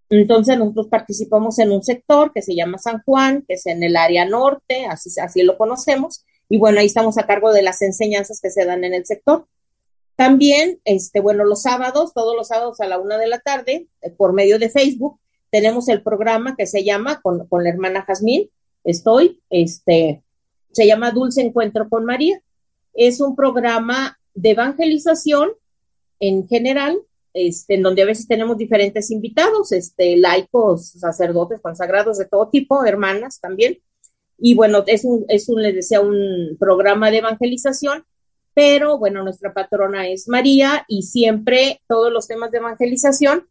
Entonces 0.09 0.57
nosotros 0.57 0.87
participamos 0.87 1.57
en 1.59 1.71
un 1.71 1.83
sector 1.83 2.31
que 2.33 2.41
se 2.41 2.55
llama 2.55 2.77
San 2.77 3.01
Juan, 3.03 3.43
que 3.47 3.55
es 3.55 3.65
en 3.65 3.81
el 3.81 3.95
área 3.97 4.25
norte, 4.25 4.85
así, 4.85 5.09
así 5.19 5.43
lo 5.43 5.57
conocemos, 5.57 6.25
y 6.49 6.57
bueno, 6.57 6.79
ahí 6.79 6.85
estamos 6.85 7.17
a 7.17 7.25
cargo 7.25 7.51
de 7.51 7.61
las 7.61 7.81
enseñanzas 7.81 8.39
que 8.41 8.51
se 8.51 8.65
dan 8.65 8.83
en 8.83 8.93
el 8.93 9.05
sector. 9.05 9.47
También, 10.17 10.81
este, 10.83 11.21
bueno, 11.21 11.45
los 11.45 11.61
sábados, 11.61 12.13
todos 12.13 12.35
los 12.35 12.49
sábados 12.49 12.81
a 12.81 12.87
la 12.87 12.99
una 12.99 13.17
de 13.17 13.27
la 13.27 13.39
tarde, 13.39 13.87
eh, 14.01 14.11
por 14.11 14.33
medio 14.33 14.59
de 14.59 14.69
Facebook, 14.69 15.17
tenemos 15.49 15.87
el 15.87 16.03
programa 16.03 16.57
que 16.57 16.67
se 16.67 16.83
llama 16.83 17.21
con, 17.21 17.47
con 17.47 17.63
la 17.63 17.69
hermana 17.69 18.03
Jazmín, 18.05 18.49
estoy, 18.83 19.41
este, 19.49 20.21
se 20.73 20.85
llama 20.85 21.11
Dulce 21.11 21.41
Encuentro 21.41 21.87
con 21.87 22.03
María. 22.03 22.41
Es 22.93 23.21
un 23.21 23.35
programa 23.35 24.19
de 24.33 24.51
evangelización 24.51 25.51
en 26.19 26.47
general 26.47 26.99
este, 27.33 27.75
en 27.75 27.83
donde 27.83 28.01
a 28.01 28.05
veces 28.05 28.27
tenemos 28.27 28.57
diferentes 28.57 29.11
invitados, 29.11 29.71
este, 29.71 30.17
laicos, 30.17 30.89
sacerdotes, 30.93 31.61
consagrados 31.61 32.17
de 32.17 32.25
todo 32.25 32.49
tipo, 32.49 32.83
hermanas 32.83 33.39
también. 33.39 33.77
Y 34.39 34.55
bueno, 34.55 34.83
es 34.87 35.05
un, 35.05 35.23
es 35.27 35.47
un, 35.47 35.61
les 35.61 35.75
decía, 35.75 36.01
un 36.01 36.57
programa 36.59 37.11
de 37.11 37.17
evangelización, 37.17 38.05
pero 38.57 38.97
bueno, 38.97 39.21
nuestra 39.21 39.53
patrona 39.53 40.07
es 40.07 40.27
María 40.27 40.83
y 40.87 41.03
siempre 41.03 41.79
todos 41.87 42.11
los 42.11 42.27
temas 42.27 42.49
de 42.49 42.57
evangelización 42.57 43.47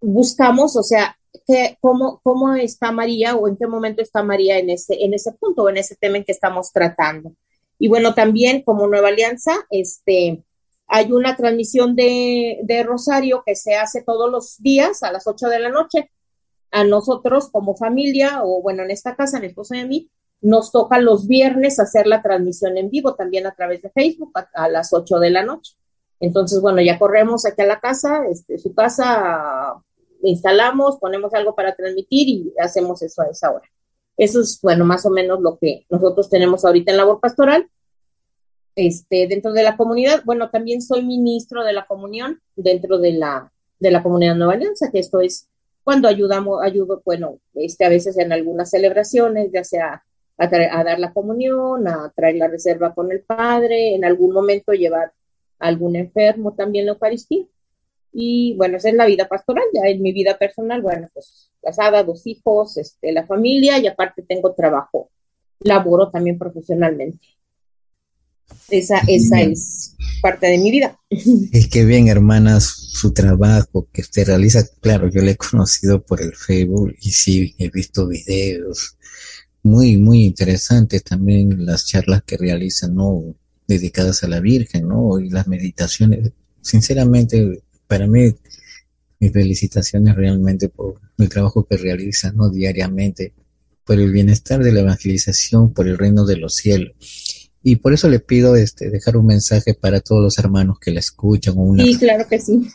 buscamos, 0.00 0.74
o 0.74 0.82
sea, 0.82 1.16
que, 1.46 1.78
cómo, 1.80 2.20
cómo 2.24 2.52
está 2.56 2.90
María 2.90 3.36
o 3.36 3.46
en 3.46 3.56
qué 3.56 3.68
momento 3.68 4.02
está 4.02 4.24
María 4.24 4.58
en 4.58 4.70
ese, 4.70 5.04
en 5.04 5.14
ese 5.14 5.30
punto 5.34 5.62
o 5.62 5.68
en 5.68 5.76
ese 5.76 5.94
tema 5.94 6.16
en 6.16 6.24
que 6.24 6.32
estamos 6.32 6.72
tratando. 6.72 7.32
Y 7.78 7.86
bueno, 7.86 8.12
también 8.12 8.62
como 8.62 8.88
Nueva 8.88 9.10
Alianza, 9.10 9.52
este, 9.70 10.42
hay 10.88 11.12
una 11.12 11.36
transmisión 11.36 11.94
de, 11.94 12.58
de 12.64 12.82
Rosario 12.82 13.44
que 13.46 13.54
se 13.54 13.76
hace 13.76 14.02
todos 14.02 14.28
los 14.32 14.60
días 14.60 15.04
a 15.04 15.12
las 15.12 15.28
8 15.28 15.46
de 15.46 15.60
la 15.60 15.68
noche. 15.68 16.10
A 16.72 16.82
nosotros 16.82 17.50
como 17.50 17.76
familia, 17.76 18.42
o 18.42 18.60
bueno, 18.62 18.82
en 18.82 18.90
esta 18.90 19.14
casa, 19.14 19.38
mi 19.38 19.46
esposo 19.46 19.76
y 19.76 19.78
a 19.78 19.86
mí, 19.86 20.10
nos 20.44 20.70
toca 20.70 20.98
los 21.00 21.26
viernes 21.26 21.80
hacer 21.80 22.06
la 22.06 22.20
transmisión 22.20 22.76
en 22.76 22.90
vivo 22.90 23.14
también 23.14 23.46
a 23.46 23.54
través 23.54 23.80
de 23.80 23.88
Facebook 23.88 24.30
a, 24.52 24.68
las 24.68 24.92
8 24.92 25.18
de 25.18 25.30
la 25.30 25.42
noche. 25.42 25.72
Entonces, 26.20 26.60
bueno, 26.60 26.82
ya 26.82 26.98
corremos 26.98 27.46
aquí 27.46 27.62
a 27.62 27.66
la 27.66 27.80
casa, 27.80 28.26
este, 28.30 28.58
su 28.58 28.74
casa, 28.74 29.82
instalamos, 30.22 30.98
ponemos 30.98 31.32
algo 31.32 31.54
para 31.54 31.74
transmitir 31.74 32.28
y 32.28 32.52
hacemos 32.60 33.00
eso 33.00 33.22
a 33.22 33.26
esa 33.28 33.52
hora. 33.52 33.66
Eso 34.18 34.42
es, 34.42 34.60
bueno, 34.60 34.84
más 34.84 35.06
o 35.06 35.10
menos 35.10 35.40
lo 35.40 35.58
que 35.58 35.86
nosotros 35.88 36.28
tenemos 36.28 36.62
ahorita 36.66 36.92
en 36.92 36.98
labor 36.98 37.20
pastoral. 37.20 37.66
Este, 38.76 39.26
dentro 39.26 39.54
de 39.54 39.62
la 39.62 39.78
comunidad, 39.78 40.24
bueno, 40.26 40.50
también 40.50 40.82
soy 40.82 41.02
ministro 41.04 41.64
de 41.64 41.72
la 41.72 41.86
comunión 41.86 42.42
dentro 42.54 42.98
de 42.98 43.12
la, 43.12 43.50
de 43.78 43.90
la 43.90 44.02
comunidad 44.02 44.34
Nueva 44.34 44.52
Alianza, 44.52 44.90
que 44.90 44.98
esto 44.98 45.20
es 45.20 45.48
cuando 45.82 46.06
ayudamos, 46.06 46.62
ayudo, 46.62 47.00
bueno, 47.02 47.38
este, 47.54 47.86
a 47.86 47.88
veces 47.88 48.18
en 48.18 48.30
algunas 48.30 48.68
celebraciones, 48.68 49.50
ya 49.50 49.64
sea 49.64 50.04
a, 50.38 50.44
a, 50.44 50.84
dar 50.84 50.98
la 50.98 51.12
comunión, 51.12 51.86
a 51.88 52.12
traer 52.14 52.36
la 52.36 52.48
reserva 52.48 52.94
con 52.94 53.10
el 53.12 53.20
Padre, 53.20 53.94
en 53.94 54.04
algún 54.04 54.32
momento 54.32 54.72
llevar 54.72 55.12
a 55.58 55.66
algún 55.66 55.96
enfermo 55.96 56.54
también 56.54 56.86
la 56.86 56.92
Eucaristía. 56.92 57.44
Y 58.12 58.54
bueno, 58.56 58.76
esa 58.76 58.90
es 58.90 58.94
la 58.94 59.06
vida 59.06 59.26
pastoral, 59.26 59.64
ya 59.72 59.88
en 59.88 60.00
mi 60.00 60.12
vida 60.12 60.38
personal, 60.38 60.80
bueno, 60.82 61.08
pues 61.12 61.50
casada, 61.60 62.04
dos 62.04 62.26
hijos, 62.26 62.76
este, 62.76 63.12
la 63.12 63.24
familia 63.24 63.78
y 63.78 63.86
aparte 63.86 64.22
tengo 64.22 64.54
trabajo, 64.54 65.10
laboro 65.60 66.10
también 66.10 66.38
profesionalmente. 66.38 67.26
Esa, 68.68 69.00
esa 69.08 69.40
es 69.40 69.96
parte 70.20 70.46
de 70.46 70.58
mi 70.58 70.70
vida. 70.70 70.98
Es 71.08 71.68
que 71.68 71.84
bien, 71.84 72.08
hermanas, 72.08 72.64
su 72.64 73.12
trabajo 73.12 73.88
que 73.92 74.02
usted 74.02 74.26
realiza, 74.26 74.62
claro, 74.80 75.08
yo 75.08 75.22
le 75.22 75.32
he 75.32 75.36
conocido 75.36 76.04
por 76.04 76.20
el 76.20 76.34
Facebook 76.36 76.94
y 77.00 77.10
sí, 77.10 77.54
he 77.58 77.70
visto 77.70 78.06
videos 78.06 78.96
muy, 79.64 79.96
muy 79.96 80.24
interesantes 80.24 81.02
también 81.02 81.64
las 81.64 81.86
charlas 81.86 82.22
que 82.22 82.36
realizan, 82.36 82.94
¿no? 82.94 83.34
Dedicadas 83.66 84.22
a 84.22 84.28
la 84.28 84.38
Virgen, 84.40 84.86
¿no? 84.86 85.18
Y 85.18 85.30
las 85.30 85.48
meditaciones. 85.48 86.30
Sinceramente, 86.60 87.62
para 87.86 88.06
mí, 88.06 88.34
mis 89.18 89.32
felicitaciones 89.32 90.14
realmente 90.14 90.68
por 90.68 91.00
el 91.18 91.28
trabajo 91.30 91.64
que 91.64 91.78
realizan 91.78 92.36
¿no? 92.36 92.50
diariamente, 92.50 93.32
por 93.84 93.98
el 93.98 94.12
bienestar 94.12 94.62
de 94.62 94.72
la 94.72 94.80
evangelización, 94.80 95.72
por 95.72 95.88
el 95.88 95.96
reino 95.96 96.26
de 96.26 96.36
los 96.36 96.56
cielos. 96.56 96.94
Y 97.62 97.76
por 97.76 97.94
eso 97.94 98.10
le 98.10 98.20
pido 98.20 98.56
este, 98.56 98.90
dejar 98.90 99.16
un 99.16 99.26
mensaje 99.26 99.72
para 99.72 100.00
todos 100.00 100.22
los 100.22 100.38
hermanos 100.38 100.78
que 100.78 100.90
la 100.90 101.00
escuchan. 101.00 101.54
Sí, 101.78 101.96
claro 101.98 102.28
que 102.28 102.38
sí. 102.38 102.68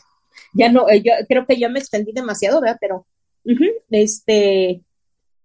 Ya 0.54 0.72
no, 0.72 0.88
eh, 0.90 1.00
yo 1.04 1.12
creo 1.28 1.46
que 1.46 1.56
ya 1.56 1.68
me 1.68 1.78
extendí 1.78 2.10
demasiado, 2.10 2.60
¿verdad? 2.60 2.78
Pero, 2.80 3.06
este, 3.90 4.82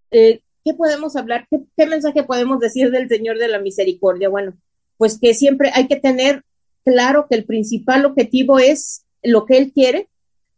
eh, 0.09 0.41
¿qué 0.65 0.73
podemos 0.73 1.15
hablar? 1.15 1.47
¿Qué, 1.49 1.61
¿Qué 1.77 1.85
mensaje 1.85 2.23
podemos 2.23 2.59
decir 2.59 2.89
del 2.91 3.07
Señor 3.07 3.37
de 3.37 3.47
la 3.47 3.59
Misericordia? 3.59 4.27
Bueno, 4.27 4.57
pues 4.97 5.19
que 5.19 5.35
siempre 5.35 5.69
hay 5.73 5.87
que 5.87 5.95
tener 5.95 6.43
claro 6.83 7.27
que 7.29 7.35
el 7.35 7.45
principal 7.45 8.05
objetivo 8.05 8.57
es 8.57 9.05
lo 9.23 9.45
que 9.45 9.57
Él 9.57 9.71
quiere, 9.71 10.09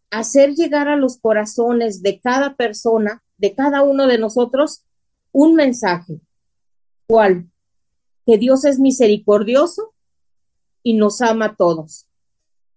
hacer 0.09 0.55
llegar 0.55 0.87
a 0.87 0.95
los 0.95 1.17
corazones 1.17 2.01
de 2.01 2.19
cada 2.21 2.55
persona, 2.55 3.21
de 3.37 3.53
cada 3.53 3.83
uno 3.83 4.07
de 4.07 4.17
nosotros, 4.17 4.83
un 5.33 5.55
mensaje. 5.55 6.21
¿Cuál? 7.05 7.49
Que 8.25 8.37
Dios 8.37 8.63
es 8.63 8.79
misericordioso 8.79 9.93
y 10.83 10.93
nos 10.93 11.21
ama 11.21 11.45
a 11.45 11.55
todos. 11.55 12.07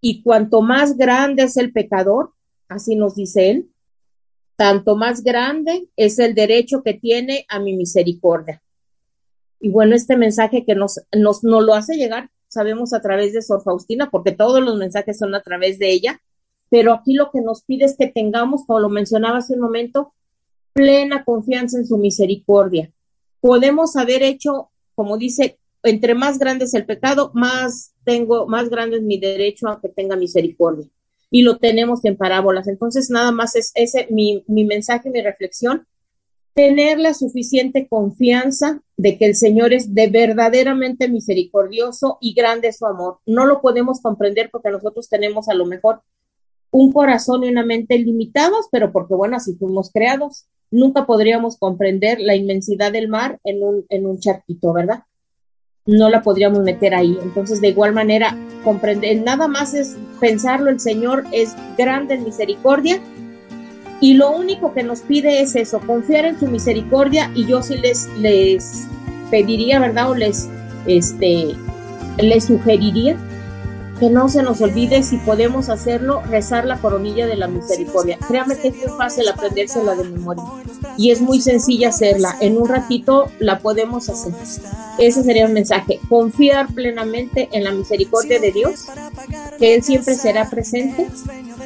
Y 0.01 0.22
cuanto 0.22 0.62
más 0.62 0.97
grande 0.97 1.45
es 1.45 1.57
el 1.57 1.72
pecador, 1.72 2.33
así 2.68 2.97
nos 2.97 3.14
dice 3.14 3.51
Él, 3.51 3.70
tanto 4.61 4.95
más 4.95 5.25
grande 5.25 5.89
es 5.97 6.19
el 6.19 6.35
derecho 6.35 6.83
que 6.83 6.93
tiene 6.93 7.47
a 7.49 7.59
mi 7.61 7.75
misericordia. 7.75 8.63
Y 9.59 9.71
bueno, 9.71 9.95
este 9.95 10.19
mensaje 10.19 10.67
que 10.67 10.75
nos, 10.75 11.01
nos, 11.17 11.43
lo 11.43 11.73
hace 11.73 11.97
llegar 11.97 12.29
sabemos 12.47 12.93
a 12.93 13.01
través 13.01 13.33
de 13.33 13.41
Sor 13.41 13.63
Faustina, 13.63 14.11
porque 14.11 14.33
todos 14.33 14.63
los 14.63 14.77
mensajes 14.77 15.17
son 15.17 15.35
a 15.35 15.41
través 15.41 15.79
de 15.79 15.91
ella, 15.91 16.21
pero 16.69 16.93
aquí 16.93 17.15
lo 17.15 17.31
que 17.31 17.41
nos 17.41 17.63
pide 17.63 17.87
es 17.87 17.97
que 17.97 18.09
tengamos, 18.09 18.67
como 18.67 18.81
lo 18.81 18.91
mencionaba 18.91 19.39
hace 19.39 19.55
un 19.55 19.61
momento, 19.61 20.13
plena 20.75 21.25
confianza 21.25 21.79
en 21.79 21.87
su 21.87 21.97
misericordia. 21.97 22.93
Podemos 23.41 23.97
haber 23.97 24.23
hecho, 24.23 24.69
como 24.95 25.17
dice, 25.17 25.59
entre 25.83 26.15
más 26.15 26.39
grande 26.39 26.67
es 26.67 26.75
el 26.75 26.85
pecado, 26.85 27.31
más 27.33 27.95
tengo, 28.05 28.47
más 28.47 28.69
grande 28.69 28.99
es 28.99 29.03
mi 29.05 29.19
derecho 29.19 29.69
a 29.69 29.81
que 29.81 29.89
tenga 29.89 30.17
misericordia. 30.17 30.87
Y 31.31 31.43
lo 31.43 31.59
tenemos 31.59 32.05
en 32.05 32.16
parábolas. 32.16 32.68
Entonces, 32.68 33.11
nada 33.11 33.33
más 33.33 33.55
es 33.57 33.72
ese 33.74 34.09
mi, 34.11 34.45
mi 34.49 34.64
mensaje, 34.64 35.11
mi 35.11 35.22
reflexión, 35.22 35.87
tener 36.55 36.99
la 36.99 37.14
suficiente 37.14 37.89
confianza 37.89 38.83
de 38.97 39.16
que 39.16 39.26
el 39.26 39.35
Señor 39.35 39.72
es 39.72 39.95
de 39.95 40.09
verdaderamente 40.09 41.09
misericordioso 41.09 42.18
y 42.20 42.35
grande 42.35 42.72
su 42.72 42.87
amor. 42.87 43.18
No 43.26 43.47
lo 43.47 43.61
podemos 43.61 44.01
comprender 44.01 44.51
porque 44.51 44.70
nosotros 44.70 45.09
tenemos 45.09 45.49
a 45.49 45.55
lo 45.55 45.66
mejor 45.66 46.03
un 46.70 46.93
corazón 46.93 47.45
y 47.45 47.49
una 47.49 47.64
mente 47.64 47.99
limitados, 47.99 48.66
pero 48.70 48.93
porque 48.93 49.14
bueno, 49.14 49.37
así 49.37 49.55
fuimos 49.55 49.91
creados. 49.93 50.47
Nunca 50.70 51.07
podríamos 51.07 51.57
comprender 51.57 52.20
la 52.20 52.37
inmensidad 52.37 52.93
del 52.93 53.09
mar 53.09 53.41
en 53.45 53.62
un, 53.62 53.87
en 53.89 54.07
un 54.07 54.20
charquito, 54.20 54.72
¿verdad? 54.72 55.05
No 55.91 56.09
la 56.09 56.22
podríamos 56.22 56.61
meter 56.61 56.95
ahí. 56.95 57.18
Entonces, 57.22 57.61
de 57.61 57.68
igual 57.68 57.93
manera, 57.93 58.36
comprender, 58.62 59.22
nada 59.22 59.49
más 59.49 59.74
es 59.74 59.97
pensarlo, 60.20 60.70
el 60.70 60.78
Señor 60.78 61.24
es 61.32 61.55
grande 61.76 62.14
en 62.14 62.24
misericordia 62.24 63.01
y 64.01 64.14
lo 64.14 64.30
único 64.30 64.72
que 64.72 64.82
nos 64.82 65.01
pide 65.01 65.41
es 65.41 65.57
eso, 65.57 65.80
confiar 65.80 66.24
en 66.24 66.38
su 66.38 66.47
misericordia 66.47 67.30
y 67.34 67.47
yo 67.47 67.62
sí 67.62 67.76
les, 67.76 68.09
les 68.18 68.86
pediría, 69.30 69.78
¿verdad? 69.80 70.11
O 70.11 70.14
les, 70.14 70.49
este, 70.86 71.55
les 72.18 72.45
sugeriría 72.45 73.16
que 74.01 74.09
no 74.09 74.31
se 74.31 74.43
nos 74.43 74.63
olvide, 74.63 75.03
si 75.03 75.19
podemos 75.19 75.69
hacerlo, 75.69 76.23
rezar 76.23 76.65
la 76.65 76.79
coronilla 76.79 77.27
de 77.27 77.37
la 77.37 77.49
misericordia. 77.49 78.19
Créame 78.27 78.57
que 78.57 78.69
es 78.69 78.77
muy 78.77 78.97
fácil 78.97 79.29
aprendérsela 79.29 79.95
de 79.95 80.05
memoria 80.05 80.43
y 80.97 81.11
es 81.11 81.21
muy 81.21 81.41
sencilla 81.41 81.91
hacerla. 81.91 82.35
En 82.41 82.57
un 82.57 82.67
ratito 82.67 83.31
la 83.39 83.59
podemos 83.59 84.09
hacer. 84.09 84.33
Ese 84.99 85.23
sería 85.23 85.47
el 85.47 85.53
mensaje. 85.53 86.01
Confiar 86.09 86.73
plenamente 86.73 87.51
en 87.53 87.63
la 87.63 87.73
misericordia 87.73 88.41
de 88.41 88.53
Dios, 88.53 88.87
que 89.59 89.75
Él 89.75 89.83
siempre 89.83 90.15
será 90.15 90.49
presente 90.49 91.07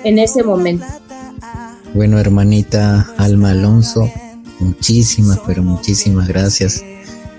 en 0.03 0.19
ese 0.19 0.43
momento. 0.43 0.85
Bueno, 1.95 2.19
hermanita 2.19 3.13
Alma 3.17 3.51
Alonso, 3.51 4.11
muchísimas, 4.59 5.39
pero 5.47 5.63
muchísimas 5.63 6.27
gracias 6.27 6.85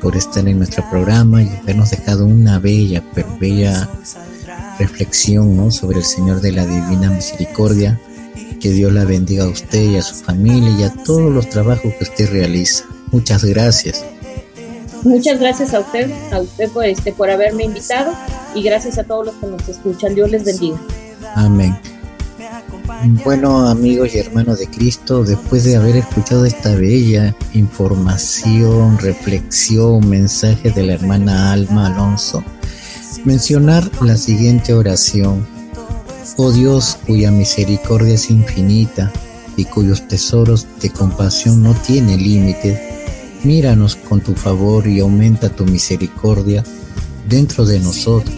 por 0.01 0.15
estar 0.15 0.47
en 0.47 0.59
nuestro 0.59 0.89
programa 0.89 1.43
y 1.43 1.49
habernos 1.49 1.91
dejado 1.91 2.25
una 2.25 2.59
bella, 2.59 3.03
pero 3.13 3.27
bella 3.39 3.89
reflexión 4.79 5.55
¿no? 5.55 5.71
sobre 5.71 5.99
el 5.99 6.05
Señor 6.05 6.41
de 6.41 6.51
la 6.51 6.65
Divina 6.65 7.09
Misericordia. 7.09 7.99
Que 8.59 8.71
Dios 8.71 8.91
la 8.93 9.05
bendiga 9.05 9.43
a 9.43 9.47
usted 9.47 9.91
y 9.91 9.95
a 9.97 10.01
su 10.01 10.15
familia 10.15 10.71
y 10.71 10.83
a 10.83 10.93
todos 11.03 11.31
los 11.31 11.49
trabajos 11.49 11.93
que 11.97 12.03
usted 12.03 12.29
realiza. 12.31 12.85
Muchas 13.11 13.43
gracias. 13.43 14.03
Muchas 15.03 15.39
gracias 15.39 15.73
a 15.73 15.81
usted, 15.81 16.11
a 16.31 16.41
usted 16.41 16.69
por, 16.71 16.85
este, 16.85 17.13
por 17.13 17.29
haberme 17.29 17.65
invitado 17.65 18.11
y 18.55 18.63
gracias 18.63 18.97
a 18.97 19.03
todos 19.03 19.27
los 19.27 19.35
que 19.35 19.47
nos 19.47 19.69
escuchan. 19.69 20.15
Dios 20.15 20.31
les 20.31 20.43
bendiga. 20.43 20.79
Amén. 21.35 21.77
Bueno, 23.23 23.67
amigos 23.67 24.15
y 24.15 24.17
hermanos 24.17 24.59
de 24.59 24.67
Cristo, 24.67 25.23
después 25.23 25.63
de 25.63 25.75
haber 25.75 25.97
escuchado 25.97 26.45
esta 26.45 26.75
bella 26.75 27.35
información, 27.53 28.97
reflexión, 28.97 30.07
mensaje 30.09 30.71
de 30.71 30.83
la 30.83 30.93
hermana 30.93 31.51
Alma 31.51 31.87
Alonso, 31.87 32.43
mencionar 33.25 33.89
la 34.01 34.17
siguiente 34.17 34.73
oración. 34.73 35.45
Oh 36.37 36.51
Dios, 36.51 36.97
cuya 37.05 37.31
misericordia 37.31 38.13
es 38.13 38.29
infinita 38.29 39.11
y 39.57 39.65
cuyos 39.65 40.07
tesoros 40.07 40.67
de 40.81 40.91
compasión 40.91 41.63
no 41.63 41.73
tienen 41.73 42.21
límite, 42.21 42.79
míranos 43.43 43.95
con 43.95 44.21
tu 44.21 44.35
favor 44.35 44.87
y 44.87 44.99
aumenta 44.99 45.49
tu 45.49 45.65
misericordia 45.65 46.63
dentro 47.27 47.65
de 47.65 47.79
nosotros, 47.79 48.35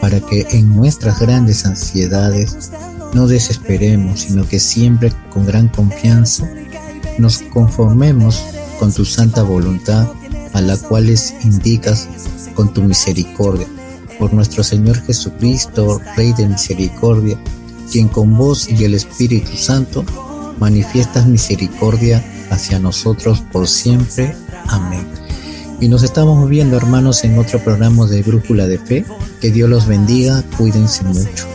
para 0.00 0.20
que 0.20 0.46
en 0.50 0.74
nuestras 0.74 1.20
grandes 1.20 1.64
ansiedades 1.64 2.70
no 3.14 3.28
desesperemos, 3.28 4.20
sino 4.20 4.46
que 4.46 4.58
siempre 4.58 5.12
con 5.30 5.46
gran 5.46 5.68
confianza 5.68 6.48
nos 7.18 7.38
conformemos 7.52 8.42
con 8.80 8.92
tu 8.92 9.04
santa 9.04 9.42
voluntad, 9.42 10.08
a 10.54 10.60
la 10.60 10.76
cual 10.76 11.06
les 11.06 11.34
indicas 11.44 12.08
con 12.54 12.72
tu 12.72 12.82
misericordia. 12.82 13.68
Por 14.18 14.32
nuestro 14.32 14.64
Señor 14.64 15.00
Jesucristo, 15.02 16.00
Rey 16.16 16.32
de 16.32 16.48
misericordia, 16.48 17.38
quien 17.90 18.08
con 18.08 18.36
vos 18.36 18.68
y 18.68 18.84
el 18.84 18.94
Espíritu 18.94 19.56
Santo 19.56 20.04
manifiestas 20.58 21.26
misericordia 21.26 22.24
hacia 22.50 22.78
nosotros 22.78 23.40
por 23.52 23.68
siempre. 23.68 24.34
Amén. 24.66 25.06
Y 25.80 25.88
nos 25.88 26.02
estamos 26.02 26.48
viendo, 26.48 26.76
hermanos, 26.76 27.22
en 27.22 27.38
otro 27.38 27.60
programa 27.60 28.06
de 28.06 28.22
Brújula 28.22 28.66
de 28.66 28.78
Fe. 28.78 29.04
Que 29.40 29.52
Dios 29.52 29.70
los 29.70 29.86
bendiga, 29.86 30.42
cuídense 30.56 31.04
mucho. 31.04 31.46